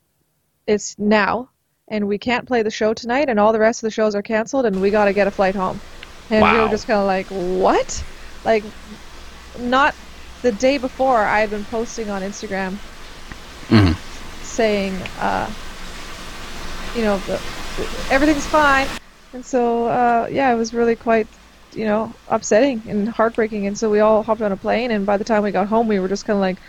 it's 0.68 0.98
now, 1.00 1.50
and 1.90 2.08
we 2.08 2.18
can't 2.18 2.48
play 2.48 2.64
the 2.64 2.72
show 2.72 2.94
tonight, 2.94 3.30
and 3.30 3.40
all 3.40 3.54
the 3.54 3.60
rest 3.60 3.82
of 3.84 3.88
the 3.88 3.92
shows 3.92 4.16
are 4.16 4.22
canceled, 4.24 4.66
and 4.66 4.80
we 4.82 4.92
got 4.92 5.06
to 5.06 5.14
get 5.14 5.28
a 5.28 5.32
flight 5.32 5.56
home." 5.56 5.82
And 6.30 6.50
we 6.50 6.58
Wow. 6.58 6.64
were 6.64 6.70
just 6.70 6.88
kind 6.88 7.00
of 7.00 7.06
like, 7.08 7.28
"What?" 7.30 8.06
Like, 8.44 8.66
not 9.58 9.96
the 10.42 10.52
day 10.52 10.78
before, 10.78 11.26
I 11.26 11.40
had 11.42 11.50
been 11.50 11.66
posting 11.66 12.10
on 12.10 12.22
Instagram 12.22 12.82
Mhm. 13.70 13.94
saying, 14.42 15.08
uh, 15.16 15.54
you 16.94 17.04
know, 17.04 17.20
the, 17.20 17.42
everything's 18.10 18.48
fine. 18.48 18.90
And 19.34 19.46
so, 19.46 19.86
uh, 19.88 20.28
yeah, 20.32 20.52
it 20.52 20.56
was 20.56 20.74
really 20.74 20.96
quite, 20.96 21.28
you 21.72 21.86
know, 21.86 22.18
upsetting 22.28 22.90
and 22.90 23.08
heartbreaking. 23.10 23.68
And 23.68 23.78
so 23.78 23.90
we 23.90 24.00
all 24.00 24.24
hopped 24.24 24.42
on 24.42 24.52
a 24.52 24.58
plane, 24.58 24.92
and 24.92 25.06
by 25.06 25.18
the 25.18 25.24
time 25.26 25.44
we 25.44 25.52
got 25.52 25.68
home, 25.68 25.88
we 25.88 26.00
were 26.00 26.08
just 26.08 26.26
kind 26.26 26.38
of 26.38 26.42
like, 26.42 26.62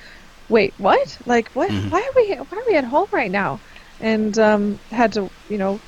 wait, 0.48 0.74
what? 0.76 1.18
Like, 1.24 1.50
what? 1.52 1.72
Mhm. 1.72 1.88
Why 1.88 2.00
are 2.00 2.12
we? 2.16 2.36
Why 2.36 2.58
are 2.58 2.64
we 2.68 2.76
at 2.76 2.84
home 2.84 3.08
right 3.12 3.30
now? 3.30 3.60
And 4.00 4.38
um, 4.38 4.78
had 4.90 5.12
to, 5.14 5.28
you 5.48 5.58
know, 5.58 5.80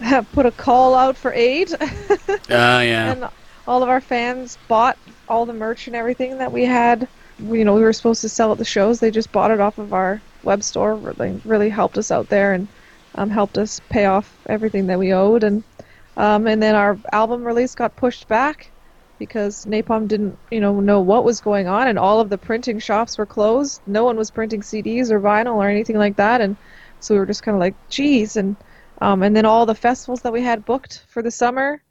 put 0.32 0.46
a 0.46 0.50
call 0.52 0.94
out 0.94 1.16
for 1.16 1.32
aid. 1.32 1.72
Uh, 1.72 1.86
yeah. 2.48 3.12
and 3.12 3.28
all 3.66 3.82
of 3.82 3.88
our 3.88 4.00
fans 4.00 4.58
bought 4.68 4.98
all 5.28 5.46
the 5.46 5.52
merch 5.52 5.86
and 5.86 5.96
everything 5.96 6.38
that 6.38 6.52
we 6.52 6.64
had. 6.64 7.08
We, 7.40 7.60
you 7.60 7.64
know, 7.64 7.74
we 7.74 7.82
were 7.82 7.92
supposed 7.92 8.20
to 8.22 8.28
sell 8.28 8.52
at 8.52 8.58
the 8.58 8.64
shows. 8.64 9.00
They 9.00 9.10
just 9.10 9.32
bought 9.32 9.50
it 9.50 9.60
off 9.60 9.78
of 9.78 9.92
our 9.92 10.20
web 10.42 10.62
store. 10.62 10.94
Really, 10.94 11.40
really 11.44 11.68
helped 11.68 11.98
us 11.98 12.10
out 12.10 12.28
there 12.28 12.52
and 12.52 12.68
um, 13.14 13.30
helped 13.30 13.58
us 13.58 13.80
pay 13.88 14.06
off 14.06 14.36
everything 14.46 14.86
that 14.88 14.98
we 14.98 15.12
owed. 15.12 15.44
And 15.44 15.62
um, 16.16 16.46
and 16.46 16.62
then 16.62 16.74
our 16.74 16.98
album 17.12 17.44
release 17.44 17.74
got 17.74 17.96
pushed 17.96 18.28
back 18.28 18.70
because 19.18 19.66
Napalm 19.66 20.08
didn't, 20.08 20.36
you 20.50 20.60
know, 20.60 20.80
know 20.80 21.00
what 21.00 21.24
was 21.24 21.40
going 21.40 21.68
on, 21.68 21.88
and 21.88 21.98
all 21.98 22.20
of 22.20 22.30
the 22.30 22.38
printing 22.38 22.78
shops 22.78 23.18
were 23.18 23.26
closed. 23.26 23.80
No 23.86 24.04
one 24.04 24.16
was 24.16 24.30
printing 24.30 24.62
CDs 24.62 25.10
or 25.10 25.20
vinyl 25.20 25.56
or 25.56 25.68
anything 25.68 25.96
like 25.96 26.16
that, 26.16 26.40
and 26.40 26.56
so 27.00 27.14
we 27.14 27.18
were 27.18 27.26
just 27.26 27.42
kind 27.42 27.54
of 27.54 27.60
like, 27.60 27.74
geez. 27.88 28.36
And 28.36 28.56
um, 29.00 29.22
and 29.22 29.34
then 29.34 29.46
all 29.46 29.66
the 29.66 29.74
festivals 29.74 30.20
that 30.22 30.32
we 30.32 30.42
had 30.42 30.64
booked 30.64 31.04
for 31.08 31.22
the 31.22 31.30
summer 31.30 31.82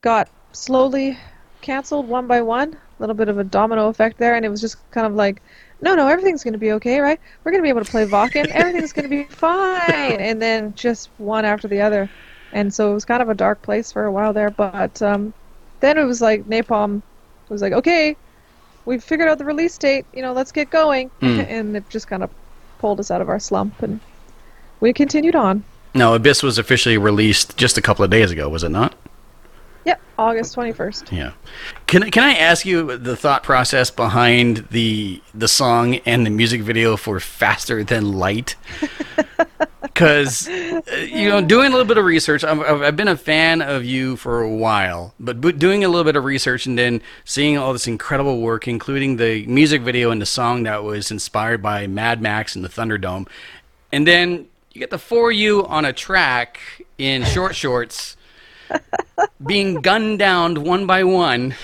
got 0.00 0.28
slowly 0.52 1.18
canceled 1.60 2.08
one 2.08 2.26
by 2.26 2.40
one. 2.40 2.74
A 2.74 3.02
little 3.02 3.14
bit 3.14 3.28
of 3.28 3.38
a 3.38 3.44
domino 3.44 3.88
effect 3.88 4.18
there, 4.18 4.34
and 4.34 4.44
it 4.44 4.48
was 4.48 4.60
just 4.60 4.76
kind 4.90 5.06
of 5.06 5.14
like, 5.14 5.42
no, 5.80 5.94
no, 5.94 6.08
everything's 6.08 6.42
going 6.42 6.54
to 6.54 6.58
be 6.58 6.72
okay, 6.72 7.00
right? 7.00 7.20
We're 7.44 7.52
going 7.52 7.62
to 7.62 7.66
be 7.66 7.68
able 7.68 7.84
to 7.84 7.90
play 7.90 8.06
Wacken. 8.06 8.46
Everything's 8.50 8.92
going 8.92 9.08
to 9.08 9.16
be 9.16 9.24
fine. 9.24 10.20
And 10.20 10.42
then 10.42 10.74
just 10.74 11.10
one 11.18 11.44
after 11.44 11.68
the 11.68 11.80
other. 11.80 12.10
And 12.52 12.72
so 12.72 12.90
it 12.90 12.94
was 12.94 13.04
kind 13.04 13.22
of 13.22 13.28
a 13.28 13.34
dark 13.34 13.62
place 13.62 13.92
for 13.92 14.06
a 14.06 14.10
while 14.10 14.32
there. 14.32 14.50
But 14.50 15.00
um, 15.02 15.32
then 15.80 15.96
it 15.96 16.04
was 16.04 16.20
like 16.20 16.44
Napalm 16.46 17.02
was 17.48 17.62
like, 17.62 17.72
okay, 17.72 18.16
we've 18.84 19.04
figured 19.04 19.28
out 19.28 19.38
the 19.38 19.44
release 19.44 19.78
date. 19.78 20.06
You 20.12 20.22
know, 20.22 20.32
let's 20.32 20.50
get 20.50 20.70
going. 20.70 21.10
Hmm. 21.20 21.40
and 21.40 21.76
it 21.76 21.88
just 21.88 22.08
kind 22.08 22.24
of 22.24 22.30
pulled 22.80 22.98
us 22.98 23.10
out 23.10 23.20
of 23.20 23.28
our 23.28 23.38
slump, 23.38 23.82
and 23.82 24.00
we 24.80 24.92
continued 24.92 25.34
on. 25.34 25.64
No, 25.94 26.14
Abyss 26.14 26.42
was 26.42 26.58
officially 26.58 26.98
released 26.98 27.56
just 27.56 27.78
a 27.78 27.82
couple 27.82 28.04
of 28.04 28.10
days 28.10 28.30
ago, 28.30 28.48
was 28.48 28.62
it 28.62 28.68
not? 28.70 28.94
Yep, 29.84 30.00
August 30.18 30.54
21st. 30.56 31.12
Yeah. 31.16 31.32
Can 31.86 32.02
I- 32.04 32.10
can 32.10 32.22
I 32.24 32.34
ask 32.34 32.66
you 32.66 32.96
the 32.98 33.16
thought 33.16 33.42
process 33.42 33.90
behind 33.90 34.68
the 34.70 35.22
the 35.34 35.48
song 35.48 35.96
and 36.04 36.26
the 36.26 36.30
music 36.30 36.60
video 36.60 36.96
for 36.96 37.18
"Faster 37.20 37.82
Than 37.84 38.12
Light"? 38.12 38.54
Because 39.80 40.48
uh, 40.48 40.80
you 41.10 41.28
know, 41.28 41.40
doing 41.40 41.68
a 41.68 41.70
little 41.70 41.84
bit 41.86 41.98
of 41.98 42.04
research, 42.04 42.44
I've 42.44 42.60
I've 42.60 42.96
been 42.96 43.08
a 43.08 43.16
fan 43.16 43.62
of 43.62 43.84
you 43.84 44.16
for 44.16 44.42
a 44.42 44.48
while, 44.48 45.14
but 45.18 45.40
doing 45.58 45.82
a 45.84 45.88
little 45.88 46.04
bit 46.04 46.14
of 46.16 46.24
research 46.24 46.66
and 46.66 46.78
then 46.78 47.00
seeing 47.24 47.58
all 47.58 47.72
this 47.72 47.86
incredible 47.88 48.40
work, 48.40 48.68
including 48.68 49.16
the 49.16 49.44
music 49.46 49.82
video 49.82 50.10
and 50.10 50.20
the 50.22 50.26
song 50.26 50.62
that 50.64 50.84
was 50.84 51.10
inspired 51.10 51.62
by 51.62 51.86
Mad 51.88 52.20
Max 52.20 52.54
and 52.54 52.64
the 52.64 52.68
Thunderdome, 52.68 53.26
and 53.92 54.06
then 54.06 54.46
you 54.78 54.80
get 54.80 54.90
the 54.90 54.98
four 54.98 55.32
you 55.32 55.66
on 55.66 55.84
a 55.84 55.92
track 55.92 56.60
in 56.98 57.24
short 57.24 57.56
shorts 57.56 58.16
being 59.44 59.80
gunned 59.80 60.20
down 60.20 60.62
one 60.62 60.86
by 60.86 61.02
one. 61.02 61.56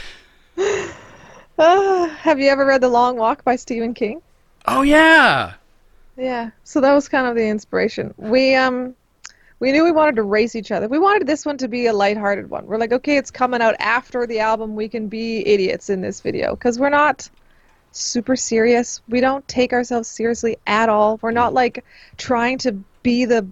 Uh, 0.58 2.08
have 2.08 2.40
you 2.40 2.48
ever 2.48 2.66
read 2.66 2.80
The 2.80 2.88
Long 2.88 3.16
Walk 3.16 3.44
by 3.44 3.54
Stephen 3.54 3.94
King? 3.94 4.20
Oh 4.66 4.82
yeah. 4.82 5.52
Yeah. 6.16 6.50
So 6.64 6.80
that 6.80 6.92
was 6.92 7.08
kind 7.08 7.28
of 7.28 7.36
the 7.36 7.46
inspiration. 7.46 8.12
We 8.16 8.56
um 8.56 8.96
we 9.60 9.70
knew 9.70 9.84
we 9.84 9.92
wanted 9.92 10.16
to 10.16 10.24
race 10.24 10.56
each 10.56 10.72
other. 10.72 10.88
We 10.88 10.98
wanted 10.98 11.28
this 11.28 11.46
one 11.46 11.58
to 11.58 11.68
be 11.68 11.86
a 11.86 11.92
lighthearted 11.92 12.50
one. 12.50 12.66
We're 12.66 12.78
like, 12.78 12.90
okay, 12.90 13.16
it's 13.16 13.30
coming 13.30 13.62
out 13.62 13.76
after 13.78 14.26
the 14.26 14.40
album. 14.40 14.74
We 14.74 14.88
can 14.88 15.06
be 15.06 15.46
idiots 15.46 15.88
in 15.88 16.00
this 16.00 16.20
video 16.20 16.56
because 16.56 16.80
we're 16.80 16.88
not 16.88 17.30
super 17.92 18.34
serious. 18.34 19.02
We 19.08 19.20
don't 19.20 19.46
take 19.46 19.72
ourselves 19.72 20.08
seriously 20.08 20.56
at 20.66 20.88
all. 20.88 21.20
We're 21.22 21.30
not 21.30 21.54
like 21.54 21.84
trying 22.16 22.58
to 22.58 22.82
be 23.04 23.24
the 23.24 23.46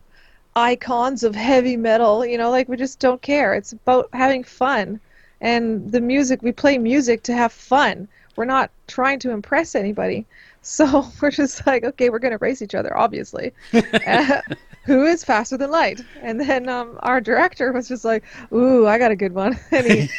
icons 0.57 1.23
of 1.23 1.37
heavy 1.37 1.77
metal, 1.77 2.27
you 2.27 2.37
know, 2.37 2.51
like 2.51 2.69
we 2.69 2.77
just 2.77 2.99
don't 2.99 3.23
care. 3.23 3.55
It's 3.55 3.73
about 3.73 4.09
having 4.13 4.43
fun. 4.43 4.99
And 5.41 5.91
the 5.93 6.01
music, 6.01 6.43
we 6.43 6.51
play 6.53 6.79
music 6.79 7.23
to 7.25 7.35
have 7.35 7.53
fun. 7.53 8.09
We're 8.35 8.45
not 8.45 8.71
trying 8.89 9.21
to 9.21 9.31
impress 9.31 9.77
anybody. 9.77 10.27
So 10.65 11.05
we're 11.21 11.33
just 11.33 11.67
like, 11.67 11.83
okay, 11.83 12.09
we're 12.09 12.21
going 12.21 12.31
to 12.31 12.39
race 12.39 12.63
each 12.63 12.77
other, 12.77 12.97
obviously. 12.97 13.53
Uh, 14.07 14.41
Who 14.85 15.05
is 15.05 15.25
faster 15.25 15.57
than 15.57 15.73
light? 15.73 16.01
And 16.23 16.41
then 16.41 16.69
um, 16.69 16.99
our 17.01 17.21
director 17.21 17.73
was 17.73 17.89
just 17.89 18.05
like, 18.05 18.23
ooh, 18.53 18.87
I 18.87 18.97
got 18.97 19.11
a 19.11 19.17
good 19.17 19.33
one. 19.33 19.59
And 19.73 19.87
he 19.87 20.11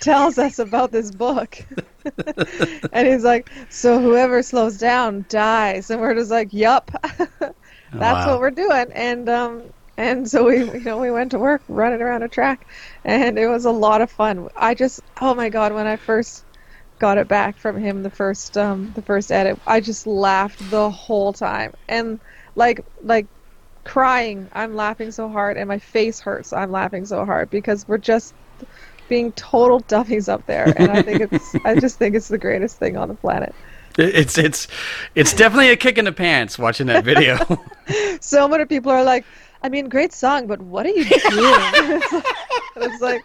tells 0.00 0.38
us 0.38 0.58
about 0.58 0.90
this 0.90 1.10
book. 1.10 1.58
and 2.92 3.08
he's 3.08 3.24
like, 3.24 3.50
so 3.68 3.98
whoever 4.00 4.42
slows 4.42 4.78
down 4.78 5.24
dies. 5.28 5.90
And 5.90 6.00
we're 6.00 6.14
just 6.14 6.30
like, 6.30 6.52
yup. 6.52 6.90
That's 7.98 8.24
Wow. 8.24 8.26
what 8.26 8.40
we're 8.40 8.50
doing. 8.50 8.86
And 8.92 9.28
um, 9.28 9.70
and 9.96 10.28
so 10.28 10.44
we, 10.46 10.58
you 10.58 10.80
know, 10.80 10.98
we 10.98 11.10
went 11.10 11.30
to 11.32 11.38
work 11.38 11.62
running 11.68 12.02
around 12.02 12.22
a 12.22 12.28
track, 12.28 12.68
and 13.04 13.38
it 13.38 13.46
was 13.48 13.64
a 13.64 13.70
lot 13.70 14.00
of 14.02 14.10
fun. 14.10 14.48
I 14.56 14.74
just, 14.74 15.00
oh 15.20 15.34
my 15.34 15.48
god, 15.50 15.72
when 15.72 15.86
I 15.86 15.96
first 15.96 16.46
got 17.00 17.18
it 17.18 17.28
back 17.28 17.58
from 17.58 17.78
him, 17.78 18.02
the 18.02 18.10
first 18.10 18.56
um, 18.58 18.92
the 18.94 19.02
first 19.02 19.32
edit, 19.32 19.60
I 19.66 19.80
just 19.80 20.06
laughed 20.06 20.68
the 20.68 20.90
whole 20.90 21.32
time, 21.32 21.72
and 21.88 22.20
like 22.56 22.80
like 23.02 23.28
crying. 23.84 24.48
I'm 24.52 24.74
laughing 24.74 25.10
so 25.12 25.28
hard, 25.30 25.56
and 25.58 25.68
my 25.68 25.78
face 25.80 26.20
hurts. 26.20 26.52
I'm 26.52 26.72
laughing 26.72 27.06
so 27.06 27.24
hard 27.26 27.50
because 27.50 27.86
we're 27.88 27.98
just 27.98 28.34
being 29.08 29.32
total 29.34 29.80
dummies 29.80 30.28
up 30.28 30.46
there, 30.46 30.76
and 30.78 30.90
I 30.90 31.00
think 31.02 31.20
it's, 31.20 31.56
I 31.64 31.76
just 31.76 31.98
think 31.98 32.14
it's 32.16 32.28
the 32.28 32.38
greatest 32.38 32.78
thing 32.78 32.96
on 32.96 33.08
the 33.08 33.14
planet. 33.14 33.56
It's 33.96 34.38
it's 34.38 34.66
it's 35.14 35.32
definitely 35.34 35.70
a 35.70 35.76
kick 35.76 35.98
in 35.98 36.04
the 36.04 36.12
pants 36.12 36.58
watching 36.58 36.86
that 36.88 37.04
video. 37.04 37.38
so 38.20 38.48
many 38.48 38.64
people 38.64 38.90
are 38.90 39.04
like, 39.04 39.24
I 39.62 39.68
mean, 39.68 39.88
great 39.88 40.12
song, 40.12 40.46
but 40.46 40.60
what 40.60 40.84
are 40.86 40.90
you 40.90 41.04
doing? 41.08 41.20
it's, 41.30 42.12
like, 42.12 42.24
it's 42.76 43.02
like, 43.02 43.24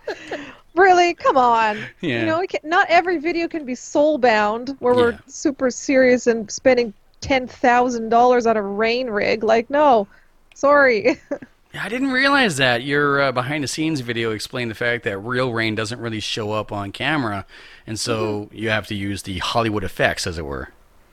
really? 0.75 1.13
Come 1.15 1.37
on. 1.37 1.77
Yeah. 2.01 2.19
You 2.19 2.25
know, 2.27 2.39
we 2.39 2.47
can, 2.47 2.59
not 2.63 2.87
every 2.89 3.17
video 3.17 3.47
can 3.47 3.65
be 3.65 3.73
Soulbound 3.73 4.75
where 4.79 4.93
Yeah. 4.93 4.99
we're 5.01 5.19
super 5.27 5.71
serious 5.71 6.27
and 6.27 6.49
spending 6.51 6.93
ten 7.21 7.47
thousand 7.47 8.09
dollars 8.09 8.45
on 8.45 8.55
a 8.55 8.61
rain 8.61 9.07
rig. 9.09 9.43
Like, 9.43 9.69
no, 9.69 10.07
sorry. 10.53 11.19
I 11.73 11.87
didn't 11.87 12.11
realize 12.11 12.57
that 12.57 12.83
your 12.83 13.21
uh, 13.21 13.31
behind 13.31 13.63
the 13.63 13.67
scenes 13.67 13.99
video 13.99 14.31
explained 14.31 14.71
the 14.71 14.75
fact 14.75 15.03
that 15.03 15.17
real 15.19 15.53
rain 15.53 15.75
doesn't 15.75 15.99
really 15.99 16.19
show 16.19 16.51
up 16.51 16.71
on 16.71 16.91
camera, 16.91 17.45
and 17.85 17.99
so 17.99 18.49
you 18.51 18.69
have 18.69 18.87
to 18.87 18.95
use 18.95 19.23
the 19.23 19.37
Hollywood 19.37 19.83
effects, 19.83 20.25
as 20.25 20.37
it 20.37 20.45
were. 20.45 20.69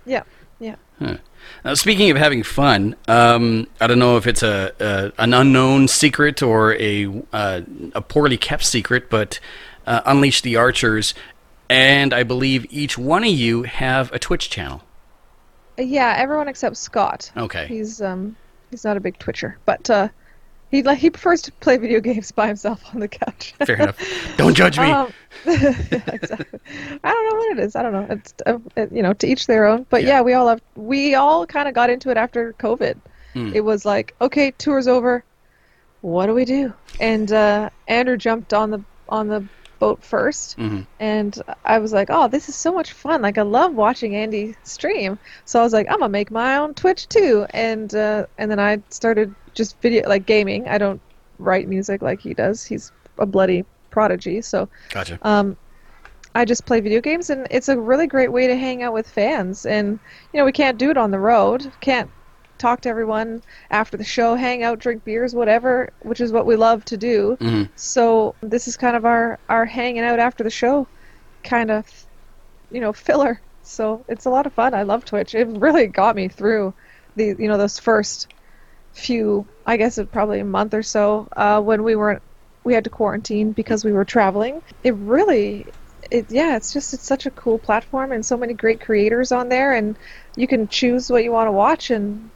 yeah, 0.07 0.23
yeah. 0.59 0.77
Huh. 0.99 1.19
Now, 1.63 1.75
speaking 1.75 2.11
of 2.11 2.17
having 2.17 2.43
fun, 2.43 2.97
um, 3.07 3.67
I 3.83 3.87
don't 3.87 3.99
know 3.99 4.17
if 4.17 4.27
it's 4.27 4.43
a, 4.43 4.73
a 4.81 5.23
an 5.23 5.35
unknown 5.35 5.89
secret 5.89 6.43
or 6.43 6.73
a 6.75 7.23
uh, 7.35 7.61
a 7.95 8.01
poorly 8.01 8.39
kept 8.39 8.65
secret, 8.65 9.11
but 9.11 9.39
uh, 9.87 10.01
Unleash 10.07 10.41
the 10.41 10.57
Archers, 10.57 11.13
and 11.69 12.15
I 12.15 12.23
believe 12.23 12.67
each 12.71 12.97
one 12.97 13.25
of 13.25 13.31
you 13.31 13.65
have 13.65 14.11
a 14.13 14.19
Twitch 14.19 14.49
channel. 14.49 14.83
Yeah, 15.77 16.15
everyone 16.17 16.49
except 16.49 16.79
Scott. 16.79 17.31
Okay. 17.37 17.67
He's 17.67 18.01
um 18.01 18.37
he's 18.71 18.85
not 18.85 18.97
a 18.97 19.01
big 19.01 19.19
twitcher, 19.19 19.59
but 19.67 19.91
uh 19.91 20.09
he 20.71 20.83
like 20.83 20.99
he 20.99 21.11
prefers 21.11 21.43
to 21.43 21.53
play 21.53 21.77
video 21.77 22.01
games 22.01 22.33
by 22.33 22.47
himself 22.49 22.83
on 22.95 23.01
the 23.01 23.09
couch. 23.09 23.55
Fair 23.65 23.77
enough. 23.77 23.99
Don't 24.37 24.55
judge 24.55 24.79
me. 24.79 24.91
Um, 24.91 25.13
yeah, 25.47 25.73
exactly. 26.13 26.61
I 27.05 27.11
don't 27.13 27.29
know 27.31 27.35
what 27.39 27.59
it 27.59 27.65
is. 27.65 27.77
I 27.77 27.83
don't 27.83 27.93
know. 27.93 28.07
It's 28.11 28.35
uh, 28.47 28.59
it- 28.77 28.93
you 28.93 29.03
know 29.03 29.13
to 29.15 29.27
each 29.27 29.47
their 29.47 29.67
own. 29.67 29.87
But 29.91 30.03
Yeah. 30.03 30.09
yeah, 30.09 30.21
we 30.23 30.35
all 30.35 30.49
have 30.49 30.61
we 30.75 31.15
all 31.15 31.47
kind 31.47 31.69
of 31.69 31.75
got 31.75 31.91
into 31.91 32.11
it 32.11 32.17
after 32.17 32.53
COVID. 32.55 32.97
Hmm. 33.35 33.53
It 33.55 33.61
was 33.65 33.85
like 33.85 34.15
okay, 34.21 34.51
tour's 34.53 34.89
over. 34.89 35.25
What 36.01 36.27
do 36.27 36.35
we 36.35 36.45
do? 36.45 36.73
And 37.01 37.31
uh, 37.33 37.71
Andrew 37.89 38.17
jumped 38.17 38.53
on 38.53 38.71
the 38.71 38.81
on 39.09 39.29
the 39.29 39.45
boat 39.79 40.03
first, 40.03 40.55
hmm 40.55 40.81
and 41.01 41.39
I 41.65 41.79
was 41.79 41.93
like, 41.93 42.09
oh, 42.11 42.29
this 42.29 42.49
is 42.49 42.55
so 42.57 42.73
much 42.73 42.93
fun. 42.93 43.21
Like 43.23 43.37
I 43.39 43.43
love 43.43 43.75
watching 43.75 44.17
Andy 44.17 44.57
stream. 44.65 45.19
So 45.45 45.61
I 45.61 45.63
was 45.63 45.73
like, 45.75 45.87
I'm 45.91 45.99
gonna 46.01 46.09
make 46.09 46.31
my 46.31 46.57
own 46.57 46.75
Twitch 46.75 47.09
too. 47.09 47.47
And 47.51 47.95
uh, 47.95 48.27
and 48.39 48.51
then 48.51 48.59
I 48.59 48.81
started 48.91 49.35
just 49.57 49.81
video 49.81 50.09
like 50.09 50.27
gaming. 50.27 50.69
I 50.69 50.79
don't 50.79 51.01
write 51.39 51.69
music 51.69 52.03
like 52.03 52.21
he 52.21 52.35
does. 52.35 52.65
He's 52.65 52.93
a 53.19 53.27
bloody 53.27 53.65
prodigy. 53.91 54.41
So 54.43 54.69
Gotcha. 54.93 55.19
um, 55.23 55.57
I 56.35 56.45
just 56.45 56.67
play 56.67 56.81
video 56.81 57.01
games, 57.01 57.31
and 57.31 57.49
it's 57.51 57.69
a 57.69 57.79
really 57.79 58.07
great 58.07 58.31
way 58.31 58.47
to 58.47 58.55
hang 58.55 58.83
out 58.83 58.93
with 58.93 59.09
fans. 59.09 59.67
And 59.67 59.99
you 60.33 60.39
know, 60.39 60.45
we 60.45 60.53
can't 60.53 60.79
do 60.79 60.91
it 60.91 60.99
on 60.99 61.11
the 61.11 61.19
road. 61.19 61.73
Can't 61.81 62.11
talk 62.59 62.83
to 62.83 62.89
everyone 62.89 63.43
after 63.71 63.97
the 63.97 64.05
show, 64.05 64.35
hang 64.35 64.63
out, 64.63 64.79
drink 64.79 65.05
beers, 65.05 65.35
whatever, 65.35 65.91
which 66.03 66.21
is 66.21 66.33
what 66.33 66.47
we 66.47 66.57
love 66.57 66.85
to 66.87 66.97
do. 66.97 67.37
hmm 67.41 67.63
So 67.75 68.35
this 68.43 68.69
is 68.69 68.77
kind 68.77 68.97
of 68.97 69.05
our 69.05 69.39
our 69.49 69.65
hanging 69.65 70.05
out 70.05 70.19
after 70.19 70.45
the 70.45 70.51
show, 70.51 70.87
kind 71.43 71.71
of, 71.71 71.87
you 72.71 72.81
know, 72.81 72.93
filler. 72.93 73.41
So 73.63 74.05
it's 74.09 74.27
a 74.27 74.31
lot 74.31 74.47
of 74.47 74.53
fun. 74.53 74.75
I 74.75 74.83
love 74.85 75.05
Twitch. 75.05 75.35
It 75.35 75.49
really 75.49 75.87
got 75.87 76.17
me 76.17 76.29
through 76.29 76.75
the 77.17 77.35
you 77.39 77.49
know 77.49 77.57
those 77.59 77.79
first 77.79 78.29
few, 78.97 79.47
I 79.67 79.77
guess 79.77 79.99
it 79.99 80.11
probably 80.11 80.41
a 80.41 80.45
month 80.45 80.75
or 80.75 80.83
so, 80.83 81.29
uh, 81.37 81.61
when 81.61 81.83
we 81.83 81.95
weren't, 81.97 82.23
we 82.65 82.75
had 82.75 82.85
to 82.85 82.91
quarantine 82.91 83.53
because 83.53 83.85
we 83.85 83.93
were 83.93 84.05
traveling. 84.05 84.63
It 84.83 84.95
really, 84.95 85.67
it 86.11 86.27
yeah, 86.31 86.57
it's 86.57 86.73
just 86.73 86.95
it's 86.95 87.05
such 87.05 87.27
a 87.27 87.31
cool 87.31 87.59
platform 87.59 88.13
and 88.13 88.25
so 88.25 88.37
many 88.37 88.55
great 88.55 88.81
creators 88.81 89.33
on 89.33 89.49
there, 89.49 89.75
and 89.75 89.97
you 90.37 90.47
can 90.47 90.67
choose 90.67 91.11
what 91.11 91.23
you 91.25 91.31
want 91.31 91.47
to 91.47 91.53
watch 91.53 91.91
and 91.91 92.31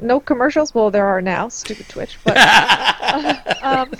no 0.00 0.20
commercials. 0.20 0.74
Well, 0.74 0.90
there 0.90 1.06
are 1.06 1.20
now, 1.20 1.48
stupid 1.48 1.88
Twitch, 1.88 2.18
but 2.24 2.36
um, 3.62 3.90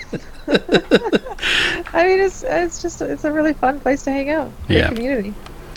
I 0.49 2.07
mean, 2.07 2.21
it's 2.21 2.43
it's 2.45 2.81
just 2.81 3.03
it's 3.03 3.25
a 3.25 3.33
really 3.33 3.53
fun 3.55 3.81
place 3.81 4.05
to 4.05 4.11
hang 4.11 4.31
out. 4.31 4.51
Great 4.67 4.79
Yeah. 4.79 4.89
community. 4.89 5.35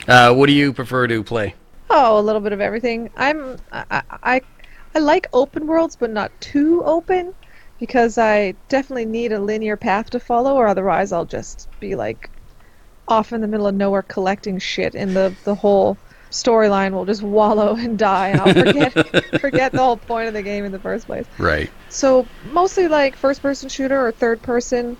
Uh, 0.08 0.34
what 0.34 0.48
do 0.48 0.54
you 0.54 0.72
prefer 0.72 1.08
to 1.08 1.24
play? 1.24 1.56
Oh, 1.90 2.18
a 2.18 2.22
little 2.22 2.42
bit 2.42 2.54
of 2.54 2.62
everything. 2.62 3.10
I'm 3.18 3.58
I, 3.72 4.02
I 4.24 4.42
I 4.96 5.00
like 5.00 5.28
open 5.34 5.68
worlds, 5.68 5.96
but 5.96 6.12
not 6.12 6.32
too 6.42 6.84
open, 6.86 7.34
because 7.80 8.18
I 8.18 8.56
definitely 8.70 9.06
need 9.06 9.32
a 9.32 9.40
linear 9.40 9.78
path 9.78 10.10
to 10.12 10.20
follow, 10.20 10.56
or 10.56 10.68
otherwise 10.68 11.12
I'll 11.12 11.26
just 11.26 11.68
be 11.80 11.96
like 11.96 12.30
off 13.08 13.34
in 13.34 13.42
the 13.42 13.48
middle 13.48 13.68
of 13.68 13.76
nowhere 13.76 14.04
collecting 14.04 14.60
shit, 14.60 14.96
and 14.96 15.16
the 15.16 15.36
the 15.44 15.56
whole 15.56 15.98
storyline 16.32 16.92
will 16.94 17.06
just 17.06 17.24
wallow 17.24 17.76
and 17.76 17.98
die, 17.98 18.30
and 18.30 18.42
I'll 18.42 18.54
forget 18.54 18.94
forget 19.42 19.72
the 19.72 19.80
whole 19.80 19.98
point 19.98 20.28
of 20.28 20.34
the 20.34 20.44
game 20.44 20.66
in 20.66 20.72
the 20.72 20.80
first 20.80 21.08
place. 21.08 21.28
Right. 21.38 21.72
So 21.90 22.28
mostly 22.44 22.88
like 22.88 23.16
first 23.16 23.42
person 23.42 23.70
shooter 23.70 24.00
or 24.06 24.12
third 24.12 24.42
person, 24.42 24.98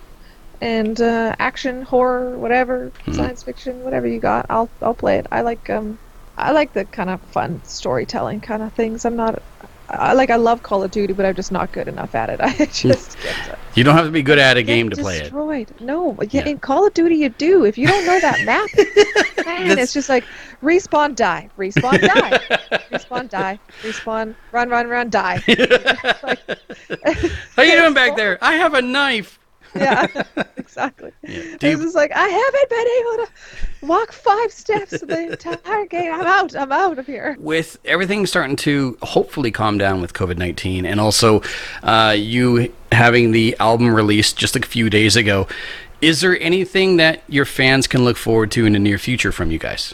and 0.62 1.00
uh, 1.02 1.36
action, 1.40 1.82
horror, 1.82 2.38
whatever, 2.38 2.92
science 3.12 3.44
fiction, 3.44 3.80
whatever 3.80 4.08
you 4.08 4.20
got, 4.20 4.46
I'll 4.50 4.72
I'll 4.82 4.94
play 4.94 5.18
it. 5.18 5.28
I 5.32 5.42
like 5.42 5.70
um 5.70 6.00
I 6.38 6.52
like 6.52 6.74
the 6.74 6.86
kind 6.86 7.10
of 7.10 7.22
fun 7.32 7.62
storytelling 7.64 8.42
kind 8.42 8.64
of 8.64 8.74
things. 8.74 9.06
I'm 9.06 9.16
not. 9.16 9.44
I 9.92 10.14
like 10.14 10.30
I 10.30 10.36
love 10.38 10.64
Call 10.64 10.84
of 10.84 10.92
Duty, 10.92 11.14
but 11.14 11.26
I'm 11.26 11.36
just 11.36 11.52
not 11.52 11.72
good 11.72 11.88
enough 11.88 12.16
at 12.16 12.30
it. 12.30 12.40
I 12.42 12.66
just 12.66 13.16
hmm. 13.20 13.54
You 13.76 13.84
don't 13.84 13.96
have 13.96 14.06
to 14.06 14.12
be 14.12 14.22
good 14.22 14.38
at 14.40 14.58
a 14.58 14.64
game 14.64 14.90
to 14.90 14.96
play 14.98 15.20
it. 15.20 15.32
No, 15.82 16.18
yeah, 16.22 16.28
Yeah. 16.44 16.50
in 16.50 16.60
Call 16.60 16.88
of 16.88 16.94
Duty 16.94 17.16
you 17.16 17.30
do. 17.30 17.66
If 17.66 17.78
you 17.78 17.88
don't 17.88 18.06
know 18.06 18.20
that 18.20 18.44
map, 18.46 19.46
man, 19.46 19.78
it's 19.80 19.94
just 19.94 20.10
like 20.10 20.24
respawn, 20.62 21.16
die, 21.16 21.50
respawn, 21.58 22.02
die, 22.02 22.38
respawn, 22.92 23.30
die, 23.30 23.60
respawn, 23.82 24.36
run, 24.52 24.70
run, 24.70 24.88
run, 24.88 25.10
die. 25.10 25.42
Like- 26.24 26.40
How 27.56 27.64
you 27.64 27.76
doing 27.80 27.94
back 27.94 28.16
there? 28.16 28.38
I 28.42 28.56
have 28.56 28.74
a 28.74 28.82
knife. 28.82 29.40
Yeah, 29.76 30.08
exactly. 30.58 31.12
Yeah. 31.24 31.58
Do 31.58 31.70
you, 31.70 31.78
just 31.78 31.96
like 31.96 32.12
I 32.14 32.28
haven't 32.28 32.70
been 32.70 32.88
able 33.00 33.26
to 33.26 33.88
walk 33.88 34.12
five 34.12 34.52
steps 34.52 34.92
the 34.92 35.32
entire 35.32 35.86
game. 35.86 36.14
I'm 36.14 36.26
out. 36.26 36.56
I'm 36.56 36.72
out 36.72 37.00
of 37.00 37.06
here. 37.08 37.36
with 37.40 37.78
everything 37.86 38.26
starting 38.26 38.56
to 38.58 38.98
hopefully 39.02 39.52
calm 39.52 39.78
down 39.78 40.02
with 40.02 40.14
COVID 40.14 40.38
19 40.38 40.86
and 40.86 41.00
also 41.00 41.42
uh, 41.84 42.16
you 42.18 42.74
having 42.92 43.32
the 43.32 43.56
album 43.60 43.94
released 43.94 44.38
just 44.38 44.56
a 44.56 44.62
few 44.62 44.90
days 44.90 45.16
ago, 45.16 45.48
is 46.02 46.22
there 46.22 46.40
anything 46.42 46.98
that 46.98 47.22
your 47.28 47.46
fans 47.46 47.88
can 47.88 48.04
look 48.04 48.18
forward 48.18 48.52
to 48.52 48.66
in 48.66 48.74
the 48.74 48.80
near 48.80 48.98
future 48.98 49.32
from 49.32 49.52
you 49.52 49.60
guys? 49.60 49.94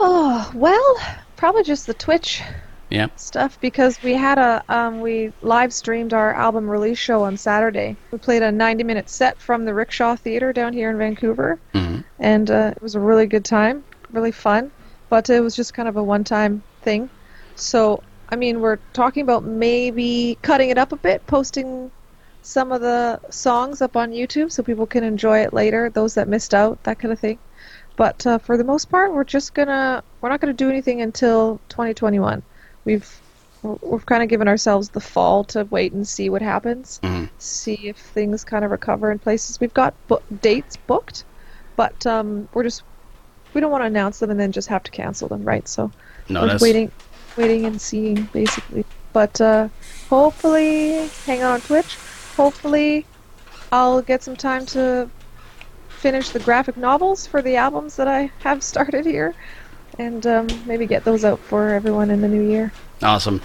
Oh 0.00 0.50
well, 0.54 0.96
probably 1.36 1.62
just 1.62 1.86
the 1.86 1.94
Twitch 1.94 2.42
Yeah. 2.90 3.08
stuff 3.16 3.60
because 3.60 4.02
we 4.02 4.14
had 4.14 4.38
a 4.38 4.62
um, 4.68 5.00
we 5.00 5.32
live 5.42 5.72
streamed 5.74 6.14
our 6.14 6.32
album 6.34 6.68
release 6.68 6.98
show 6.98 7.22
on 7.22 7.36
Saturday. 7.36 7.96
We 8.12 8.18
played 8.18 8.42
a 8.42 8.50
90 8.50 8.84
minute 8.84 9.10
set 9.10 9.38
from 9.40 9.64
the 9.64 9.74
Rickshaw 9.74 10.16
Theater 10.16 10.52
down 10.52 10.72
here 10.72 10.90
in 10.90 10.96
Vancouver, 10.98 11.58
Mhm. 11.74 12.04
and 12.18 12.50
uh, 12.50 12.72
it 12.74 12.82
was 12.82 12.94
a 12.94 13.00
really 13.00 13.26
good 13.26 13.44
time, 13.44 13.84
really 14.12 14.32
fun. 14.32 14.70
But 15.10 15.28
it 15.30 15.40
was 15.40 15.54
just 15.54 15.74
kind 15.74 15.88
of 15.88 15.96
a 15.96 16.02
one 16.02 16.24
time 16.24 16.62
thing. 16.82 17.10
So 17.56 18.02
I 18.30 18.36
mean, 18.36 18.60
we're 18.60 18.78
talking 18.92 19.22
about 19.22 19.44
maybe 19.44 20.38
cutting 20.42 20.68
it 20.70 20.76
up 20.78 20.92
a 20.92 20.96
bit, 20.96 21.26
posting 21.26 21.90
some 22.42 22.72
of 22.72 22.80
the 22.80 23.18
songs 23.30 23.80
up 23.82 23.96
on 23.96 24.12
YouTube 24.12 24.50
so 24.52 24.62
people 24.62 24.86
can 24.86 25.02
enjoy 25.04 25.38
it 25.40 25.52
later. 25.52 25.90
Those 25.90 26.14
that 26.14 26.28
missed 26.28 26.54
out, 26.54 26.82
that 26.84 26.98
kind 26.98 27.12
of 27.12 27.18
thing. 27.18 27.38
But 27.96 28.26
uh, 28.26 28.38
for 28.38 28.56
the 28.56 28.64
most 28.64 28.88
part, 28.90 29.12
we're 29.12 29.24
just 29.24 29.54
gonna 29.54 30.02
we're 30.20 30.28
not 30.28 30.40
gonna 30.40 30.52
do 30.52 30.70
anything 30.70 31.02
until 31.02 31.60
2021. 31.68 32.42
We've 32.88 33.20
we've 33.82 34.06
kind 34.06 34.22
of 34.22 34.30
given 34.30 34.48
ourselves 34.48 34.88
the 34.88 35.00
fall 35.00 35.44
to 35.44 35.64
wait 35.64 35.92
and 35.92 36.08
see 36.08 36.30
what 36.30 36.40
happens, 36.40 37.00
Mhm. 37.02 37.28
see 37.38 37.78
if 37.82 37.98
things 37.98 38.44
kind 38.44 38.64
of 38.64 38.70
recover 38.70 39.10
in 39.12 39.18
places. 39.18 39.60
We've 39.60 39.74
got 39.74 39.94
dates 40.40 40.76
booked, 40.86 41.24
but 41.76 42.06
um, 42.06 42.48
we're 42.54 42.62
just 42.62 42.82
we 43.52 43.60
don't 43.60 43.70
want 43.70 43.82
to 43.82 43.86
announce 43.86 44.20
them 44.20 44.30
and 44.30 44.40
then 44.40 44.52
just 44.52 44.68
have 44.68 44.82
to 44.84 44.90
cancel 44.90 45.28
them, 45.28 45.42
right? 45.44 45.68
So 45.68 45.90
No, 46.30 46.46
we're 46.46 46.58
waiting, 46.58 46.90
waiting 47.36 47.66
and 47.66 47.78
seeing 47.78 48.22
basically. 48.32 48.84
But 49.12 49.38
uh, 49.38 49.68
hopefully, 50.08 51.10
hang 51.26 51.42
on 51.42 51.60
Twitch. 51.60 51.98
Hopefully, 52.38 53.04
I'll 53.70 54.00
get 54.00 54.22
some 54.22 54.36
time 54.36 54.64
to 54.66 55.10
finish 55.88 56.30
the 56.30 56.38
graphic 56.38 56.76
novels 56.76 57.26
for 57.26 57.42
the 57.42 57.56
albums 57.56 57.96
that 57.96 58.08
I 58.08 58.30
have 58.44 58.62
started 58.72 59.04
here, 59.04 59.34
and 59.98 60.26
um, 60.26 60.46
maybe 60.66 60.86
get 60.86 61.04
those 61.04 61.24
out 61.24 61.38
for 61.40 61.70
everyone 61.70 62.10
in 62.10 62.20
the 62.20 62.28
new 62.28 62.48
year. 62.48 62.72
awesome. 63.02 63.40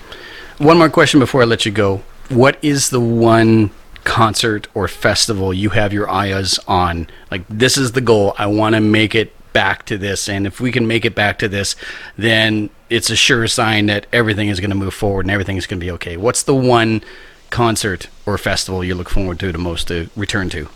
One 0.60 0.78
more 0.78 0.90
question 0.90 1.20
before 1.20 1.42
I 1.42 1.46
let 1.46 1.66
you 1.66 1.72
go. 1.72 2.04
What 2.30 2.58
is 2.62 2.90
the 2.90 3.00
one 3.00 3.72
concert 4.04 4.68
or 4.74 4.88
festival 4.88 5.54
you 5.54 5.70
have 5.70 5.92
your 5.92 6.10
eyes 6.10 6.60
on? 6.68 7.08
Like, 7.32 7.44
this 7.50 7.78
is 7.78 7.94
the 7.94 8.02
goal. 8.02 8.36
I 8.38 8.46
want 8.46 8.76
to 8.76 8.82
make 8.82 9.16
it 9.16 9.34
back 9.54 9.86
to 9.86 9.98
this. 9.98 10.30
And 10.30 10.46
if 10.46 10.60
we 10.60 10.72
can 10.72 10.88
make 10.88 11.06
it 11.06 11.16
back 11.16 11.40
to 11.40 11.48
this, 11.48 11.76
then 12.18 12.70
it's 12.90 13.10
a 13.10 13.16
sure 13.16 13.48
sign 13.48 13.86
that 13.88 14.08
everything 14.12 14.50
is 14.50 14.60
going 14.60 14.72
to 14.72 14.76
move 14.76 14.94
forward 14.94 15.26
and 15.26 15.32
everything 15.32 15.58
is 15.58 15.66
going 15.68 15.80
to 15.80 15.86
be 15.86 15.92
okay. 15.92 16.18
What's 16.18 16.44
the 16.44 16.56
one 16.56 17.02
concert 17.50 18.10
or 18.26 18.38
festival 18.38 18.84
you 18.84 18.96
look 18.96 19.10
forward 19.10 19.40
to 19.40 19.52
the 19.52 19.58
most 19.58 19.88
to 19.88 20.10
return 20.16 20.50
to? 20.50 20.68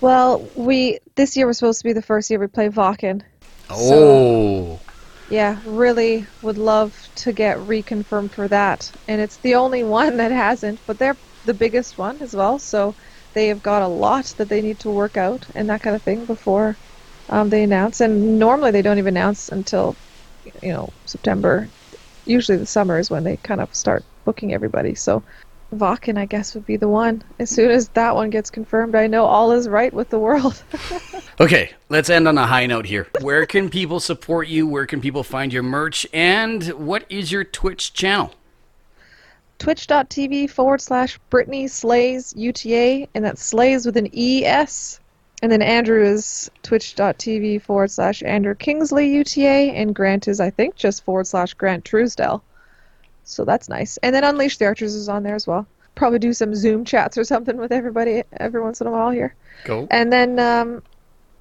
Well, 0.00 0.48
we 0.56 0.98
this 1.14 1.36
year 1.36 1.46
was 1.46 1.58
supposed 1.58 1.78
to 1.80 1.84
be 1.84 1.92
the 1.92 2.02
first 2.02 2.28
year 2.28 2.40
we 2.40 2.48
play 2.48 2.68
Wacken. 2.68 3.22
Oh, 3.72 4.82
Yeah, 5.28 5.60
really 5.64 6.26
would 6.42 6.58
love 6.58 6.94
to 7.16 7.32
get 7.32 7.56
reconfirmed 7.56 8.34
for 8.34 8.48
that. 8.48 8.92
And 9.08 9.20
it's 9.20 9.38
the 9.38 9.54
only 9.54 9.82
one 9.84 10.16
that 10.18 10.30
hasn't, 10.32 10.80
but 10.86 10.98
they're 10.98 11.18
the 11.44 11.54
biggest 11.54 11.98
one 11.98 12.20
as 12.22 12.36
well, 12.36 12.58
so 12.58 12.96
they 13.34 13.48
have 13.48 13.62
got 13.62 13.82
a 13.82 13.88
lot 13.88 14.26
that 14.38 14.48
they 14.48 14.60
need 14.60 14.78
to 14.80 14.90
work 14.90 15.16
out 15.16 15.48
and 15.54 15.68
that 15.70 15.82
kind 15.82 15.96
of 15.96 16.02
thing 16.02 16.26
before 16.26 16.78
um, 17.30 17.48
they 17.48 17.62
announce. 17.62 18.00
And 18.00 18.38
normally 18.38 18.70
they 18.72 18.82
don't 18.82 18.98
even 18.98 19.16
announce 19.16 19.48
until, 19.48 19.98
you 20.44 20.72
know, 20.72 20.92
September. 21.06 21.72
Usually 22.24 22.58
the 22.58 22.66
summer 22.66 22.98
is 22.98 23.10
when 23.10 23.24
they 23.24 23.38
kind 23.38 23.60
of 23.60 23.74
start 23.74 24.04
booking 24.24 24.52
everybody. 24.52 24.94
So 24.94 25.24
Wacken, 25.72 26.18
I 26.18 26.26
guess, 26.26 26.54
would 26.54 26.66
be 26.66 26.76
the 26.76 26.88
one. 26.88 27.22
As 27.38 27.50
soon 27.50 27.70
as 27.70 27.88
that 27.88 28.14
one 28.14 28.30
gets 28.30 28.50
confirmed, 28.50 28.94
I 28.94 29.06
know 29.06 29.24
all 29.24 29.52
is 29.52 29.68
right 29.68 29.92
with 29.92 30.10
the 30.10 30.18
world. 30.18 30.62
Okay, 31.40 31.72
let's 31.88 32.10
end 32.10 32.28
on 32.28 32.36
a 32.36 32.46
high 32.46 32.66
note 32.66 32.84
here. 32.84 33.08
Where 33.20 33.46
can 33.46 33.70
people 33.70 33.98
support 34.00 34.48
you? 34.48 34.66
Where 34.66 34.86
can 34.86 35.00
people 35.00 35.24
find 35.24 35.52
your 35.52 35.62
merch? 35.62 36.06
And 36.12 36.62
what 36.74 37.04
is 37.08 37.32
your 37.32 37.42
Twitch 37.42 37.94
channel? 37.94 38.34
twitch.tv 39.58 40.50
forward 40.50 40.80
slash 40.80 41.18
Brittney 41.30 41.70
Slays 41.70 42.34
UTA, 42.36 43.08
and 43.14 43.24
that's 43.24 43.42
Slays 43.42 43.86
with 43.86 43.96
an 43.96 44.08
ES. 44.14 45.00
And 45.42 45.50
then 45.50 45.62
Andrew 45.62 46.04
is 46.04 46.50
twitch.tv 46.62 47.62
forward 47.62 47.90
slash 47.90 48.22
Andrew 48.22 48.54
Kingsley 48.54 49.08
UTA, 49.08 49.72
and 49.74 49.94
Grant 49.94 50.28
is, 50.28 50.38
I 50.38 50.50
think, 50.50 50.76
just 50.76 51.04
forward 51.04 51.26
slash 51.26 51.54
Grant 51.54 51.84
Truesdell. 51.84 52.42
So 53.32 53.44
that's 53.44 53.68
nice. 53.68 53.96
And 54.02 54.14
then 54.14 54.24
Unleash 54.24 54.58
the 54.58 54.66
Archers 54.66 54.94
is 54.94 55.08
on 55.08 55.22
there 55.22 55.34
as 55.34 55.46
well. 55.46 55.66
Probably 55.94 56.18
do 56.18 56.32
some 56.32 56.54
Zoom 56.54 56.84
chats 56.84 57.16
or 57.18 57.24
something 57.24 57.56
with 57.56 57.72
everybody 57.72 58.22
every 58.38 58.60
once 58.60 58.80
in 58.80 58.86
a 58.86 58.90
while 58.90 59.10
here. 59.10 59.34
Go. 59.64 59.86
And 59.90 60.12
then, 60.12 60.38
um, 60.38 60.82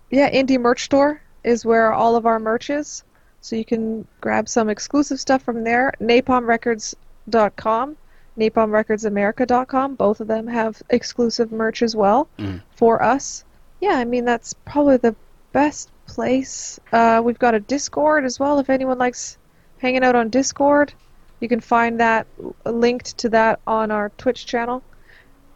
yeah, 0.10 0.30
Indie 0.32 0.60
Merch 0.60 0.84
Store 0.84 1.22
is 1.44 1.66
where 1.66 1.94
all 1.94 2.16
of 2.16 2.26
our 2.26 2.40
merch 2.40 2.70
is. 2.70 3.04
So 3.42 3.56
you 3.56 3.66
can 3.66 4.06
grab 4.20 4.48
some 4.48 4.70
exclusive 4.70 5.20
stuff 5.20 5.42
from 5.42 5.64
there. 5.64 5.94
NapalmRecords.com, 6.02 7.98
NapalmRecordsAmerica.com. 8.38 9.96
Both 9.96 10.22
of 10.22 10.28
them 10.28 10.48
have 10.48 10.82
exclusive 10.90 11.52
merch 11.52 11.82
as 11.82 11.96
well 11.96 12.28
Mm. 12.38 12.62
for 12.76 13.02
us. 13.02 13.44
Yeah, 13.80 13.94
I 13.96 14.06
mean, 14.06 14.26
that's 14.26 14.54
probably 14.66 14.98
the 14.98 15.16
best 15.54 15.90
place. 16.06 16.80
Uh, 16.92 17.22
we've 17.24 17.40
got 17.40 17.56
a 17.56 17.60
Discord 17.60 18.26
as 18.26 18.40
well 18.40 18.60
if 18.60 18.70
anyone 18.70 18.98
likes 18.98 19.38
hanging 19.80 20.04
out 20.04 20.16
on 20.16 20.30
Discord. 20.30 20.94
You 21.42 21.50
can 21.50 21.60
find 21.60 22.00
that 22.00 22.28
linked 22.66 23.18
to 23.18 23.30
that 23.30 23.60
on 23.68 23.92
our 23.92 24.10
Twitch 24.18 24.46
channel. 24.46 24.84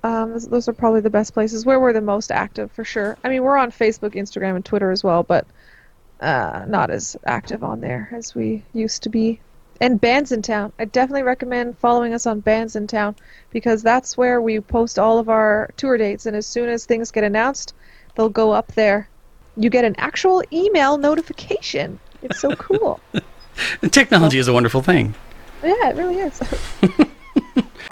Um, 0.04 0.38
those, 0.38 0.68
are 0.68 0.74
probably 0.74 1.02
the 1.02 1.10
best 1.10 1.34
places 1.34 1.66
where 1.66 1.80
we're 1.80 1.94
the 1.94 2.02
most 2.02 2.32
active 2.32 2.72
for 2.72 2.84
sure. 2.84 3.18
I 3.24 3.30
mean, 3.30 3.44
we're 3.44 3.58
on 3.58 3.72
Facebook, 3.72 4.14
Instagram, 4.14 4.56
and 4.56 4.66
Twitter 4.66 4.92
as 4.92 5.04
well, 5.04 5.24
but 5.24 5.48
uh, 6.20 6.66
not 6.68 6.92
as 6.92 7.16
active 7.26 7.64
on 7.64 7.82
there 7.82 8.10
as 8.12 8.36
we 8.36 8.64
used 8.74 9.04
to 9.04 9.10
be. 9.10 9.40
And 9.82 10.00
Bands 10.00 10.32
in 10.32 10.42
Town. 10.42 10.72
I 10.80 10.86
definitely 10.86 11.24
recommend 11.24 11.78
following 11.78 12.14
us 12.14 12.26
on 12.26 12.40
Bands 12.40 12.76
in 12.76 12.88
Town 12.88 13.16
because 13.52 13.84
that's 13.84 14.18
where 14.18 14.42
we 14.42 14.60
post 14.60 14.98
all 14.98 15.20
of 15.20 15.28
our 15.28 15.72
tour 15.76 15.98
dates. 15.98 16.26
And 16.26 16.36
as 16.36 16.48
soon 16.48 16.70
as 16.70 16.86
things 16.86 17.12
get 17.12 17.24
announced, 17.24 17.74
they'll 18.16 18.30
go 18.30 18.52
up 18.52 18.72
there. 18.74 19.10
You 19.58 19.70
get 19.70 19.86
an 19.86 19.96
actual 19.98 20.44
email 20.54 20.98
notification. 20.98 22.00
It's 22.22 22.40
so 22.40 22.56
cool. 22.56 23.00
Technology 23.92 24.38
is 24.38 24.48
a 24.48 24.54
wonderful 24.54 24.82
thing. 24.82 25.14
Yeah, 25.66 25.90
it 25.90 25.96
really 25.96 26.18
is. 26.18 26.42